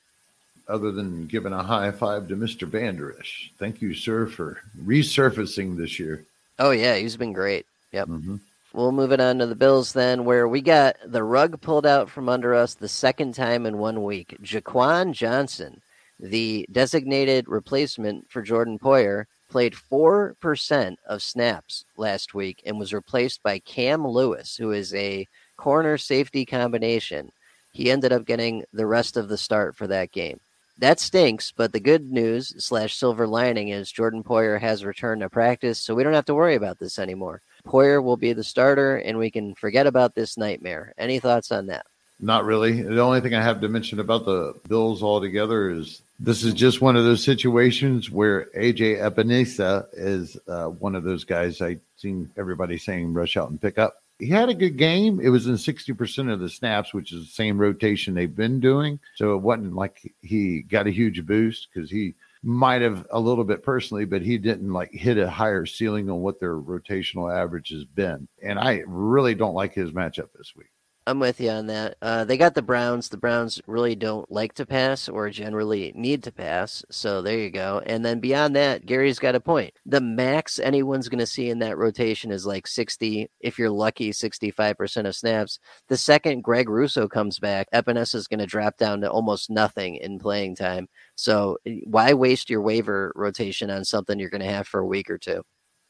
Other 0.69 0.93
than 0.93 1.27
giving 1.27 1.53
a 1.53 1.63
high 1.63 1.91
five 1.91 2.29
to 2.29 2.37
Mr. 2.37 2.69
Vander 2.69 3.17
Esch. 3.19 3.51
Thank 3.59 3.83
you, 3.83 3.95
sir, 3.95 4.27
for 4.27 4.61
resurfacing 4.81 5.77
this 5.77 5.99
year. 5.99 6.25
Oh, 6.59 6.71
yeah, 6.71 6.97
he's 6.97 7.17
been 7.17 7.33
great. 7.33 7.67
Yep. 7.93 8.09
Mm-hmm. 8.09 8.37
We'll 8.75 8.93
move 8.93 9.13
it 9.13 9.21
on 9.21 9.39
to 9.39 9.47
the 9.47 9.55
Bills 9.55 9.95
then, 9.95 10.27
where 10.27 10.47
we 10.47 10.61
got 10.61 10.97
the 11.05 11.25
rug 11.25 11.61
pulled 11.63 11.87
out 11.87 12.11
from 12.11 12.29
under 12.29 12.55
us 12.55 12.75
the 12.75 12.89
second 12.89 13.35
time 13.35 13.65
in 13.65 13.79
one 13.79 14.05
week. 14.05 14.37
Jaquan 14.43 15.13
Johnson, 15.13 15.81
the 16.21 16.67
designated 16.73 17.49
replacement 17.49 18.31
for 18.31 18.43
Jordan 18.43 18.79
Poyer, 18.79 19.25
played 19.49 19.75
4% 19.75 20.97
of 21.07 21.23
snaps 21.23 21.85
last 21.97 22.35
week 22.35 22.63
and 22.67 22.79
was 22.79 22.93
replaced 22.93 23.43
by 23.43 23.59
Cam 23.61 24.07
Lewis, 24.07 24.57
who 24.57 24.73
is 24.73 24.95
a 24.95 25.27
corner 25.57 25.97
safety 25.97 26.45
combination. 26.45 27.31
He 27.73 27.91
ended 27.91 28.13
up 28.13 28.25
getting 28.25 28.65
the 28.73 28.87
rest 28.87 29.17
of 29.17 29.29
the 29.29 29.39
start 29.39 29.77
for 29.77 29.87
that 29.87 30.13
game. 30.13 30.41
That 30.79 31.01
stinks, 31.01 31.51
but 31.51 31.73
the 31.73 31.81
good 31.81 32.13
news 32.13 32.55
slash 32.65 32.97
silver 32.97 33.27
lining 33.27 33.69
is 33.69 33.91
Jordan 33.91 34.23
Poyer 34.23 34.61
has 34.61 34.85
returned 34.85 35.23
to 35.23 35.31
practice, 35.31 35.81
so 35.81 35.93
we 35.93 36.05
don't 36.05 36.15
have 36.15 36.27
to 36.27 36.35
worry 36.35 36.55
about 36.55 36.79
this 36.79 37.01
anymore. 37.01 37.43
Poyer 37.67 38.03
will 38.03 38.17
be 38.17 38.33
the 38.33 38.45
starter, 38.45 38.99
and 38.99 39.19
we 39.19 39.29
can 39.29 39.57
forget 39.57 39.89
about 39.89 40.15
this 40.15 40.39
nightmare. 40.39 40.95
Any 40.97 41.19
thoughts 41.19 41.51
on 41.51 41.67
that? 41.67 41.85
Not 42.21 42.45
really. 42.45 42.83
The 42.83 43.01
only 43.01 43.21
thing 43.21 43.35
I 43.35 43.43
have 43.43 43.61
to 43.61 43.69
mention 43.69 44.01
about 44.01 44.25
the 44.25 44.55
Bills 44.69 45.03
altogether 45.03 45.71
is 45.71 46.03
this 46.19 46.43
is 46.43 46.53
just 46.53 46.81
one 46.81 46.97
of 46.97 47.05
those 47.05 47.23
situations 47.23 48.11
where 48.11 48.47
AJ 48.57 48.99
Epenesa 48.99 49.87
is 49.93 50.37
uh, 50.49 50.67
one 50.67 50.97
of 50.97 51.05
those 51.05 51.25
guys 51.25 51.61
I've 51.61 51.81
seen 51.97 52.31
everybody 52.37 52.77
saying 52.77 53.15
rush 53.15 53.37
out 53.37 53.51
and 53.51 53.61
pick 53.61 53.79
up. 53.79 54.03
He 54.19 54.27
had 54.27 54.49
a 54.49 54.55
good 54.55 54.77
game. 54.77 55.21
It 55.21 55.29
was 55.29 55.47
in 55.47 55.55
60% 55.55 56.33
of 56.33 56.41
the 56.41 56.49
snaps, 56.49 56.93
which 56.93 57.13
is 57.13 57.25
the 57.25 57.33
same 57.33 57.57
rotation 57.57 58.15
they've 58.15 58.35
been 58.35 58.59
doing. 58.59 58.99
So 59.15 59.37
it 59.37 59.43
wasn't 59.43 59.77
like 59.77 60.13
he 60.21 60.63
got 60.63 60.89
a 60.89 60.91
huge 60.91 61.25
boost 61.25 61.69
because 61.73 61.89
he 61.89 62.15
might 62.43 62.83
have 62.83 63.07
a 63.11 63.21
little 63.21 63.45
bit 63.45 63.63
personally, 63.63 64.07
but 64.07 64.23
he 64.23 64.39
didn't 64.39 64.73
like 64.73 64.91
hit 64.91 65.19
a 65.19 65.31
higher 65.31 65.67
ceiling 65.67 66.11
on 66.11 66.21
what 66.21 66.41
their 66.41 66.57
rotational 66.57 67.33
average 67.33 67.69
has 67.69 67.85
been. 67.85 68.27
And 68.43 68.59
I 68.59 68.83
really 68.89 69.37
don't 69.37 69.55
like 69.55 69.73
his 69.73 69.93
matchup 69.93 70.31
this 70.37 70.53
week. 70.57 70.71
I'm 71.09 71.21
with 71.21 71.41
you 71.41 71.49
on 71.49 71.69
that. 71.69 71.97
Uh, 72.03 72.25
they 72.27 72.37
got 72.37 72.55
the 72.55 72.61
Browns. 72.61 73.09
The 73.09 73.17
Browns 73.17 73.63
really 73.67 73.95
don't 73.95 74.31
like 74.31 74.53
to 74.55 74.67
pass 74.67 75.09
or 75.09 75.31
generally 75.31 75.91
need 75.95 76.23
to 76.25 76.33
pass. 76.33 76.85
So 76.91 77.23
there 77.23 77.39
you 77.39 77.51
go. 77.51 77.81
And 77.87 78.05
then 78.05 78.21
beyond 78.21 78.55
that, 78.57 78.85
Gary's 78.85 79.19
got 79.19 79.35
a 79.35 79.41
point. 79.41 79.73
The 79.87 80.03
max 80.03 80.59
anyone's 80.59 81.09
going 81.09 81.21
to 81.21 81.27
see 81.27 81.49
in 81.49 81.61
that 81.61 81.79
rotation 81.79 82.31
is 82.31 82.45
like 82.45 82.67
60, 82.67 83.31
if 83.41 83.59
you're 83.59 83.71
lucky, 83.71 84.11
65% 84.11 85.07
of 85.07 85.17
snaps. 85.17 85.59
The 85.89 85.97
second 85.97 86.43
Greg 86.43 86.69
Rousseau 86.69 87.09
comes 87.09 87.39
back, 87.39 87.69
Epenesa 87.73 88.17
is 88.17 88.29
going 88.29 88.41
to 88.41 88.47
drop 88.47 88.77
down 88.77 89.01
to 89.01 89.11
almost 89.11 89.49
nothing 89.49 89.97
in 89.97 90.19
playing 90.19 90.57
time. 90.57 90.89
So 91.15 91.57
why 91.85 92.13
waste 92.13 92.51
your 92.51 92.61
waiver 92.61 93.13
rotation 93.17 93.71
on 93.71 93.87
something 93.87 94.19
you're 94.19 94.29
going 94.29 94.43
to 94.43 94.47
have 94.47 94.69
for 94.69 94.81
a 94.81 94.87
week 94.87 95.09
or 95.09 95.17
two? 95.17 95.43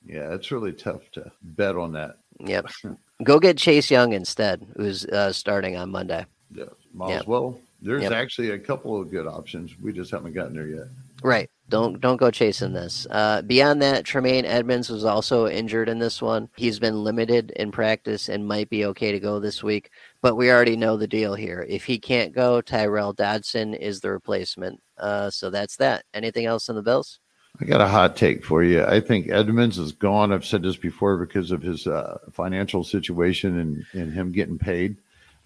Yeah, 0.06 0.32
it's 0.34 0.50
really 0.50 0.72
tough 0.72 1.10
to 1.12 1.30
bet 1.42 1.76
on 1.76 1.92
that. 1.92 2.16
Yep. 2.40 2.66
Go 3.24 3.38
get 3.40 3.58
Chase 3.58 3.90
Young 3.90 4.12
instead, 4.12 4.66
who's 4.76 5.04
uh, 5.06 5.32
starting 5.32 5.76
on 5.76 5.90
Monday. 5.90 6.24
Yeah, 6.52 6.64
might 6.94 7.10
Yep. 7.10 7.20
as 7.22 7.26
well. 7.26 7.58
There's 7.82 8.02
Yep. 8.04 8.12
actually 8.12 8.50
a 8.50 8.58
couple 8.58 9.00
of 9.00 9.10
good 9.10 9.26
options. 9.26 9.78
We 9.80 9.92
just 9.92 10.10
haven't 10.10 10.32
gotten 10.32 10.54
there 10.54 10.66
yet. 10.66 10.86
Right. 11.22 11.50
Don't 11.68 12.00
don't 12.00 12.16
go 12.16 12.30
chasing 12.30 12.72
this. 12.72 13.06
Uh, 13.10 13.42
beyond 13.42 13.82
that, 13.82 14.04
Tremaine 14.04 14.44
Edmunds 14.44 14.88
was 14.88 15.04
also 15.04 15.48
injured 15.48 15.88
in 15.88 15.98
this 15.98 16.22
one. 16.22 16.48
He's 16.56 16.78
been 16.78 17.02
limited 17.04 17.50
in 17.56 17.72
practice 17.72 18.28
and 18.28 18.46
might 18.46 18.70
be 18.70 18.84
okay 18.86 19.10
to 19.12 19.18
go 19.20 19.38
this 19.40 19.62
week. 19.62 19.90
But 20.22 20.36
we 20.36 20.50
already 20.50 20.76
know 20.76 20.96
the 20.96 21.08
deal 21.08 21.34
here. 21.34 21.66
If 21.68 21.84
he 21.84 21.98
can't 21.98 22.32
go, 22.32 22.60
Tyrel 22.62 23.12
Dodson 23.14 23.74
is 23.74 24.00
the 24.00 24.10
replacement. 24.12 24.80
Uh, 24.96 25.28
so 25.28 25.50
that's 25.50 25.76
that. 25.76 26.04
Anything 26.14 26.46
else 26.46 26.68
on 26.68 26.76
the 26.76 26.82
Bills? 26.82 27.18
I 27.60 27.64
got 27.64 27.80
a 27.80 27.88
hot 27.88 28.16
take 28.16 28.44
for 28.44 28.62
you. 28.62 28.84
I 28.84 29.00
think 29.00 29.28
Edmunds 29.28 29.78
is 29.78 29.92
gone. 29.92 30.32
I've 30.32 30.46
said 30.46 30.62
this 30.62 30.76
before 30.76 31.16
because 31.16 31.50
of 31.50 31.62
his 31.62 31.86
uh, 31.86 32.18
financial 32.32 32.84
situation 32.84 33.58
and, 33.58 33.86
and 33.92 34.12
him 34.12 34.32
getting 34.32 34.58
paid 34.58 34.96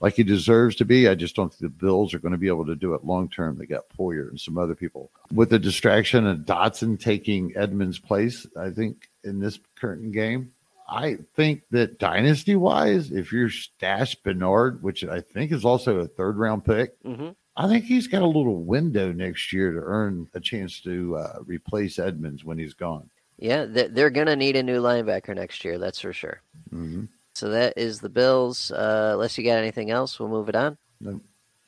like 0.02 0.14
he 0.14 0.24
deserves 0.24 0.76
to 0.76 0.84
be. 0.84 1.08
I 1.08 1.14
just 1.14 1.34
don't 1.34 1.48
think 1.48 1.60
the 1.60 1.86
Bills 1.86 2.12
are 2.12 2.18
going 2.18 2.32
to 2.32 2.38
be 2.38 2.48
able 2.48 2.66
to 2.66 2.74
do 2.74 2.92
it 2.92 3.04
long 3.04 3.30
term. 3.30 3.56
They 3.56 3.66
got 3.66 3.88
Poyer 3.96 4.28
and 4.28 4.38
some 4.38 4.58
other 4.58 4.74
people. 4.74 5.10
With 5.32 5.48
the 5.48 5.58
distraction 5.58 6.26
of 6.26 6.44
Dodson 6.44 6.98
taking 6.98 7.56
Edmunds' 7.56 7.98
place, 7.98 8.46
I 8.58 8.70
think 8.70 9.08
in 9.24 9.38
this 9.38 9.58
current 9.76 10.12
game, 10.12 10.52
I 10.88 11.18
think 11.36 11.62
that 11.70 11.98
dynasty 11.98 12.56
wise, 12.56 13.12
if 13.12 13.32
you're 13.32 13.48
Stash 13.48 14.16
Bernard, 14.16 14.82
which 14.82 15.04
I 15.04 15.20
think 15.20 15.52
is 15.52 15.64
also 15.64 16.00
a 16.00 16.08
third 16.08 16.36
round 16.36 16.64
pick, 16.66 17.02
Mm-hmm. 17.04 17.30
I 17.56 17.68
think 17.68 17.84
he's 17.84 18.06
got 18.06 18.22
a 18.22 18.26
little 18.26 18.62
window 18.62 19.12
next 19.12 19.52
year 19.52 19.72
to 19.72 19.78
earn 19.78 20.26
a 20.34 20.40
chance 20.40 20.80
to 20.82 21.16
uh, 21.16 21.38
replace 21.44 21.98
Edmunds 21.98 22.44
when 22.44 22.58
he's 22.58 22.74
gone. 22.74 23.10
Yeah, 23.38 23.66
they're 23.66 24.10
going 24.10 24.28
to 24.28 24.36
need 24.36 24.56
a 24.56 24.62
new 24.62 24.80
linebacker 24.80 25.34
next 25.34 25.64
year. 25.64 25.78
That's 25.78 25.98
for 26.00 26.12
sure. 26.12 26.40
Mm-hmm. 26.72 27.04
So 27.34 27.48
that 27.48 27.74
is 27.76 28.00
the 28.00 28.08
Bills. 28.08 28.70
Uh, 28.70 29.10
unless 29.14 29.36
you 29.36 29.44
got 29.44 29.58
anything 29.58 29.90
else, 29.90 30.18
we'll 30.18 30.28
move 30.28 30.48
it 30.48 30.54
on. 30.54 30.78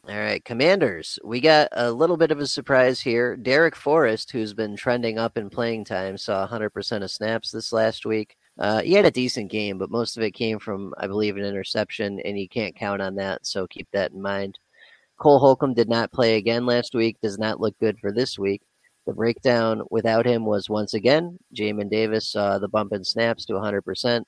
All 0.07 0.19
right, 0.19 0.45
Commanders. 0.45 1.19
We 1.25 1.41
got 1.41 1.69
a 1.73 1.91
little 1.91 2.19
bit 2.19 2.31
of 2.31 2.39
a 2.39 2.47
surprise 2.47 3.01
here. 3.01 3.37
Darrick 3.37 3.75
Forrest, 3.75 4.31
who's 4.31 4.53
been 4.53 4.77
trending 4.77 5.19
up 5.19 5.39
in 5.39 5.49
playing 5.49 5.87
time, 5.87 6.19
saw 6.19 6.47
100% 6.47 7.03
of 7.03 7.11
snaps 7.11 7.51
this 7.51 7.73
last 7.73 8.05
week. 8.05 8.37
Uh, 8.59 8.83
he 8.83 8.93
had 8.93 9.07
a 9.07 9.11
decent 9.11 9.51
game, 9.51 9.79
but 9.79 9.91
most 9.91 10.17
of 10.17 10.23
it 10.23 10.33
came 10.33 10.59
from, 10.59 10.93
I 10.99 11.07
believe, 11.07 11.37
an 11.37 11.45
interception, 11.45 12.21
and 12.21 12.39
you 12.39 12.49
can't 12.49 12.77
count 12.77 13.01
on 13.01 13.15
that, 13.17 13.47
so 13.47 13.67
keep 13.67 13.89
that 13.93 14.13
in 14.13 14.21
mind. 14.21 14.59
Cole 15.19 15.39
Holcomb 15.39 15.75
did 15.75 15.89
not 15.89 16.13
play 16.13 16.37
again 16.37 16.67
last 16.67 16.95
week, 16.95 17.17
does 17.23 17.39
not 17.39 17.61
look 17.61 17.79
good 17.79 17.99
for 17.99 18.13
this 18.13 18.39
week. 18.39 18.63
The 19.07 19.13
breakdown 19.13 19.83
without 19.91 20.27
him 20.27 20.45
was 20.45 20.71
once 20.71 20.95
again 20.95 21.39
Jamin 21.55 21.91
Davis 21.91 22.33
saw 22.33 22.59
the 22.59 22.69
bump 22.69 22.93
in 22.93 23.05
snaps 23.05 23.45
to 23.47 23.55
100%. 23.55 24.25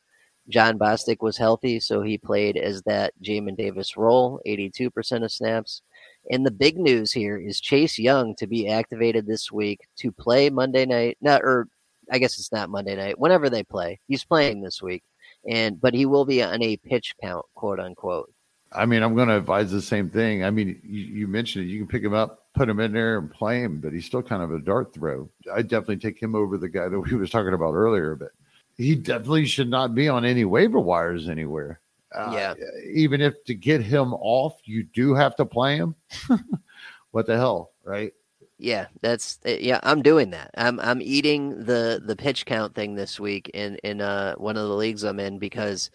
Jon 0.49 0.78
Bostic 0.78 1.22
was 1.22 1.37
healthy, 1.37 1.80
so 1.80 2.03
he 2.03 2.18
played 2.18 2.57
as 2.57 2.82
that 2.82 3.12
Jamin 3.20 3.57
Davis 3.57 3.97
role, 3.97 4.41
82% 4.47 5.24
of 5.24 5.32
snaps. 5.32 5.82
And 6.30 6.47
the 6.47 6.53
big 6.53 6.78
news 6.78 7.12
here 7.12 7.37
is 7.37 7.61
Chase 7.61 7.99
Young 7.99 8.34
to 8.37 8.47
be 8.47 8.68
activated 8.68 9.26
this 9.26 9.51
week 9.51 9.80
to 9.99 10.12
play 10.12 10.51
Monday 10.51 10.87
night. 10.87 11.18
Not 11.20 11.43
or 11.43 11.68
I 12.11 12.18
guess 12.18 12.39
it's 12.39 12.53
not 12.53 12.70
Monday 12.70 12.95
night. 12.95 13.18
Whenever 13.18 13.51
they 13.51 13.64
play, 13.64 13.99
he's 14.07 14.24
playing 14.24 14.61
this 14.61 14.80
week, 14.82 15.03
and 15.49 15.80
but 15.80 15.95
he 15.95 16.07
will 16.07 16.24
be 16.24 16.43
on 16.43 16.62
a 16.62 16.76
pitch 16.76 17.14
count, 17.20 17.45
quote 17.55 17.80
unquote. 17.80 18.32
I 18.76 18.86
mean, 18.86 19.02
I'm 19.02 19.14
going 19.14 19.28
to 19.28 19.36
advise 19.36 19.70
the 19.70 19.80
same 19.80 20.10
thing. 20.10 20.44
I 20.44 20.50
mean, 20.50 20.80
you, 20.84 21.00
you, 21.00 21.26
mentioned 21.26 21.64
it. 21.64 21.68
You 21.68 21.78
can 21.78 21.88
pick 21.88 22.02
him 22.02 22.14
up, 22.14 22.44
put 22.54 22.68
him 22.68 22.78
in 22.78 22.92
there, 22.92 23.18
and 23.18 23.30
play 23.30 23.60
him, 23.60 23.80
but 23.80 23.92
he's 23.92 24.04
still 24.04 24.22
kind 24.22 24.42
of 24.42 24.52
a 24.52 24.60
dart 24.60 24.92
throw. 24.92 25.30
I 25.52 25.62
definitely 25.62 25.96
take 25.96 26.20
him 26.20 26.34
over 26.34 26.58
the 26.58 26.68
guy 26.68 26.88
that 26.88 27.00
we 27.00 27.16
was 27.16 27.30
talking 27.30 27.54
about 27.54 27.74
earlier. 27.74 28.14
But 28.16 28.32
he 28.76 28.94
definitely 28.94 29.46
should 29.46 29.70
not 29.70 29.94
be 29.94 30.08
on 30.08 30.24
any 30.24 30.44
waiver 30.44 30.78
wires 30.78 31.28
anywhere. 31.28 31.80
Uh, 32.14 32.30
yeah. 32.34 32.54
Even 32.92 33.20
if 33.20 33.42
to 33.44 33.54
get 33.54 33.82
him 33.82 34.14
off, 34.14 34.58
you 34.64 34.84
do 34.84 35.14
have 35.14 35.36
to 35.36 35.46
play 35.46 35.76
him. 35.76 35.94
what 37.10 37.26
the 37.26 37.36
hell, 37.36 37.72
right? 37.82 38.12
Yeah, 38.58 38.86
that's 39.02 39.38
eh, 39.44 39.58
yeah. 39.60 39.80
I'm 39.82 40.02
doing 40.02 40.30
that. 40.30 40.50
I'm 40.56 40.80
I'm 40.80 41.02
eating 41.02 41.64
the 41.64 42.00
the 42.04 42.16
pitch 42.16 42.46
count 42.46 42.74
thing 42.74 42.94
this 42.94 43.20
week 43.20 43.50
in 43.52 43.76
in 43.76 44.00
uh 44.00 44.34
one 44.36 44.56
of 44.56 44.66
the 44.66 44.74
leagues 44.74 45.02
I'm 45.02 45.20
in 45.20 45.38
because 45.38 45.90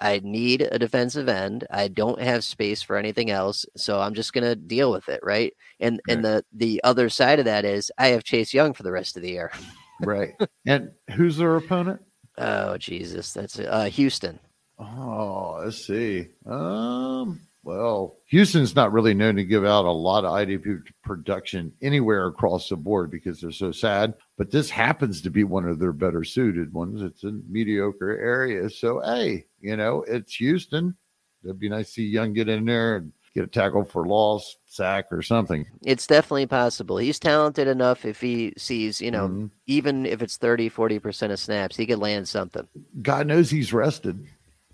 I 0.00 0.20
need 0.22 0.62
a 0.62 0.78
defensive 0.78 1.28
end. 1.28 1.66
I 1.70 1.88
don't 1.88 2.20
have 2.20 2.44
space 2.44 2.82
for 2.82 2.96
anything 2.96 3.30
else, 3.30 3.66
so 3.76 4.00
I'm 4.00 4.14
just 4.14 4.32
gonna 4.32 4.56
deal 4.56 4.90
with 4.90 5.08
it, 5.08 5.20
right? 5.22 5.52
And 5.80 6.00
right. 6.08 6.14
and 6.14 6.24
the 6.24 6.44
the 6.52 6.80
other 6.84 7.08
side 7.08 7.38
of 7.38 7.44
that 7.44 7.64
is 7.64 7.90
I 7.98 8.08
have 8.08 8.24
Chase 8.24 8.54
Young 8.54 8.72
for 8.72 8.82
the 8.82 8.92
rest 8.92 9.16
of 9.16 9.22
the 9.22 9.30
year. 9.30 9.52
right. 10.00 10.34
And 10.66 10.92
who's 11.14 11.36
their 11.36 11.56
opponent? 11.56 12.00
Oh 12.38 12.78
Jesus, 12.78 13.32
that's 13.32 13.58
uh, 13.58 13.84
Houston. 13.84 14.38
Oh, 14.78 15.60
let's 15.64 15.86
see. 15.86 16.28
Um, 16.46 17.40
well, 17.64 18.18
Houston's 18.26 18.74
not 18.74 18.92
really 18.92 19.14
known 19.14 19.36
to 19.36 19.44
give 19.44 19.64
out 19.64 19.84
a 19.84 19.92
lot 19.92 20.24
of 20.24 20.32
IDP 20.32 20.82
production 21.04 21.72
anywhere 21.80 22.26
across 22.26 22.68
the 22.68 22.76
board 22.76 23.10
because 23.10 23.40
they're 23.40 23.52
so 23.52 23.70
sad. 23.70 24.14
But 24.36 24.50
this 24.50 24.68
happens 24.68 25.22
to 25.22 25.30
be 25.30 25.44
one 25.44 25.68
of 25.68 25.78
their 25.78 25.92
better 25.92 26.24
suited 26.24 26.72
ones. 26.72 27.02
It's 27.02 27.22
a 27.22 27.32
mediocre 27.48 28.18
area. 28.18 28.68
So, 28.68 29.00
hey, 29.00 29.46
you 29.60 29.76
know, 29.76 30.04
it's 30.08 30.34
Houston. 30.36 30.96
It'd 31.44 31.60
be 31.60 31.68
nice 31.68 31.86
to 31.86 31.92
see 31.92 32.06
Young 32.06 32.32
get 32.32 32.48
in 32.48 32.64
there 32.64 32.96
and 32.96 33.12
get 33.34 33.44
a 33.44 33.48
tackle 33.48 33.84
for 33.84 34.06
loss, 34.06 34.56
sack, 34.66 35.06
or 35.12 35.22
something. 35.22 35.64
It's 35.84 36.06
definitely 36.06 36.46
possible. 36.46 36.96
He's 36.96 37.18
talented 37.18 37.68
enough 37.68 38.04
if 38.04 38.20
he 38.20 38.54
sees, 38.56 39.00
you 39.00 39.10
know, 39.10 39.28
mm-hmm. 39.28 39.46
even 39.66 40.04
if 40.04 40.20
it's 40.20 40.36
30, 40.36 40.68
40% 40.68 41.30
of 41.30 41.38
snaps, 41.38 41.76
he 41.76 41.86
could 41.86 41.98
land 41.98 42.28
something. 42.28 42.66
God 43.00 43.26
knows 43.26 43.50
he's 43.50 43.72
rested. 43.72 44.26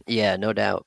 Yeah, 0.06 0.36
no 0.36 0.52
doubt. 0.52 0.86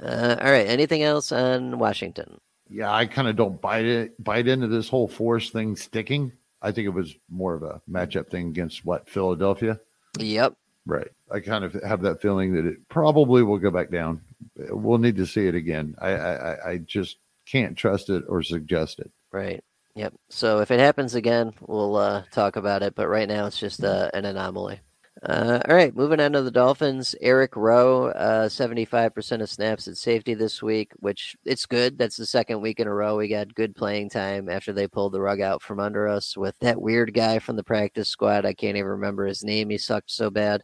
Uh, 0.00 0.36
all 0.40 0.50
right. 0.50 0.66
Anything 0.66 1.02
else 1.02 1.32
on 1.32 1.78
Washington? 1.78 2.40
Yeah, 2.68 2.92
I 2.92 3.06
kind 3.06 3.28
of 3.28 3.36
don't 3.36 3.60
bite 3.60 3.84
it 3.84 4.22
bite 4.22 4.48
into 4.48 4.66
this 4.66 4.88
whole 4.88 5.08
force 5.08 5.50
thing 5.50 5.76
sticking. 5.76 6.32
I 6.62 6.72
think 6.72 6.86
it 6.86 6.90
was 6.90 7.14
more 7.28 7.54
of 7.54 7.62
a 7.62 7.80
matchup 7.88 8.28
thing 8.28 8.48
against 8.48 8.84
what 8.84 9.08
Philadelphia. 9.08 9.78
Yep. 10.18 10.54
Right. 10.84 11.08
I 11.30 11.40
kind 11.40 11.64
of 11.64 11.74
have 11.82 12.02
that 12.02 12.20
feeling 12.20 12.54
that 12.54 12.66
it 12.66 12.88
probably 12.88 13.42
will 13.42 13.58
go 13.58 13.70
back 13.70 13.90
down. 13.90 14.20
We'll 14.56 14.98
need 14.98 15.16
to 15.16 15.26
see 15.26 15.46
it 15.46 15.54
again. 15.54 15.94
I 15.98 16.10
I, 16.10 16.70
I 16.70 16.78
just 16.78 17.18
can't 17.46 17.76
trust 17.76 18.10
it 18.10 18.24
or 18.28 18.42
suggest 18.42 18.98
it. 18.98 19.10
Right. 19.32 19.62
Yep. 19.94 20.14
So 20.28 20.60
if 20.60 20.70
it 20.70 20.78
happens 20.78 21.14
again, 21.14 21.54
we'll 21.66 21.96
uh, 21.96 22.24
talk 22.30 22.56
about 22.56 22.82
it. 22.82 22.94
But 22.94 23.08
right 23.08 23.28
now, 23.28 23.46
it's 23.46 23.58
just 23.58 23.82
uh, 23.82 24.10
an 24.12 24.26
anomaly. 24.26 24.80
Uh, 25.22 25.60
all 25.66 25.74
right, 25.74 25.96
moving 25.96 26.20
on 26.20 26.32
to 26.32 26.42
the 26.42 26.50
Dolphins. 26.50 27.14
Eric 27.22 27.56
Rowe, 27.56 28.08
uh, 28.08 28.48
75% 28.48 29.40
of 29.40 29.48
snaps 29.48 29.88
at 29.88 29.96
safety 29.96 30.34
this 30.34 30.62
week, 30.62 30.92
which 30.96 31.34
it's 31.44 31.64
good. 31.64 31.96
That's 31.96 32.18
the 32.18 32.26
second 32.26 32.60
week 32.60 32.80
in 32.80 32.86
a 32.86 32.92
row 32.92 33.16
we 33.16 33.28
got 33.28 33.54
good 33.54 33.74
playing 33.74 34.10
time 34.10 34.50
after 34.50 34.74
they 34.74 34.86
pulled 34.86 35.12
the 35.12 35.20
rug 35.20 35.40
out 35.40 35.62
from 35.62 35.80
under 35.80 36.06
us 36.06 36.36
with 36.36 36.54
that 36.60 36.80
weird 36.80 37.14
guy 37.14 37.38
from 37.38 37.56
the 37.56 37.64
practice 37.64 38.10
squad. 38.10 38.44
I 38.44 38.52
can't 38.52 38.76
even 38.76 38.90
remember 38.90 39.26
his 39.26 39.42
name. 39.42 39.70
He 39.70 39.78
sucked 39.78 40.10
so 40.10 40.28
bad. 40.28 40.62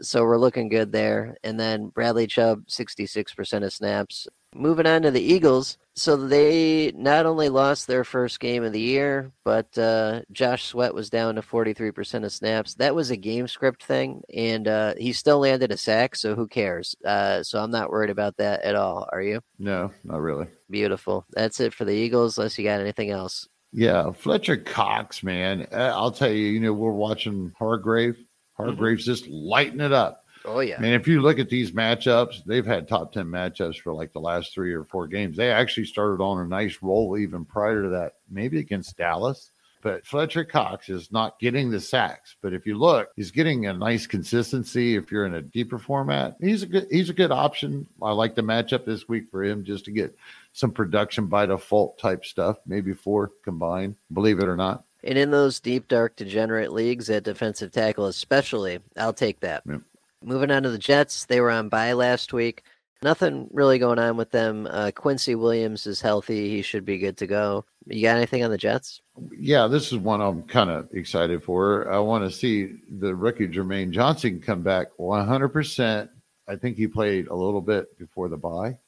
So 0.00 0.22
we're 0.22 0.38
looking 0.38 0.68
good 0.68 0.92
there. 0.92 1.36
And 1.42 1.58
then 1.58 1.88
Bradley 1.88 2.28
Chubb, 2.28 2.66
66% 2.68 3.64
of 3.64 3.72
snaps. 3.72 4.28
Moving 4.54 4.86
on 4.86 5.02
to 5.02 5.10
the 5.10 5.20
Eagles. 5.20 5.76
So 5.98 6.16
they 6.16 6.92
not 6.94 7.26
only 7.26 7.48
lost 7.48 7.88
their 7.88 8.04
first 8.04 8.38
game 8.38 8.62
of 8.62 8.72
the 8.72 8.80
year, 8.80 9.32
but 9.44 9.76
uh, 9.76 10.22
Josh 10.30 10.64
Sweat 10.64 10.94
was 10.94 11.10
down 11.10 11.34
to 11.34 11.42
43% 11.42 12.24
of 12.24 12.32
snaps. 12.32 12.74
That 12.74 12.94
was 12.94 13.10
a 13.10 13.16
game 13.16 13.48
script 13.48 13.82
thing, 13.82 14.22
and 14.32 14.68
uh, 14.68 14.94
he 14.96 15.12
still 15.12 15.40
landed 15.40 15.72
a 15.72 15.76
sack, 15.76 16.14
so 16.14 16.36
who 16.36 16.46
cares? 16.46 16.94
Uh, 17.04 17.42
so 17.42 17.58
I'm 17.58 17.72
not 17.72 17.90
worried 17.90 18.10
about 18.10 18.36
that 18.36 18.62
at 18.62 18.76
all. 18.76 19.08
Are 19.12 19.20
you? 19.20 19.40
No, 19.58 19.90
not 20.04 20.20
really. 20.20 20.46
Beautiful. 20.70 21.26
That's 21.30 21.58
it 21.58 21.74
for 21.74 21.84
the 21.84 21.94
Eagles, 21.94 22.38
unless 22.38 22.56
you 22.56 22.64
got 22.64 22.80
anything 22.80 23.10
else. 23.10 23.48
Yeah, 23.72 24.12
Fletcher 24.12 24.56
Cox, 24.56 25.24
man. 25.24 25.66
Uh, 25.72 25.92
I'll 25.96 26.12
tell 26.12 26.30
you, 26.30 26.46
you 26.46 26.60
know, 26.60 26.72
we're 26.72 26.92
watching 26.92 27.52
Hargrave. 27.58 28.16
Hargrave's 28.56 29.02
mm-hmm. 29.02 29.12
just 29.12 29.26
lighting 29.26 29.80
it 29.80 29.92
up. 29.92 30.24
Oh 30.48 30.60
yeah. 30.60 30.76
I 30.78 30.80
mean, 30.80 30.94
if 30.94 31.06
you 31.06 31.20
look 31.20 31.38
at 31.38 31.50
these 31.50 31.72
matchups, 31.72 32.44
they've 32.44 32.66
had 32.66 32.88
top 32.88 33.12
ten 33.12 33.26
matchups 33.26 33.80
for 33.80 33.92
like 33.92 34.12
the 34.12 34.20
last 34.20 34.54
three 34.54 34.72
or 34.72 34.84
four 34.84 35.06
games. 35.06 35.36
They 35.36 35.50
actually 35.50 35.84
started 35.84 36.22
on 36.22 36.44
a 36.44 36.48
nice 36.48 36.78
roll 36.80 37.18
even 37.18 37.44
prior 37.44 37.82
to 37.82 37.88
that, 37.90 38.14
maybe 38.30 38.58
against 38.58 38.96
Dallas. 38.96 39.50
But 39.80 40.04
Fletcher 40.04 40.44
Cox 40.44 40.88
is 40.88 41.12
not 41.12 41.38
getting 41.38 41.70
the 41.70 41.80
sacks. 41.80 42.34
But 42.42 42.52
if 42.52 42.66
you 42.66 42.76
look, 42.76 43.10
he's 43.14 43.30
getting 43.30 43.66
a 43.66 43.72
nice 43.72 44.06
consistency. 44.06 44.96
If 44.96 45.12
you're 45.12 45.26
in 45.26 45.34
a 45.34 45.42
deeper 45.42 45.78
format, 45.78 46.36
he's 46.40 46.62
a 46.62 46.66
good 46.66 46.86
he's 46.90 47.10
a 47.10 47.14
good 47.14 47.30
option. 47.30 47.86
I 48.02 48.12
like 48.12 48.34
the 48.34 48.42
matchup 48.42 48.84
this 48.84 49.08
week 49.08 49.30
for 49.30 49.44
him 49.44 49.64
just 49.64 49.84
to 49.84 49.92
get 49.92 50.16
some 50.52 50.72
production 50.72 51.26
by 51.26 51.46
default 51.46 51.98
type 51.98 52.24
stuff, 52.24 52.58
maybe 52.66 52.92
four 52.92 53.32
combined, 53.44 53.96
believe 54.12 54.40
it 54.40 54.48
or 54.48 54.56
not. 54.56 54.84
And 55.04 55.16
in 55.16 55.30
those 55.30 55.60
deep, 55.60 55.86
dark, 55.86 56.16
degenerate 56.16 56.72
leagues 56.72 57.08
at 57.08 57.22
defensive 57.22 57.70
tackle, 57.70 58.06
especially, 58.06 58.80
I'll 58.96 59.12
take 59.12 59.38
that. 59.40 59.62
Yep. 59.68 59.82
Moving 60.24 60.50
on 60.50 60.64
to 60.64 60.70
the 60.70 60.78
Jets, 60.78 61.26
they 61.26 61.40
were 61.40 61.50
on 61.50 61.68
bye 61.68 61.92
last 61.92 62.32
week. 62.32 62.64
Nothing 63.02 63.48
really 63.52 63.78
going 63.78 64.00
on 64.00 64.16
with 64.16 64.32
them. 64.32 64.66
Uh, 64.68 64.90
Quincy 64.92 65.36
Williams 65.36 65.86
is 65.86 66.00
healthy. 66.00 66.48
He 66.50 66.62
should 66.62 66.84
be 66.84 66.98
good 66.98 67.16
to 67.18 67.28
go. 67.28 67.64
You 67.86 68.02
got 68.02 68.16
anything 68.16 68.42
on 68.42 68.50
the 68.50 68.58
Jets? 68.58 69.00
Yeah, 69.38 69.68
this 69.68 69.92
is 69.92 69.98
one 69.98 70.20
I'm 70.20 70.42
kind 70.42 70.68
of 70.68 70.88
excited 70.92 71.44
for. 71.44 71.90
I 71.92 72.00
want 72.00 72.24
to 72.24 72.36
see 72.36 72.80
the 72.98 73.14
rookie 73.14 73.46
Jermaine 73.46 73.92
Johnson 73.92 74.40
come 74.40 74.62
back 74.62 74.88
100%. 74.98 76.08
I 76.48 76.56
think 76.56 76.76
he 76.76 76.88
played 76.88 77.28
a 77.28 77.34
little 77.34 77.60
bit 77.60 77.96
before 77.98 78.28
the 78.28 78.36
bye. 78.36 78.78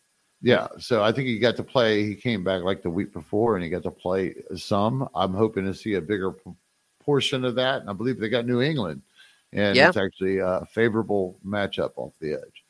Yeah, 0.42 0.66
so 0.78 1.04
I 1.04 1.12
think 1.12 1.28
he 1.28 1.38
got 1.38 1.56
to 1.56 1.62
play. 1.62 2.04
He 2.04 2.16
came 2.16 2.42
back 2.42 2.62
like 2.62 2.82
the 2.82 2.90
week 2.90 3.12
before 3.12 3.54
and 3.54 3.62
he 3.62 3.70
got 3.70 3.82
to 3.84 3.90
play 3.90 4.34
some. 4.56 5.08
I'm 5.14 5.34
hoping 5.34 5.66
to 5.66 5.74
see 5.74 5.94
a 5.94 6.00
bigger 6.00 6.34
portion 7.00 7.44
of 7.44 7.54
that. 7.56 7.82
And 7.82 7.90
I 7.90 7.92
believe 7.92 8.18
they 8.18 8.28
got 8.28 8.46
New 8.46 8.60
England 8.60 9.02
and 9.52 9.76
yeah. 9.76 9.88
it's 9.88 9.96
actually 9.96 10.38
a 10.38 10.66
favorable 10.72 11.38
matchup 11.46 11.92
off 11.96 12.14
the 12.20 12.32
edge. 12.32 12.64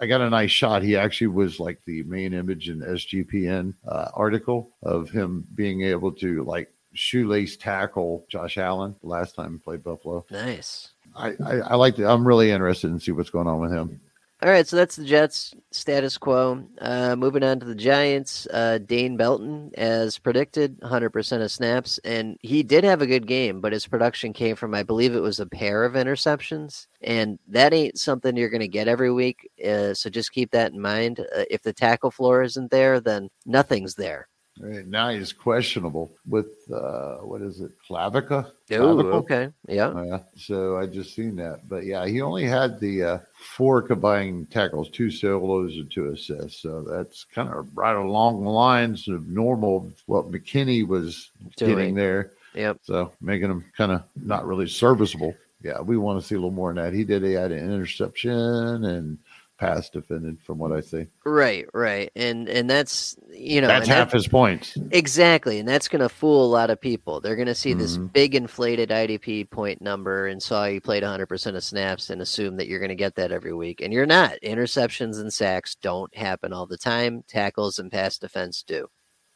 I 0.00 0.06
got 0.06 0.20
a 0.20 0.30
nice 0.30 0.50
shot. 0.50 0.82
He 0.82 0.96
actually 0.96 1.28
was 1.28 1.60
like 1.60 1.78
the 1.84 2.02
main 2.02 2.34
image 2.34 2.68
in 2.68 2.80
SGPN 2.80 3.74
uh, 3.86 4.08
article 4.14 4.70
of 4.82 5.10
him 5.10 5.46
being 5.54 5.82
able 5.82 6.10
to 6.14 6.42
like 6.42 6.72
shoelace 6.92 7.56
tackle 7.56 8.26
Josh 8.28 8.58
Allen 8.58 8.96
last 9.02 9.36
time 9.36 9.52
he 9.52 9.58
played 9.58 9.84
Buffalo. 9.84 10.24
Nice. 10.30 10.92
I, 11.14 11.34
I, 11.44 11.56
I 11.58 11.74
like 11.76 11.98
it. 11.98 12.04
I'm 12.04 12.26
really 12.26 12.50
interested 12.50 12.90
in 12.90 12.98
see 12.98 13.12
what's 13.12 13.30
going 13.30 13.46
on 13.46 13.60
with 13.60 13.72
him. 13.72 14.00
All 14.42 14.48
right, 14.48 14.66
so 14.66 14.74
that's 14.74 14.96
the 14.96 15.04
Jets 15.04 15.54
status 15.70 16.18
quo. 16.18 16.64
Uh, 16.80 17.14
moving 17.14 17.44
on 17.44 17.60
to 17.60 17.66
the 17.66 17.76
Giants, 17.76 18.48
uh, 18.52 18.78
Dane 18.78 19.16
Belton, 19.16 19.70
as 19.78 20.18
predicted, 20.18 20.80
100% 20.80 21.42
of 21.42 21.52
snaps, 21.52 22.00
and 22.02 22.36
he 22.42 22.64
did 22.64 22.82
have 22.82 23.02
a 23.02 23.06
good 23.06 23.28
game, 23.28 23.60
but 23.60 23.72
his 23.72 23.86
production 23.86 24.32
came 24.32 24.56
from, 24.56 24.74
I 24.74 24.82
believe, 24.82 25.14
it 25.14 25.20
was 25.20 25.38
a 25.38 25.46
pair 25.46 25.84
of 25.84 25.92
interceptions, 25.94 26.88
and 27.02 27.38
that 27.46 27.72
ain't 27.72 28.00
something 28.00 28.36
you're 28.36 28.50
going 28.50 28.60
to 28.62 28.66
get 28.68 28.88
every 28.88 29.12
week. 29.12 29.48
Uh, 29.64 29.94
so 29.94 30.10
just 30.10 30.32
keep 30.32 30.50
that 30.50 30.72
in 30.72 30.80
mind. 30.80 31.20
Uh, 31.20 31.44
if 31.48 31.62
the 31.62 31.72
tackle 31.72 32.10
floor 32.10 32.42
isn't 32.42 32.72
there, 32.72 32.98
then 32.98 33.28
nothing's 33.46 33.94
there. 33.94 34.26
Right, 34.60 34.86
now 34.86 35.08
he's 35.08 35.32
questionable 35.32 36.12
with 36.28 36.70
uh, 36.70 37.16
what 37.18 37.40
is 37.40 37.60
it, 37.60 37.72
clavica? 37.88 38.50
Oh, 38.72 39.00
okay. 39.00 39.48
Yeah. 39.66 40.04
Yeah, 40.04 40.18
so 40.36 40.76
I 40.76 40.86
just 40.86 41.14
seen 41.14 41.36
that, 41.36 41.68
but 41.68 41.84
yeah, 41.84 42.06
he 42.06 42.20
only 42.20 42.44
had 42.44 42.78
the 42.78 43.02
uh, 43.02 43.18
four 43.56 43.80
combined 43.80 44.50
tackles, 44.50 44.90
two 44.90 45.10
solos 45.10 45.76
and 45.76 45.90
two 45.90 46.10
assists. 46.10 46.60
So 46.60 46.82
that's 46.82 47.24
kind 47.24 47.48
of 47.48 47.76
right 47.76 47.96
along 47.96 48.44
the 48.44 48.50
lines 48.50 49.08
of 49.08 49.26
normal 49.26 49.90
what 50.06 50.30
McKinney 50.30 50.86
was 50.86 51.30
Doing. 51.56 51.70
getting 51.76 51.94
there. 51.94 52.32
Yep. 52.54 52.78
So 52.82 53.12
making 53.22 53.50
him 53.50 53.64
kind 53.76 53.92
of 53.92 54.02
not 54.14 54.46
really 54.46 54.68
serviceable. 54.68 55.34
Yeah, 55.62 55.80
we 55.80 55.96
want 55.96 56.20
to 56.20 56.26
see 56.26 56.34
a 56.34 56.38
little 56.38 56.50
more 56.50 56.70
in 56.70 56.76
that. 56.76 56.92
He 56.92 57.04
did. 57.04 57.22
He 57.22 57.32
had 57.32 57.52
an 57.52 57.72
interception 57.72 58.84
and 58.84 59.18
pass 59.62 59.88
defended, 59.90 60.40
from 60.42 60.58
what 60.58 60.72
I 60.72 60.80
see. 60.80 61.06
Right, 61.24 61.66
right. 61.72 62.10
And 62.16 62.48
and 62.48 62.68
that's 62.68 63.16
you 63.30 63.60
know 63.60 63.68
That's 63.68 63.86
half 63.88 64.10
that- 64.10 64.16
his 64.16 64.26
points. 64.28 64.76
Exactly, 64.90 65.58
and 65.58 65.68
that's 65.68 65.88
going 65.88 66.00
to 66.02 66.08
fool 66.08 66.44
a 66.44 66.50
lot 66.52 66.70
of 66.70 66.80
people. 66.80 67.20
They're 67.20 67.36
going 67.36 67.46
to 67.46 67.54
see 67.54 67.72
this 67.72 67.96
Mhm. 67.96 68.12
big 68.12 68.34
inflated 68.34 68.90
IDP 68.90 69.44
point 69.44 69.80
number 69.80 70.26
and 70.26 70.42
saw 70.42 70.64
you 70.64 70.80
played 70.80 71.02
100% 71.04 71.56
of 71.56 71.62
snaps 71.64 72.10
and 72.10 72.20
assume 72.20 72.56
that 72.56 72.66
you're 72.68 72.80
going 72.80 72.88
to 72.88 72.94
get 72.94 73.14
that 73.14 73.32
every 73.32 73.54
week, 73.54 73.80
and 73.80 73.92
you're 73.92 74.04
not. 74.06 74.34
Interceptions 74.42 75.20
and 75.20 75.32
sacks 75.32 75.76
don't 75.76 76.14
happen 76.16 76.52
all 76.52 76.66
the 76.66 76.76
time. 76.78 77.22
Tackles 77.28 77.78
and 77.78 77.90
pass 77.90 78.18
defense 78.18 78.62
do. 78.62 78.88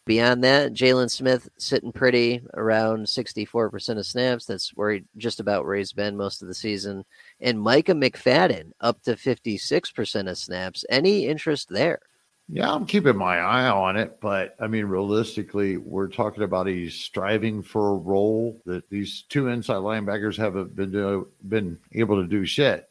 Beyond 0.07 0.45
that, 0.45 0.72
Jalen 0.72 1.11
Smith 1.11 1.49
sitting 1.59 1.91
pretty 1.91 2.41
around 2.55 3.09
64% 3.09 3.99
of 3.99 4.07
snaps. 4.07 4.45
That's 4.47 4.70
where 4.77 4.93
he 4.93 5.03
just 5.16 5.41
about 5.41 5.64
where 5.64 5.74
he's 5.74 5.93
been 5.93 6.16
most 6.16 6.43
of 6.43 6.49
the 6.49 6.55
season. 6.55 7.05
And 7.41 7.61
Micah 7.61 7.93
McFadden 7.93 8.72
up 8.80 9.03
to 9.03 9.14
56% 9.14 10.30
of 10.30 10.39
snaps. 10.39 10.84
Any 10.89 11.26
interest 11.26 11.68
there? 11.68 12.01
Yeah, 12.49 12.72
I'm 12.72 12.87
keeping 12.87 13.16
my 13.16 13.39
eye 13.39 13.68
on 13.68 13.97
it, 13.97 14.20
but 14.20 14.55
I 14.61 14.68
mean, 14.68 14.84
realistically, 14.84 15.78
we're 15.78 16.07
talking 16.07 16.45
about 16.45 16.68
he's 16.68 16.95
striving 16.95 17.61
for 17.61 17.91
a 17.91 17.97
role 17.97 18.62
that 18.66 18.89
these 18.89 19.24
two 19.28 19.49
inside 19.49 19.78
linebackers 19.78 20.37
haven't 20.37 20.76
been 20.76 20.93
do, 20.93 21.28
been 21.49 21.76
able 21.93 22.22
to 22.22 22.28
do 22.28 22.47
shit. 22.47 22.89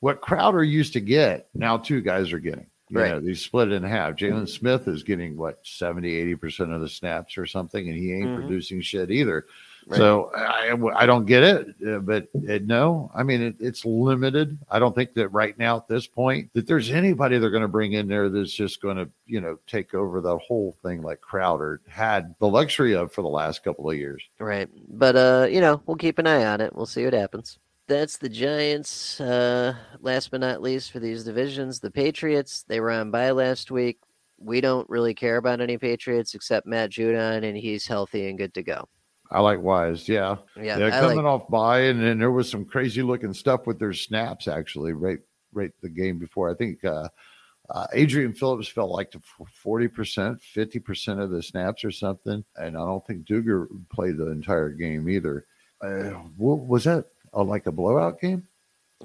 What 0.00 0.20
Crowder 0.20 0.64
used 0.64 0.94
to 0.94 1.00
get, 1.00 1.48
now 1.54 1.76
two 1.76 2.00
guys 2.00 2.32
are 2.32 2.40
getting. 2.40 2.66
You 2.88 2.98
Right. 2.98 3.10
know, 3.12 3.20
they 3.20 3.34
split 3.34 3.68
it 3.70 3.74
in 3.76 3.84
half. 3.84 4.16
Jalen 4.16 4.48
Smith 4.48 4.88
is 4.88 5.04
getting 5.04 5.36
what 5.36 5.60
70, 5.62 6.10
80% 6.10 6.74
of 6.74 6.80
the 6.80 6.88
snaps 6.88 7.38
or 7.38 7.46
something, 7.46 7.88
and 7.88 7.96
he 7.96 8.12
ain't 8.12 8.32
Mhm. 8.32 8.34
producing 8.34 8.80
shit 8.80 9.12
either. 9.12 9.46
Right. 9.86 9.98
So 9.98 10.30
I, 10.34 11.02
I 11.02 11.06
don't 11.06 11.26
get 11.26 11.42
it, 11.42 11.74
uh, 11.86 11.98
but 11.98 12.28
uh, 12.48 12.58
no, 12.64 13.10
I 13.14 13.22
mean 13.22 13.42
it, 13.42 13.56
it's 13.58 13.84
limited. 13.84 14.58
I 14.70 14.78
don't 14.78 14.94
think 14.94 15.14
that 15.14 15.28
right 15.28 15.58
now 15.58 15.76
at 15.76 15.88
this 15.88 16.06
point 16.06 16.50
that 16.54 16.66
there's 16.66 16.90
anybody 16.90 17.38
they're 17.38 17.50
going 17.50 17.62
to 17.62 17.68
bring 17.68 17.94
in 17.94 18.06
there 18.06 18.28
that's 18.28 18.52
just 18.52 18.80
going 18.80 18.96
to 18.96 19.08
you 19.26 19.40
know 19.40 19.58
take 19.66 19.94
over 19.94 20.20
the 20.20 20.38
whole 20.38 20.76
thing 20.82 21.02
like 21.02 21.20
Crowder 21.20 21.80
had 21.88 22.34
the 22.38 22.48
luxury 22.48 22.94
of 22.94 23.12
for 23.12 23.22
the 23.22 23.28
last 23.28 23.64
couple 23.64 23.90
of 23.90 23.96
years. 23.96 24.22
Right. 24.38 24.68
But 24.88 25.16
uh, 25.16 25.46
you 25.50 25.60
know, 25.60 25.82
we'll 25.86 25.96
keep 25.96 26.18
an 26.18 26.26
eye 26.26 26.44
on 26.44 26.60
it. 26.60 26.74
We'll 26.74 26.86
see 26.86 27.04
what 27.04 27.14
happens. 27.14 27.58
That's 27.88 28.18
the 28.18 28.28
Giants. 28.28 29.20
Uh 29.20 29.74
last 30.00 30.30
but 30.30 30.40
not 30.40 30.62
least 30.62 30.92
for 30.92 31.00
these 31.00 31.24
divisions, 31.24 31.80
the 31.80 31.90
Patriots, 31.90 32.64
they 32.68 32.80
were 32.80 32.92
on 32.92 33.10
bye 33.10 33.32
last 33.32 33.70
week. 33.70 33.98
We 34.38 34.60
don't 34.60 34.88
really 34.88 35.14
care 35.14 35.36
about 35.36 35.60
any 35.60 35.78
Patriots 35.78 36.34
except 36.34 36.66
Matt 36.66 36.90
Judon 36.90 37.44
and 37.44 37.56
he's 37.56 37.86
healthy 37.86 38.28
and 38.28 38.38
good 38.38 38.54
to 38.54 38.62
go. 38.62 38.88
I 39.32 39.40
like 39.40 39.60
Wise, 39.60 40.08
yeah, 40.08 40.36
Yeah, 40.56 40.78
they're 40.78 40.90
coming 40.90 41.16
like, 41.16 41.26
off 41.26 41.48
by, 41.48 41.80
and 41.80 42.02
then 42.02 42.18
there 42.18 42.30
was 42.30 42.50
some 42.50 42.64
crazy 42.64 43.02
looking 43.02 43.32
stuff 43.34 43.66
with 43.66 43.78
their 43.78 43.92
snaps 43.92 44.46
actually. 44.46 44.92
Right, 44.92 45.18
right, 45.52 45.72
the 45.80 45.88
game 45.88 46.18
before 46.18 46.50
I 46.50 46.54
think. 46.54 46.84
uh 46.84 47.08
uh, 47.70 47.86
Adrian 47.94 48.34
Phillips 48.34 48.68
felt 48.68 48.90
like 48.90 49.10
to 49.12 49.20
forty 49.50 49.88
percent, 49.88 50.40
fifty 50.42 50.78
percent 50.78 51.20
of 51.20 51.30
the 51.30 51.42
snaps 51.42 51.84
or 51.84 51.90
something, 51.90 52.44
and 52.56 52.76
I 52.76 52.80
don't 52.80 53.06
think 53.06 53.24
Dugger 53.24 53.66
played 53.88 54.18
the 54.18 54.26
entire 54.30 54.68
game 54.68 55.08
either. 55.08 55.46
Uh, 55.80 56.10
what, 56.36 56.58
was 56.66 56.84
that 56.84 57.06
like 57.32 57.66
a 57.66 57.72
blowout 57.72 58.20
game? 58.20 58.46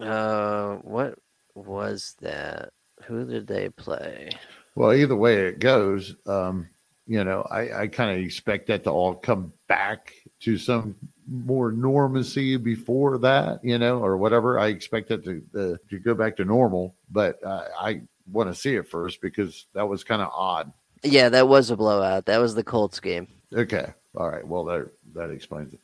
uh 0.01 0.75
what 0.77 1.17
was 1.55 2.15
that? 2.21 2.71
Who 3.05 3.25
did 3.25 3.47
they 3.47 3.69
play? 3.69 4.31
Well, 4.75 4.93
either 4.93 5.15
way 5.15 5.47
it 5.47 5.59
goes, 5.59 6.15
um, 6.27 6.69
you 7.07 7.23
know, 7.23 7.47
I, 7.49 7.83
I 7.83 7.87
kind 7.87 8.11
of 8.11 8.23
expect 8.23 8.67
that 8.67 8.83
to 8.83 8.91
all 8.91 9.15
come 9.15 9.53
back 9.67 10.13
to 10.41 10.57
some 10.57 10.95
more 11.27 11.71
normacy 11.71 12.61
before 12.61 13.17
that, 13.19 13.63
you 13.63 13.77
know, 13.77 13.99
or 13.99 14.17
whatever. 14.17 14.59
I 14.59 14.67
expect 14.67 15.11
it 15.11 15.23
to 15.23 15.41
uh, 15.55 15.77
to 15.89 15.99
go 15.99 16.13
back 16.13 16.35
to 16.37 16.45
normal, 16.45 16.95
but 17.09 17.41
uh, 17.43 17.65
I 17.79 18.01
want 18.31 18.53
to 18.53 18.59
see 18.59 18.75
it 18.75 18.89
first 18.89 19.21
because 19.21 19.65
that 19.73 19.87
was 19.87 20.03
kind 20.03 20.21
of 20.21 20.29
odd. 20.33 20.71
Yeah, 21.03 21.29
that 21.29 21.47
was 21.47 21.69
a 21.69 21.77
blowout. 21.77 22.25
That 22.25 22.39
was 22.39 22.55
the 22.55 22.63
Colts 22.63 22.99
game. 22.99 23.27
Okay, 23.53 23.93
all 24.15 24.29
right. 24.29 24.45
Well, 24.45 24.65
that 24.65 24.89
that 25.13 25.31
explains 25.31 25.73
it. 25.73 25.79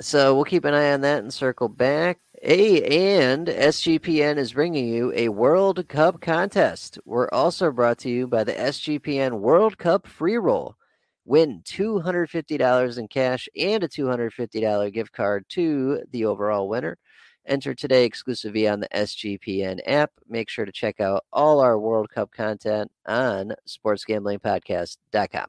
So 0.00 0.34
we'll 0.34 0.44
keep 0.44 0.66
an 0.66 0.74
eye 0.74 0.92
on 0.92 1.00
that 1.02 1.22
and 1.22 1.32
circle 1.32 1.68
back. 1.68 2.18
A 2.42 3.16
and 3.16 3.46
SGPN 3.46 4.36
is 4.36 4.52
bringing 4.52 4.88
you 4.88 5.12
a 5.14 5.30
World 5.30 5.88
Cup 5.88 6.20
contest. 6.20 6.98
We're 7.04 7.28
also 7.30 7.70
brought 7.70 7.98
to 7.98 8.10
you 8.10 8.26
by 8.26 8.44
the 8.44 8.52
SGPN 8.52 9.40
World 9.40 9.78
Cup 9.78 10.06
free 10.06 10.36
roll. 10.36 10.76
Win 11.24 11.62
$250 11.64 12.98
in 12.98 13.08
cash 13.08 13.48
and 13.56 13.82
a 13.82 13.88
$250 13.88 14.92
gift 14.92 15.12
card 15.12 15.46
to 15.50 16.02
the 16.12 16.26
overall 16.26 16.68
winner. 16.68 16.98
Enter 17.46 17.74
today 17.74 18.04
exclusively 18.04 18.68
on 18.68 18.80
the 18.80 18.88
SGPN 18.88 19.80
app. 19.86 20.10
Make 20.28 20.50
sure 20.50 20.66
to 20.66 20.72
check 20.72 21.00
out 21.00 21.24
all 21.32 21.60
our 21.60 21.78
World 21.78 22.10
Cup 22.10 22.32
content 22.32 22.90
on 23.06 23.54
sportsgamblingpodcast.com. 23.66 25.46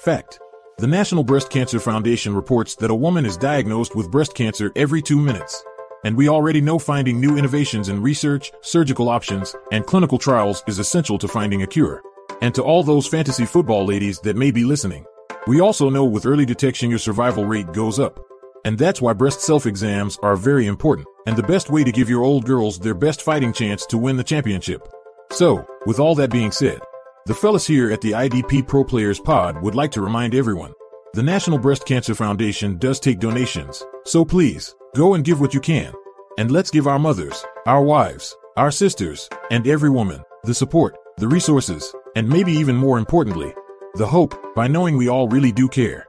Fact. 0.00 0.40
The 0.76 0.88
National 0.88 1.22
Breast 1.22 1.50
Cancer 1.50 1.78
Foundation 1.78 2.34
reports 2.34 2.74
that 2.76 2.90
a 2.90 2.94
woman 2.96 3.24
is 3.24 3.36
diagnosed 3.36 3.94
with 3.94 4.10
breast 4.10 4.34
cancer 4.34 4.72
every 4.74 5.00
two 5.00 5.20
minutes. 5.20 5.62
And 6.04 6.16
we 6.16 6.28
already 6.28 6.60
know 6.60 6.80
finding 6.80 7.20
new 7.20 7.38
innovations 7.38 7.88
in 7.88 8.02
research, 8.02 8.50
surgical 8.60 9.08
options, 9.08 9.54
and 9.70 9.86
clinical 9.86 10.18
trials 10.18 10.64
is 10.66 10.80
essential 10.80 11.16
to 11.18 11.28
finding 11.28 11.62
a 11.62 11.66
cure. 11.66 12.02
And 12.42 12.52
to 12.56 12.62
all 12.64 12.82
those 12.82 13.06
fantasy 13.06 13.46
football 13.46 13.86
ladies 13.86 14.18
that 14.20 14.34
may 14.34 14.50
be 14.50 14.64
listening, 14.64 15.04
we 15.46 15.60
also 15.60 15.90
know 15.90 16.04
with 16.04 16.26
early 16.26 16.44
detection 16.44 16.90
your 16.90 16.98
survival 16.98 17.44
rate 17.44 17.72
goes 17.72 18.00
up. 18.00 18.18
And 18.64 18.76
that's 18.76 19.00
why 19.00 19.12
breast 19.12 19.42
self-exams 19.42 20.18
are 20.24 20.34
very 20.34 20.66
important, 20.66 21.06
and 21.28 21.36
the 21.36 21.44
best 21.44 21.70
way 21.70 21.84
to 21.84 21.92
give 21.92 22.10
your 22.10 22.24
old 22.24 22.46
girls 22.46 22.80
their 22.80 22.94
best 22.94 23.22
fighting 23.22 23.52
chance 23.52 23.86
to 23.86 23.96
win 23.96 24.16
the 24.16 24.24
championship. 24.24 24.88
So, 25.30 25.64
with 25.86 26.00
all 26.00 26.16
that 26.16 26.32
being 26.32 26.50
said, 26.50 26.80
the 27.26 27.34
fellas 27.34 27.66
here 27.66 27.90
at 27.90 28.02
the 28.02 28.10
IDP 28.10 28.68
Pro 28.68 28.84
Players 28.84 29.18
Pod 29.18 29.62
would 29.62 29.74
like 29.74 29.90
to 29.92 30.02
remind 30.02 30.34
everyone 30.34 30.74
the 31.14 31.22
National 31.22 31.58
Breast 31.58 31.86
Cancer 31.86 32.14
Foundation 32.14 32.76
does 32.76 33.00
take 33.00 33.18
donations, 33.18 33.82
so 34.04 34.26
please 34.26 34.74
go 34.94 35.14
and 35.14 35.24
give 35.24 35.40
what 35.40 35.54
you 35.54 35.60
can. 35.60 35.94
And 36.36 36.50
let's 36.50 36.70
give 36.70 36.86
our 36.86 36.98
mothers, 36.98 37.42
our 37.66 37.82
wives, 37.82 38.36
our 38.58 38.70
sisters, 38.70 39.30
and 39.50 39.66
every 39.66 39.88
woman 39.88 40.22
the 40.42 40.52
support, 40.52 40.96
the 41.16 41.26
resources, 41.26 41.94
and 42.14 42.28
maybe 42.28 42.52
even 42.52 42.76
more 42.76 42.98
importantly, 42.98 43.54
the 43.94 44.06
hope 44.06 44.54
by 44.54 44.68
knowing 44.68 44.96
we 44.98 45.08
all 45.08 45.28
really 45.28 45.52
do 45.52 45.66
care. 45.66 46.06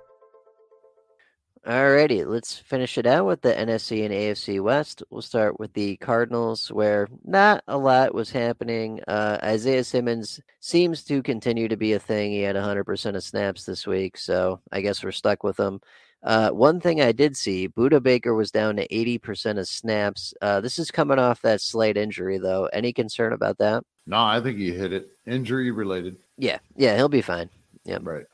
Alrighty, 1.66 2.28
let's 2.28 2.56
finish 2.56 2.96
it 3.00 3.08
out 3.08 3.26
with 3.26 3.42
the 3.42 3.52
NFC 3.52 4.06
and 4.06 4.14
AFC 4.14 4.62
West. 4.62 5.02
We'll 5.10 5.24
start 5.24 5.60
with 5.60 5.74
the 5.74 5.98
Cardinals, 5.98 6.72
where 6.72 7.08
not 7.24 7.64
a 7.68 7.76
lot 7.76 8.14
was 8.14 8.30
happening. 8.30 9.00
Uh, 9.08 9.40
Isaiah 9.42 9.84
Simmons 9.84 10.40
seems 10.60 11.04
to 11.06 11.24
continue 11.24 11.68
to 11.68 11.76
be 11.76 11.94
a 11.94 12.00
thing. 12.00 12.32
He 12.32 12.42
had 12.42 12.56
100% 12.56 13.16
of 13.16 13.24
snaps 13.24 13.66
this 13.66 13.88
week, 13.88 14.16
so 14.16 14.62
I 14.72 14.82
guess 14.82 15.04
we're 15.04 15.12
stuck 15.12 15.44
with 15.44 15.60
him. 15.60 15.82
Uh, 16.22 16.52
one 16.52 16.80
thing 16.80 17.02
I 17.02 17.12
did 17.12 17.36
see, 17.36 17.68
Budda 17.68 18.02
Baker 18.02 18.36
was 18.36 18.52
down 18.52 18.76
to 18.76 18.88
80% 18.88 19.58
of 19.58 19.68
snaps. 19.68 20.36
Uh, 20.44 20.62
this 20.62 20.78
is 20.78 20.92
coming 20.92 21.18
off 21.18 21.42
that 21.42 21.62
slight 21.62 21.98
injury, 21.98 22.38
though. 22.38 22.66
Any 22.74 22.94
concern 22.94 23.34
about 23.34 23.58
that? 23.58 23.84
No, 24.06 24.18
I 24.24 24.40
think 24.40 24.60
he 24.60 24.72
hit 24.72 24.94
it. 24.94 25.10
Injury 25.26 25.72
related, 25.72 26.18
Yeah, 26.38 26.60
yeah, 26.76 26.96
he'll 26.96 27.10
be 27.10 27.24
fine. 27.24 27.50
Yeah. 27.86 27.98
Right? 28.04 28.26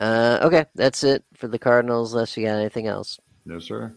Uh, 0.00 0.38
okay, 0.42 0.64
that's 0.74 1.02
it 1.04 1.24
for 1.34 1.48
the 1.48 1.58
Cardinals, 1.58 2.12
unless 2.12 2.36
you 2.36 2.46
got 2.46 2.58
anything 2.58 2.86
else. 2.86 3.18
No, 3.44 3.58
sir. 3.58 3.94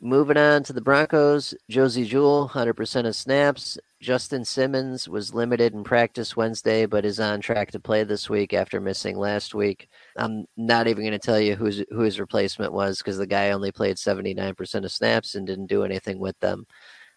Moving 0.00 0.36
on 0.36 0.62
to 0.62 0.72
the 0.72 0.80
Broncos, 0.80 1.54
Josey 1.68 2.04
Jewell, 2.04 2.48
100% 2.48 3.06
of 3.06 3.16
snaps. 3.16 3.76
Justin 4.00 4.44
Simmons 4.44 5.08
was 5.08 5.34
limited 5.34 5.74
in 5.74 5.82
practice 5.82 6.36
Wednesday, 6.36 6.86
but 6.86 7.04
is 7.04 7.18
on 7.18 7.40
track 7.40 7.72
to 7.72 7.80
play 7.80 8.04
this 8.04 8.30
week 8.30 8.54
after 8.54 8.80
missing 8.80 9.18
last 9.18 9.56
week. 9.56 9.88
I'm 10.16 10.46
not 10.56 10.86
even 10.86 11.02
going 11.02 11.10
to 11.10 11.18
tell 11.18 11.40
you 11.40 11.56
who's, 11.56 11.82
who 11.90 12.02
his 12.02 12.20
replacement 12.20 12.72
was 12.72 12.98
because 12.98 13.18
the 13.18 13.26
guy 13.26 13.50
only 13.50 13.72
played 13.72 13.96
79% 13.96 14.84
of 14.84 14.92
snaps 14.92 15.34
and 15.34 15.44
didn't 15.44 15.66
do 15.66 15.82
anything 15.82 16.20
with 16.20 16.38
them. 16.38 16.64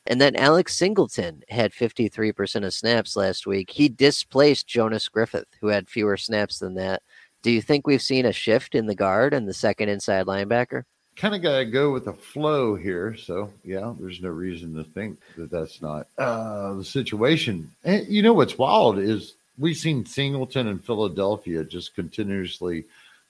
And 0.08 0.20
then 0.20 0.36
Alex 0.36 0.76
Singleton 0.76 1.44
had 1.50 1.74
53% 1.74 2.66
of 2.66 2.74
snaps 2.74 3.16
last 3.16 3.46
week. 3.46 3.70
He 3.70 3.88
displaced 3.88 4.66
Jonas 4.66 5.08
Griffith, 5.08 5.46
who 5.60 5.68
had 5.68 5.88
fewer 5.88 6.18
snaps 6.18 6.58
than 6.58 6.74
that. 6.76 7.04
Do 7.42 7.52
you 7.52 7.62
think 7.62 7.88
we've 7.88 8.02
seen 8.02 8.26
a 8.26 8.34
shift 8.34 8.76
in 8.76 8.86
the 8.86 8.96
guard 8.96 9.34
and 9.34 9.48
the 9.48 9.54
second 9.54 9.90
inside 9.90 10.26
linebacker? 10.26 10.84
kind 11.16 11.36
of 11.36 11.42
got 11.42 11.58
to 11.58 11.66
go 11.66 11.92
with 11.92 12.06
the 12.06 12.14
flow 12.14 12.76
here. 12.76 13.16
So, 13.16 13.52
yeah, 13.64 13.94
there's 14.00 14.22
no 14.22 14.30
reason 14.30 14.74
to 14.76 14.84
think 14.84 15.20
that 15.38 15.52
that's 15.52 15.82
not 15.82 16.08
uh, 16.18 16.74
the 16.74 16.86
situation. 16.86 17.70
And 17.84 18.08
you 18.08 18.22
know 18.22 18.34
what's 18.34 18.58
wild 18.58 18.98
is 18.98 19.36
we've 19.58 19.78
seen 19.78 20.06
Singleton 20.06 20.68
in 20.68 20.80
Philadelphia 20.80 21.64
just 21.64 21.96
continuously 21.96 22.86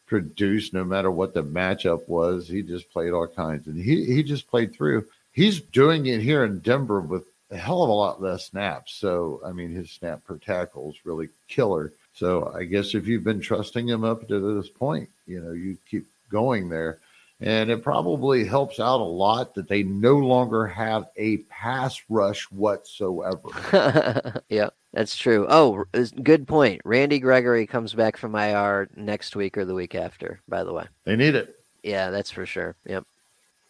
produce 0.05 0.74
no 0.74 0.84
matter 0.84 1.12
what 1.12 1.34
the 1.34 1.43
matchup 1.43 2.07
was. 2.07 2.47
He 2.47 2.62
just 2.62 2.91
played 2.91 3.12
all 3.12 3.28
kinds 3.28 3.68
and 3.68 3.82
he, 3.82 4.05
he 4.05 4.24
just 4.24 4.49
played 4.49 4.74
through. 4.74 5.05
He's 5.34 5.62
doing 5.62 6.05
it 6.05 6.22
here 6.22 6.43
in 6.43 6.59
Denver 6.59 7.01
with 7.01 7.24
a 7.49 7.57
hell 7.57 7.84
of 7.84 7.89
a 7.89 7.93
lot 7.93 8.22
less 8.22 8.45
snaps. 8.45 8.93
So, 8.93 9.41
I 9.45 9.51
mean, 9.51 9.72
his 9.72 9.89
snap 9.89 10.24
per 10.26 10.38
tackle 10.38 10.91
is 10.91 11.05
really 11.05 11.30
killer. 11.47 11.91
So, 12.22 12.53
I 12.55 12.65
guess 12.65 12.93
if 12.93 13.07
you've 13.07 13.24
been 13.24 13.41
trusting 13.41 13.89
him 13.89 14.03
up 14.03 14.28
to 14.28 14.53
this 14.53 14.69
point, 14.69 15.09
you 15.26 15.41
know, 15.41 15.53
you 15.53 15.76
keep 15.89 16.05
going 16.30 16.69
there. 16.69 16.99
And 17.39 17.72
it 17.72 17.82
probably 17.82 18.45
helps 18.45 18.80
out 18.80 18.99
a 18.99 19.03
lot 19.03 19.55
that 19.55 19.67
they 19.67 19.82
no 19.82 20.17
longer 20.17 20.67
have 20.67 21.07
a 21.17 21.38
pass 21.49 21.99
rush 22.09 22.43
whatsoever. 22.51 24.43
yeah, 24.49 24.69
that's 24.93 25.17
true. 25.17 25.47
Oh, 25.49 25.84
good 26.22 26.47
point. 26.47 26.82
Randy 26.86 27.17
Gregory 27.17 27.65
comes 27.65 27.95
back 27.95 28.17
from 28.17 28.36
IR 28.36 28.88
next 28.95 29.36
week 29.36 29.57
or 29.57 29.65
the 29.65 29.74
week 29.74 29.95
after, 29.95 30.41
by 30.47 30.63
the 30.63 30.74
way. 30.74 30.86
They 31.05 31.15
need 31.15 31.34
it. 31.34 31.55
Yeah, 31.82 32.11
that's 32.11 32.30
for 32.30 32.45
sure. 32.45 32.76
Yep. 32.86 33.03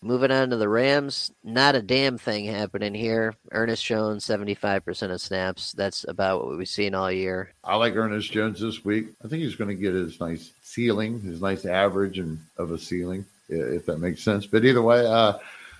Moving 0.02 0.32
on 0.32 0.50
to 0.50 0.58
the 0.58 0.68
Rams, 0.68 1.32
not 1.44 1.76
a 1.76 1.82
damn 1.82 2.18
thing 2.18 2.46
happening 2.46 2.96
here. 2.96 3.36
Ernest 3.52 3.86
Jones, 3.86 4.26
75% 4.26 5.12
of 5.12 5.22
snaps. 5.22 5.74
That's 5.74 6.06
about 6.08 6.46
what 6.46 6.58
we've 6.58 6.68
seen 6.68 6.96
all 6.96 7.12
year. 7.12 7.54
I 7.64 7.76
like 7.76 7.96
Ernest 7.96 8.32
Jones 8.32 8.60
this 8.60 8.84
week. 8.84 9.08
I 9.24 9.28
think 9.28 9.44
he's 9.44 9.56
going 9.56 9.70
to 9.70 9.82
get 9.82 9.94
his 9.94 10.20
nice 10.20 10.52
ceiling, 10.64 11.22
his 11.22 11.42
nice 11.42 11.66
average 11.66 12.18
and 12.18 12.40
of 12.58 12.72
a 12.72 12.80
ceiling 12.80 13.26
if 13.52 13.86
that 13.86 14.00
makes 14.00 14.24
sense. 14.24 14.46
But 14.46 14.66
either 14.66 14.82
way, 14.82 15.06
uh, 15.06 15.34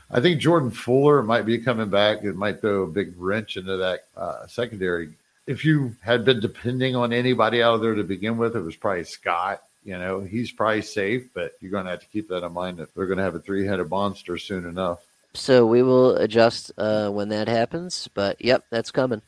I 0.10 0.20
think 0.20 0.42
Jordan 0.42 0.72
Fuller 0.72 1.24
might 1.24 1.46
be 1.46 1.58
coming 1.58 1.90
back. 1.90 2.24
It 2.24 2.36
might 2.36 2.62
throw 2.62 2.84
a 2.84 2.88
big 2.88 3.14
wrench 3.18 3.58
into 3.58 3.78
that 3.78 4.02
uh, 4.16 4.48
secondary. 4.48 5.10
If 5.48 5.66
you 5.66 5.96
had 6.02 6.26
been 6.26 6.40
depending 6.40 6.96
on 6.96 7.14
anybody 7.14 7.64
out 7.64 7.78
there 7.78 7.96
to 7.96 8.04
begin 8.04 8.38
with, 8.38 8.56
it 8.56 8.62
was 8.62 8.76
probably 8.76 9.06
Scott. 9.06 9.62
You 9.84 9.98
know, 9.98 10.22
he's 10.22 10.52
probably 10.52 10.84
safe, 10.84 11.34
but 11.34 11.54
you're 11.60 11.72
going 11.72 11.86
to 11.86 11.92
have 11.92 12.02
to 12.02 12.08
keep 12.08 12.28
that 12.30 12.46
in 12.46 12.54
mind 12.54 12.78
that 12.78 12.94
they're 12.94 13.08
going 13.08 13.18
to 13.18 13.24
have 13.24 13.36
a 13.36 13.40
three 13.40 13.66
headed 13.66 13.90
monster 13.90 14.38
soon 14.38 14.66
enough. 14.66 15.00
So 15.34 15.66
we 15.66 15.82
will 15.82 16.16
adjust 16.18 16.72
uh, 16.78 17.10
when 17.10 17.30
that 17.30 17.48
happens. 17.48 18.10
But 18.14 18.44
yep, 18.44 18.66
that's 18.70 18.92
coming. 18.92 19.22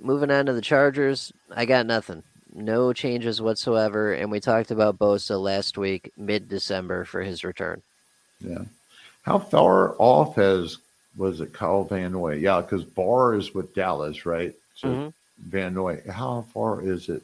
Moving 0.00 0.30
on 0.30 0.46
to 0.46 0.52
the 0.52 0.60
Chargers, 0.60 1.32
I 1.54 1.64
got 1.64 1.86
nothing 1.86 2.22
no 2.54 2.92
changes 2.92 3.40
whatsoever. 3.40 4.12
And 4.12 4.30
we 4.30 4.40
talked 4.40 4.70
about 4.70 4.98
Bosa 4.98 5.40
last 5.40 5.78
week, 5.78 6.12
mid 6.16 6.48
December, 6.48 7.04
for 7.04 7.22
his 7.22 7.44
return. 7.44 7.82
Yeah. 8.40 8.64
How 9.22 9.38
far 9.38 9.94
off 9.98 10.36
has 10.36 10.78
was 11.16 11.40
it 11.40 11.52
Kyle 11.52 11.84
Van 11.84 12.12
Noy? 12.12 12.34
Yeah, 12.36 12.60
because 12.60 12.84
Barr 12.84 13.34
is 13.34 13.54
with 13.54 13.74
Dallas, 13.74 14.24
right? 14.24 14.54
So 14.76 14.88
mm-hmm. 14.88 15.08
Van 15.48 15.74
Noy, 15.74 16.00
how 16.08 16.46
far 16.52 16.82
is 16.82 17.08
it? 17.08 17.22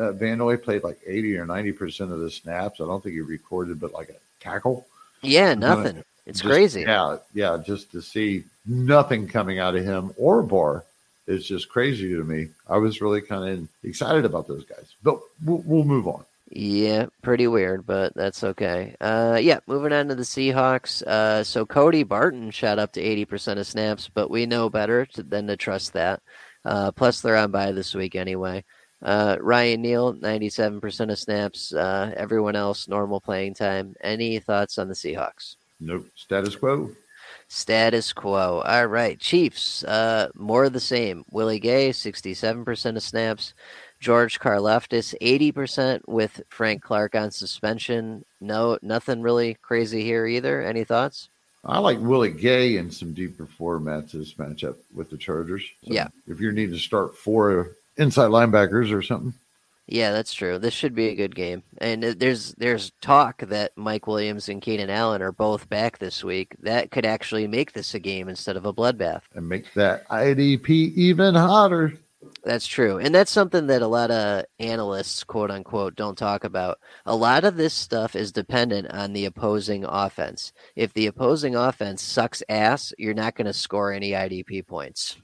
Uh, 0.00 0.12
Van 0.12 0.38
Noy 0.38 0.56
played 0.56 0.82
like 0.82 0.98
80 1.06 1.36
or 1.36 1.46
90% 1.46 2.12
of 2.12 2.20
the 2.20 2.30
snaps. 2.30 2.80
I 2.80 2.84
don't 2.84 3.02
think 3.02 3.14
he 3.14 3.20
recorded, 3.20 3.78
but 3.78 3.92
like 3.92 4.08
a 4.08 4.14
tackle. 4.42 4.86
Yeah, 5.20 5.52
nothing. 5.54 6.02
it's 6.24 6.40
just, 6.40 6.50
crazy. 6.50 6.82
Yeah, 6.82 7.18
yeah, 7.34 7.58
just 7.64 7.92
to 7.92 8.00
see 8.00 8.44
nothing 8.64 9.28
coming 9.28 9.58
out 9.58 9.76
of 9.76 9.84
him 9.84 10.14
or 10.16 10.42
Barr 10.42 10.84
is 11.26 11.46
just 11.46 11.68
crazy 11.68 12.08
to 12.14 12.24
me. 12.24 12.48
I 12.66 12.78
was 12.78 13.02
really 13.02 13.20
kind 13.20 13.46
of 13.46 13.68
excited 13.84 14.24
about 14.24 14.48
those 14.48 14.64
guys, 14.64 14.94
but 15.02 15.20
we'll, 15.44 15.62
we'll 15.66 15.84
move 15.84 16.08
on. 16.08 16.24
Yeah, 16.48 17.06
pretty 17.22 17.46
weird, 17.46 17.86
but 17.86 18.12
that's 18.14 18.42
okay. 18.42 18.96
Uh, 19.00 19.38
yeah, 19.40 19.60
moving 19.68 19.92
on 19.92 20.08
to 20.08 20.16
the 20.16 20.22
Seahawks. 20.22 21.00
Uh, 21.02 21.44
so 21.44 21.64
Cody 21.64 22.02
Barton 22.02 22.50
shot 22.50 22.80
up 22.80 22.92
to 22.94 23.02
80% 23.02 23.58
of 23.58 23.66
snaps, 23.66 24.10
but 24.12 24.30
we 24.30 24.46
know 24.46 24.68
better 24.68 25.06
to, 25.06 25.22
than 25.22 25.46
to 25.46 25.56
trust 25.56 25.92
that. 25.92 26.20
Uh, 26.64 26.90
plus, 26.90 27.20
they're 27.20 27.36
on 27.36 27.52
by 27.52 27.70
this 27.70 27.94
week 27.94 28.16
anyway. 28.16 28.64
Uh, 29.02 29.36
Ryan 29.40 29.82
Neal, 29.82 30.14
97% 30.14 31.10
of 31.10 31.18
snaps. 31.18 31.72
Uh, 31.72 32.12
everyone 32.16 32.56
else, 32.56 32.88
normal 32.88 33.20
playing 33.20 33.54
time. 33.54 33.94
Any 34.02 34.38
thoughts 34.38 34.78
on 34.78 34.88
the 34.88 34.94
Seahawks? 34.94 35.56
Nope. 35.80 36.06
Status 36.14 36.56
quo. 36.56 36.90
Status 37.48 38.12
quo. 38.12 38.62
All 38.64 38.86
right. 38.86 39.18
Chiefs, 39.18 39.82
uh, 39.84 40.28
more 40.34 40.64
of 40.64 40.72
the 40.72 40.80
same. 40.80 41.24
Willie 41.30 41.58
Gay, 41.60 41.90
67% 41.90 42.96
of 42.96 43.02
snaps. 43.02 43.54
George 44.00 44.40
Karlaftis, 44.40 45.14
80% 45.20 46.00
with 46.06 46.40
Frank 46.48 46.82
Clark 46.82 47.14
on 47.14 47.30
suspension. 47.30 48.24
No, 48.40 48.78
nothing 48.80 49.20
really 49.20 49.58
crazy 49.60 50.02
here 50.02 50.26
either. 50.26 50.62
Any 50.62 50.84
thoughts? 50.84 51.28
I 51.64 51.78
like 51.78 51.98
Willie 52.00 52.30
Gay 52.30 52.78
in 52.78 52.90
some 52.90 53.12
deeper 53.12 53.46
formats 53.46 54.12
this 54.12 54.34
matchup 54.34 54.76
with 54.94 55.10
the 55.10 55.18
Chargers. 55.18 55.62
So 55.84 55.92
yeah. 55.92 56.08
If 56.26 56.40
you're 56.40 56.52
needing 56.52 56.74
to 56.74 56.80
start 56.80 57.14
four 57.14 57.72
inside 58.00 58.30
linebackers 58.30 58.92
or 58.92 59.02
something. 59.02 59.34
Yeah, 59.86 60.12
that's 60.12 60.32
true. 60.32 60.58
This 60.58 60.72
should 60.72 60.94
be 60.94 61.08
a 61.08 61.16
good 61.16 61.34
game. 61.34 61.64
And 61.78 62.04
there's 62.04 62.52
there's 62.52 62.92
talk 63.02 63.38
that 63.38 63.72
Mike 63.76 64.06
Williams 64.06 64.48
and 64.48 64.62
Keenan 64.62 64.88
Allen 64.88 65.20
are 65.20 65.32
both 65.32 65.68
back 65.68 65.98
this 65.98 66.22
week. 66.22 66.54
That 66.60 66.92
could 66.92 67.04
actually 67.04 67.48
make 67.48 67.72
this 67.72 67.92
a 67.94 67.98
game 67.98 68.28
instead 68.28 68.56
of 68.56 68.64
a 68.64 68.72
bloodbath. 68.72 69.22
And 69.34 69.48
make 69.48 69.72
that 69.74 70.08
IDP 70.08 70.94
even 70.94 71.34
hotter. 71.34 71.94
That's 72.44 72.68
true. 72.68 72.98
And 72.98 73.12
that's 73.12 73.32
something 73.32 73.66
that 73.66 73.82
a 73.82 73.86
lot 73.86 74.12
of 74.12 74.44
analysts, 74.60 75.24
quote 75.24 75.50
unquote, 75.50 75.96
don't 75.96 76.16
talk 76.16 76.44
about. 76.44 76.78
A 77.06 77.16
lot 77.16 77.44
of 77.44 77.56
this 77.56 77.74
stuff 77.74 78.14
is 78.14 78.30
dependent 78.30 78.92
on 78.92 79.12
the 79.12 79.24
opposing 79.24 79.84
offense. 79.84 80.52
If 80.76 80.92
the 80.92 81.06
opposing 81.06 81.56
offense 81.56 82.02
sucks 82.02 82.42
ass, 82.48 82.92
you're 82.96 83.14
not 83.14 83.34
going 83.34 83.46
to 83.46 83.52
score 83.52 83.92
any 83.92 84.10
IDP 84.10 84.66
points. 84.66 85.16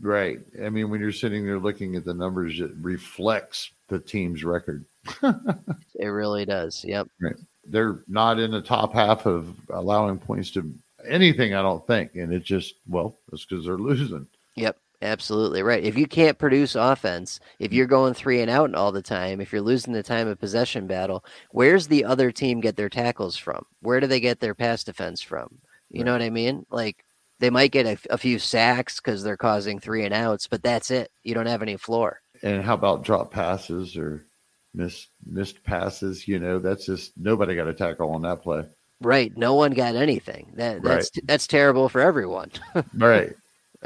Right. 0.00 0.40
I 0.62 0.68
mean, 0.70 0.90
when 0.90 1.00
you're 1.00 1.12
sitting 1.12 1.44
there 1.44 1.58
looking 1.58 1.96
at 1.96 2.04
the 2.04 2.14
numbers, 2.14 2.60
it 2.60 2.72
reflects 2.80 3.70
the 3.88 3.98
team's 3.98 4.44
record. 4.44 4.84
it 5.22 6.06
really 6.06 6.44
does. 6.44 6.84
Yep. 6.84 7.08
Right. 7.20 7.36
They're 7.64 8.00
not 8.08 8.38
in 8.38 8.50
the 8.50 8.60
top 8.60 8.92
half 8.92 9.26
of 9.26 9.54
allowing 9.70 10.18
points 10.18 10.50
to 10.52 10.74
anything, 11.06 11.54
I 11.54 11.62
don't 11.62 11.86
think. 11.86 12.16
And 12.16 12.32
it's 12.32 12.46
just, 12.46 12.74
well, 12.86 13.16
that's 13.30 13.44
because 13.44 13.66
they're 13.66 13.76
losing. 13.76 14.26
Yep. 14.56 14.78
Absolutely 15.02 15.62
right. 15.62 15.84
If 15.84 15.98
you 15.98 16.06
can't 16.06 16.38
produce 16.38 16.76
offense, 16.76 17.38
if 17.58 17.74
you're 17.74 17.86
going 17.86 18.14
three 18.14 18.40
and 18.40 18.50
out 18.50 18.74
all 18.74 18.90
the 18.90 19.02
time, 19.02 19.38
if 19.38 19.52
you're 19.52 19.60
losing 19.60 19.92
the 19.92 20.02
time 20.02 20.28
of 20.28 20.40
possession 20.40 20.86
battle, 20.86 21.24
where's 21.50 21.86
the 21.86 22.04
other 22.04 22.32
team 22.32 22.60
get 22.60 22.76
their 22.76 22.88
tackles 22.88 23.36
from? 23.36 23.66
Where 23.80 24.00
do 24.00 24.06
they 24.06 24.20
get 24.20 24.40
their 24.40 24.54
pass 24.54 24.82
defense 24.82 25.20
from? 25.20 25.58
You 25.90 26.00
right. 26.00 26.06
know 26.06 26.12
what 26.12 26.22
I 26.22 26.30
mean? 26.30 26.64
Like 26.70 27.03
they 27.40 27.50
might 27.50 27.72
get 27.72 27.86
a, 27.86 27.98
a 28.10 28.18
few 28.18 28.38
sacks 28.38 29.00
because 29.00 29.22
they're 29.22 29.36
causing 29.36 29.78
three 29.78 30.04
and 30.04 30.14
outs, 30.14 30.46
but 30.46 30.62
that's 30.62 30.90
it. 30.90 31.10
You 31.22 31.34
don't 31.34 31.46
have 31.46 31.62
any 31.62 31.76
floor. 31.76 32.20
And 32.42 32.62
how 32.62 32.74
about 32.74 33.04
drop 33.04 33.30
passes 33.30 33.96
or 33.96 34.24
missed 34.72 35.08
missed 35.26 35.62
passes? 35.64 36.28
You 36.28 36.38
know, 36.38 36.58
that's 36.58 36.86
just 36.86 37.12
nobody 37.16 37.54
got 37.54 37.68
a 37.68 37.74
tackle 37.74 38.10
on 38.10 38.22
that 38.22 38.42
play. 38.42 38.64
Right. 39.00 39.36
No 39.36 39.54
one 39.54 39.72
got 39.72 39.96
anything. 39.96 40.52
That 40.54 40.82
that's 40.82 41.10
right. 41.16 41.26
that's 41.26 41.46
terrible 41.46 41.88
for 41.88 42.00
everyone. 42.00 42.50
right. 42.94 43.34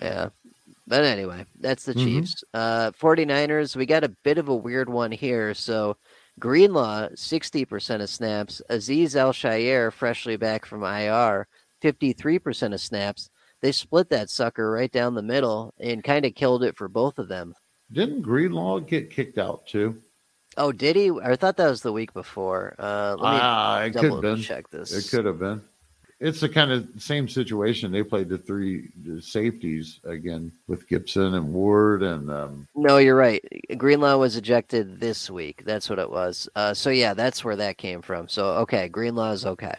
Yeah. 0.00 0.30
But 0.86 1.04
anyway, 1.04 1.44
that's 1.60 1.84
the 1.84 1.94
mm-hmm. 1.94 2.04
Chiefs. 2.04 2.44
Uh 2.52 2.92
49ers, 2.92 3.76
we 3.76 3.86
got 3.86 4.04
a 4.04 4.14
bit 4.24 4.38
of 4.38 4.48
a 4.48 4.56
weird 4.56 4.88
one 4.88 5.12
here. 5.12 5.54
So 5.54 5.96
Greenlaw, 6.38 7.08
60% 7.08 8.00
of 8.00 8.08
snaps. 8.08 8.62
Azeez 8.70 9.16
Al-Shaair, 9.16 9.92
freshly 9.92 10.36
back 10.36 10.64
from 10.64 10.84
IR, 10.84 11.48
53% 11.82 12.74
of 12.74 12.80
snaps 12.80 13.30
they 13.60 13.72
split 13.72 14.10
that 14.10 14.30
sucker 14.30 14.70
right 14.70 14.90
down 14.90 15.14
the 15.14 15.22
middle 15.22 15.74
and 15.78 16.04
kind 16.04 16.24
of 16.24 16.34
killed 16.34 16.62
it 16.62 16.76
for 16.76 16.88
both 16.88 17.18
of 17.18 17.28
them. 17.28 17.54
Didn't 17.90 18.22
Greenlaw 18.22 18.80
get 18.80 19.10
kicked 19.10 19.38
out 19.38 19.66
too? 19.66 20.00
Oh, 20.56 20.72
did 20.72 20.96
he? 20.96 21.10
I 21.10 21.36
thought 21.36 21.56
that 21.56 21.70
was 21.70 21.82
the 21.82 21.92
week 21.92 22.12
before. 22.12 22.74
Uh, 22.78 23.16
let 23.18 23.32
me 23.32 23.38
ah, 23.40 23.80
it 23.82 23.92
could 23.92 24.12
have 24.12 24.20
been. 24.20 24.42
Check 24.42 24.68
this. 24.70 24.92
It 24.92 25.10
could 25.14 25.24
have 25.24 25.38
been. 25.38 25.62
It's 26.20 26.40
the 26.40 26.48
kind 26.48 26.72
of 26.72 26.88
same 26.98 27.28
situation. 27.28 27.92
They 27.92 28.02
played 28.02 28.28
the 28.28 28.38
three 28.38 28.88
safeties 29.20 30.00
again 30.02 30.50
with 30.66 30.88
Gibson 30.88 31.34
and 31.34 31.52
Ward 31.52 32.02
and. 32.02 32.30
Um... 32.30 32.66
No, 32.74 32.98
you're 32.98 33.14
right. 33.14 33.42
Greenlaw 33.76 34.16
was 34.16 34.36
ejected 34.36 34.98
this 34.98 35.30
week. 35.30 35.62
That's 35.64 35.88
what 35.88 36.00
it 36.00 36.10
was. 36.10 36.48
Uh, 36.56 36.74
so 36.74 36.90
yeah, 36.90 37.14
that's 37.14 37.44
where 37.44 37.56
that 37.56 37.78
came 37.78 38.02
from. 38.02 38.28
So 38.28 38.46
okay, 38.54 38.88
Greenlaw 38.88 39.30
is 39.30 39.46
okay 39.46 39.74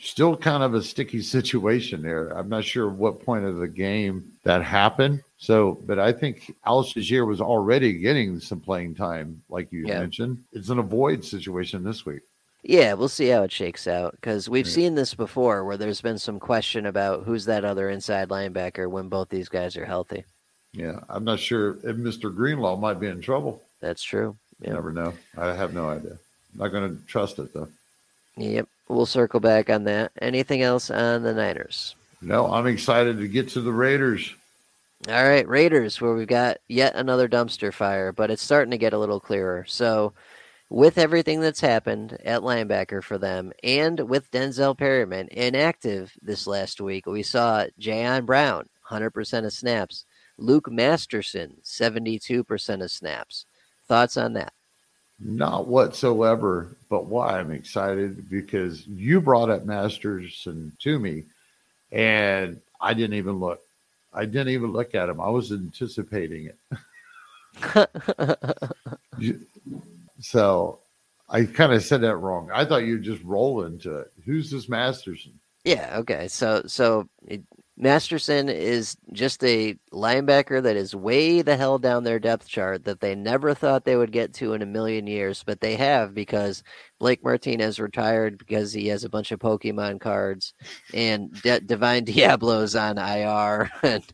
still 0.00 0.36
kind 0.36 0.62
of 0.62 0.74
a 0.74 0.82
sticky 0.82 1.22
situation 1.22 2.02
there. 2.02 2.28
I'm 2.30 2.48
not 2.48 2.64
sure 2.64 2.88
what 2.88 3.24
point 3.24 3.44
of 3.44 3.56
the 3.56 3.68
game 3.68 4.32
that 4.44 4.62
happened. 4.62 5.22
So, 5.38 5.78
but 5.86 5.98
I 5.98 6.12
think 6.12 6.54
Al 6.66 6.82
Shaair 6.84 7.26
was 7.26 7.40
already 7.40 7.94
getting 7.94 8.40
some 8.40 8.60
playing 8.60 8.94
time, 8.94 9.42
like 9.48 9.72
you 9.72 9.86
yeah. 9.86 10.00
mentioned. 10.00 10.42
It's 10.52 10.68
an 10.68 10.78
avoid 10.78 11.24
situation 11.24 11.84
this 11.84 12.04
week. 12.04 12.20
Yeah, 12.62 12.92
we'll 12.92 13.08
see 13.08 13.28
how 13.28 13.42
it 13.42 13.52
shakes 13.52 13.86
out 13.86 14.12
because 14.12 14.48
we've 14.48 14.68
seen 14.68 14.94
this 14.94 15.14
before 15.14 15.64
where 15.64 15.78
there's 15.78 16.02
been 16.02 16.18
some 16.18 16.38
question 16.38 16.86
about 16.86 17.24
who's 17.24 17.46
that 17.46 17.64
other 17.64 17.88
inside 17.88 18.28
linebacker 18.28 18.90
when 18.90 19.08
both 19.08 19.30
these 19.30 19.48
guys 19.48 19.78
are 19.78 19.86
healthy. 19.86 20.24
Yeah, 20.74 21.00
I'm 21.08 21.24
not 21.24 21.40
sure 21.40 21.78
if 21.82 21.96
Mr. 21.96 22.34
Greenlaw 22.34 22.76
might 22.76 23.00
be 23.00 23.06
in 23.06 23.22
trouble. 23.22 23.62
That's 23.80 24.02
true. 24.02 24.36
You 24.60 24.74
never 24.74 24.92
know. 24.92 25.14
I 25.38 25.54
have 25.54 25.72
no 25.72 25.88
idea. 25.88 26.18
I'm 26.52 26.58
Not 26.58 26.68
going 26.68 26.96
to 26.96 27.06
trust 27.06 27.38
it 27.38 27.54
though. 27.54 27.68
Yep 28.36 28.68
we'll 28.90 29.06
circle 29.06 29.40
back 29.40 29.70
on 29.70 29.84
that. 29.84 30.12
Anything 30.20 30.62
else 30.62 30.90
on 30.90 31.22
the 31.22 31.32
Niners? 31.32 31.94
No, 32.20 32.52
I'm 32.52 32.66
excited 32.66 33.18
to 33.18 33.28
get 33.28 33.48
to 33.50 33.60
the 33.60 33.72
Raiders. 33.72 34.34
All 35.08 35.26
right, 35.26 35.48
Raiders, 35.48 36.00
where 36.00 36.14
we've 36.14 36.26
got 36.26 36.58
yet 36.68 36.94
another 36.94 37.26
dumpster 37.26 37.72
fire, 37.72 38.12
but 38.12 38.30
it's 38.30 38.42
starting 38.42 38.70
to 38.72 38.78
get 38.78 38.92
a 38.92 38.98
little 38.98 39.20
clearer. 39.20 39.64
So, 39.66 40.12
with 40.68 40.98
everything 40.98 41.40
that's 41.40 41.60
happened 41.60 42.18
at 42.24 42.42
linebacker 42.42 43.02
for 43.02 43.16
them, 43.16 43.52
and 43.64 43.98
with 44.08 44.30
Denzel 44.30 44.76
Perryman 44.76 45.28
inactive 45.30 46.12
this 46.20 46.46
last 46.46 46.80
week, 46.80 47.06
we 47.06 47.22
saw 47.22 47.64
Jayon 47.80 48.26
Brown, 48.26 48.68
100% 48.90 49.46
of 49.46 49.52
snaps, 49.52 50.04
Luke 50.36 50.70
Masterson, 50.70 51.56
72% 51.64 52.82
of 52.82 52.90
snaps. 52.90 53.46
Thoughts 53.88 54.16
on 54.16 54.34
that? 54.34 54.52
Not 55.20 55.66
whatsoever, 55.66 56.76
but 56.88 57.06
why 57.06 57.38
I'm 57.38 57.50
excited 57.50 58.30
because 58.30 58.86
you 58.86 59.20
brought 59.20 59.50
up 59.50 59.64
Masterson 59.64 60.72
to 60.80 60.98
me 60.98 61.24
and 61.92 62.60
I 62.80 62.94
didn't 62.94 63.14
even 63.14 63.38
look. 63.38 63.60
I 64.12 64.24
didn't 64.24 64.48
even 64.48 64.72
look 64.72 64.94
at 64.94 65.08
him. 65.08 65.20
I 65.20 65.28
was 65.30 65.52
anticipating 65.52 66.50
it. 66.50 66.56
so 70.20 70.78
I 71.28 71.44
kind 71.44 71.72
of 71.72 71.82
said 71.84 72.00
that 72.00 72.16
wrong. 72.16 72.50
I 72.52 72.64
thought 72.64 72.84
you'd 72.84 73.02
just 73.02 73.22
roll 73.22 73.64
into 73.64 73.98
it. 73.98 74.12
Who's 74.24 74.50
this 74.50 74.68
Masterson? 74.68 75.38
Yeah, 75.64 75.98
okay. 75.98 76.26
So 76.28 76.62
so 76.66 77.08
it, 77.26 77.42
Masterson 77.80 78.50
is 78.50 78.98
just 79.14 79.42
a 79.42 79.74
linebacker 79.90 80.62
that 80.62 80.76
is 80.76 80.94
way 80.94 81.40
the 81.40 81.56
hell 81.56 81.78
down 81.78 82.04
their 82.04 82.18
depth 82.18 82.46
chart 82.46 82.84
that 82.84 83.00
they 83.00 83.14
never 83.14 83.54
thought 83.54 83.86
they 83.86 83.96
would 83.96 84.12
get 84.12 84.34
to 84.34 84.52
in 84.52 84.60
a 84.60 84.66
million 84.66 85.06
years, 85.06 85.42
but 85.42 85.62
they 85.62 85.76
have 85.76 86.12
because 86.14 86.62
Blake 86.98 87.24
Martinez 87.24 87.80
retired 87.80 88.36
because 88.36 88.74
he 88.74 88.88
has 88.88 89.02
a 89.02 89.08
bunch 89.08 89.32
of 89.32 89.40
Pokemon 89.40 89.98
cards, 89.98 90.52
and 90.92 91.32
De- 91.40 91.60
Divine 91.60 92.04
Deablo's 92.06 92.76
on 92.76 92.98
IR, 92.98 93.70
and, 93.82 94.04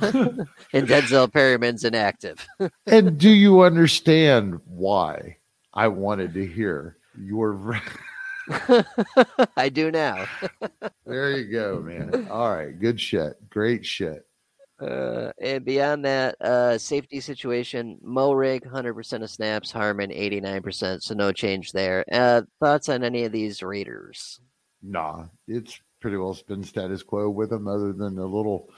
and 0.72 0.88
Denzel 0.88 1.32
Perryman's 1.32 1.84
inactive. 1.84 2.44
and 2.86 3.18
do 3.18 3.30
you 3.30 3.60
understand 3.60 4.58
why 4.66 5.36
I 5.72 5.86
wanted 5.86 6.34
to 6.34 6.44
hear 6.44 6.96
your? 7.16 7.80
I 9.56 9.68
do 9.68 9.90
now. 9.90 10.26
there 11.06 11.36
you 11.36 11.50
go, 11.50 11.80
man. 11.80 12.28
All 12.30 12.54
right, 12.54 12.78
good 12.78 13.00
shit. 13.00 13.34
Great 13.50 13.84
shit. 13.84 14.26
Uh, 14.80 15.30
and 15.40 15.64
beyond 15.64 16.04
that, 16.04 16.34
uh, 16.40 16.76
safety 16.76 17.20
situation, 17.20 17.98
Moehrig, 18.04 18.66
100% 18.66 19.22
of 19.22 19.30
snaps, 19.30 19.70
Harmon, 19.70 20.10
89%, 20.10 21.02
so 21.02 21.14
no 21.14 21.30
change 21.30 21.70
there. 21.70 22.04
Uh, 22.10 22.42
thoughts 22.58 22.88
on 22.88 23.04
any 23.04 23.24
of 23.24 23.30
these 23.30 23.62
Raiders? 23.62 24.40
Nah, 24.82 25.26
it's 25.46 25.80
pretty 26.00 26.16
well 26.16 26.36
been 26.48 26.64
status 26.64 27.04
quo 27.04 27.30
with 27.30 27.50
them, 27.50 27.68
other 27.68 27.92
than 27.92 28.16
the 28.16 28.26
little 28.26 28.70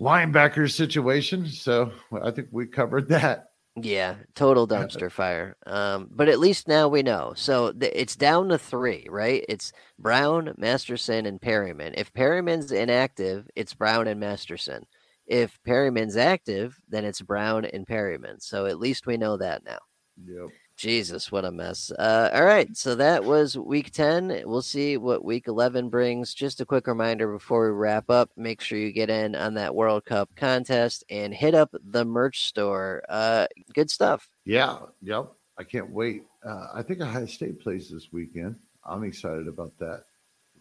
linebacker 0.00 0.70
situation. 0.70 1.46
So 1.46 1.92
I 2.22 2.30
think 2.30 2.48
we 2.50 2.66
covered 2.66 3.08
that. 3.08 3.50
Yeah, 3.76 4.16
total 4.36 4.68
dumpster 4.68 5.10
fire. 5.10 5.56
Um, 5.66 6.08
but 6.10 6.28
at 6.28 6.38
least 6.38 6.68
now 6.68 6.86
we 6.86 7.02
know. 7.02 7.32
So 7.34 7.72
th- 7.72 7.92
it's 7.94 8.14
down 8.14 8.48
to 8.50 8.58
three, 8.58 9.06
right? 9.10 9.44
It's 9.48 9.72
Brown, 9.98 10.54
Masterson, 10.56 11.26
and 11.26 11.40
Perryman. 11.40 11.94
If 11.96 12.12
Perryman's 12.12 12.70
inactive, 12.70 13.48
it's 13.56 13.74
Brown 13.74 14.06
and 14.06 14.20
Masterson. 14.20 14.86
If 15.26 15.58
Perryman's 15.64 16.16
active, 16.16 16.78
then 16.88 17.04
it's 17.04 17.20
Brown 17.20 17.64
and 17.64 17.86
Perryman. 17.86 18.40
So 18.40 18.66
at 18.66 18.78
least 18.78 19.06
we 19.06 19.16
know 19.16 19.36
that 19.38 19.64
now. 19.64 19.78
Yep. 20.24 20.50
Jesus, 20.76 21.30
what 21.30 21.44
a 21.44 21.52
mess. 21.52 21.92
Uh, 21.92 22.30
all 22.34 22.44
right. 22.44 22.76
So 22.76 22.96
that 22.96 23.24
was 23.24 23.56
week 23.56 23.92
10. 23.92 24.42
We'll 24.44 24.62
see 24.62 24.96
what 24.96 25.24
week 25.24 25.46
11 25.46 25.88
brings. 25.88 26.34
Just 26.34 26.60
a 26.60 26.66
quick 26.66 26.86
reminder 26.88 27.32
before 27.32 27.66
we 27.66 27.76
wrap 27.76 28.10
up 28.10 28.30
make 28.36 28.60
sure 28.60 28.78
you 28.78 28.92
get 28.92 29.08
in 29.08 29.36
on 29.36 29.54
that 29.54 29.74
World 29.74 30.04
Cup 30.04 30.30
contest 30.34 31.04
and 31.08 31.32
hit 31.32 31.54
up 31.54 31.74
the 31.90 32.04
merch 32.04 32.44
store. 32.46 33.04
Uh, 33.08 33.46
good 33.72 33.88
stuff. 33.88 34.28
Yeah. 34.44 34.78
Yep. 35.02 35.32
I 35.58 35.62
can't 35.62 35.90
wait. 35.90 36.24
Uh, 36.44 36.66
I 36.74 36.82
think 36.82 37.00
Ohio 37.00 37.26
State 37.26 37.60
plays 37.60 37.88
this 37.88 38.12
weekend. 38.12 38.56
I'm 38.84 39.04
excited 39.04 39.46
about 39.46 39.78
that 39.78 40.02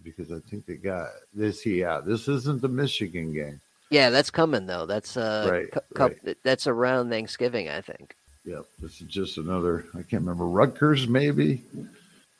because 0.03 0.31
I 0.31 0.39
think 0.47 0.67
they 0.67 0.75
got 0.75 1.07
this. 1.33 1.65
Yeah. 1.65 2.01
This 2.05 2.27
isn't 2.27 2.61
the 2.61 2.69
Michigan 2.69 3.33
game. 3.33 3.59
Yeah. 3.89 4.11
That's 4.11 4.29
coming, 4.29 4.67
though. 4.67 4.85
That's, 4.85 5.17
uh, 5.17 5.47
right, 5.51 5.71
cu- 5.71 6.03
right. 6.03 6.37
that's 6.43 6.67
around 6.67 7.09
Thanksgiving, 7.09 7.67
I 7.69 7.81
think. 7.81 8.15
Yep, 8.45 8.65
this 8.79 9.01
is 9.01 9.07
just 9.07 9.37
another. 9.37 9.85
I 9.93 9.99
can't 9.99 10.23
remember 10.23 10.47
Rutgers, 10.47 11.07
maybe. 11.07 11.63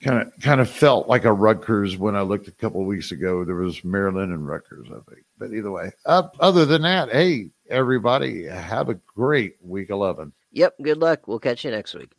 Kind 0.02 0.22
of, 0.22 0.34
kind 0.42 0.60
of 0.60 0.70
felt 0.70 1.08
like 1.08 1.24
a 1.24 1.32
Rutgers 1.32 1.96
when 1.96 2.16
I 2.16 2.22
looked 2.22 2.50
a 2.50 2.52
couple 2.52 2.84
weeks 2.84 3.14
ago. 3.14 3.46
There 3.46 3.56
was 3.56 3.86
Maryland 3.86 4.34
and 4.34 4.46
Rutgers, 4.46 4.88
I 4.90 5.00
think. 5.10 5.24
But 5.38 5.54
either 5.54 5.72
way, 5.72 5.92
other 6.06 6.66
than 6.66 6.82
that, 6.82 7.10
hey, 7.10 7.52
everybody, 7.70 8.46
have 8.46 8.90
a 8.90 9.00
great 9.16 9.56
week 9.62 9.90
eleven. 9.90 10.34
Yep. 10.52 10.76
Good 10.82 10.98
luck. 10.98 11.28
We'll 11.28 11.40
catch 11.40 11.64
you 11.64 11.72
next 11.72 11.94
week. 11.94 12.12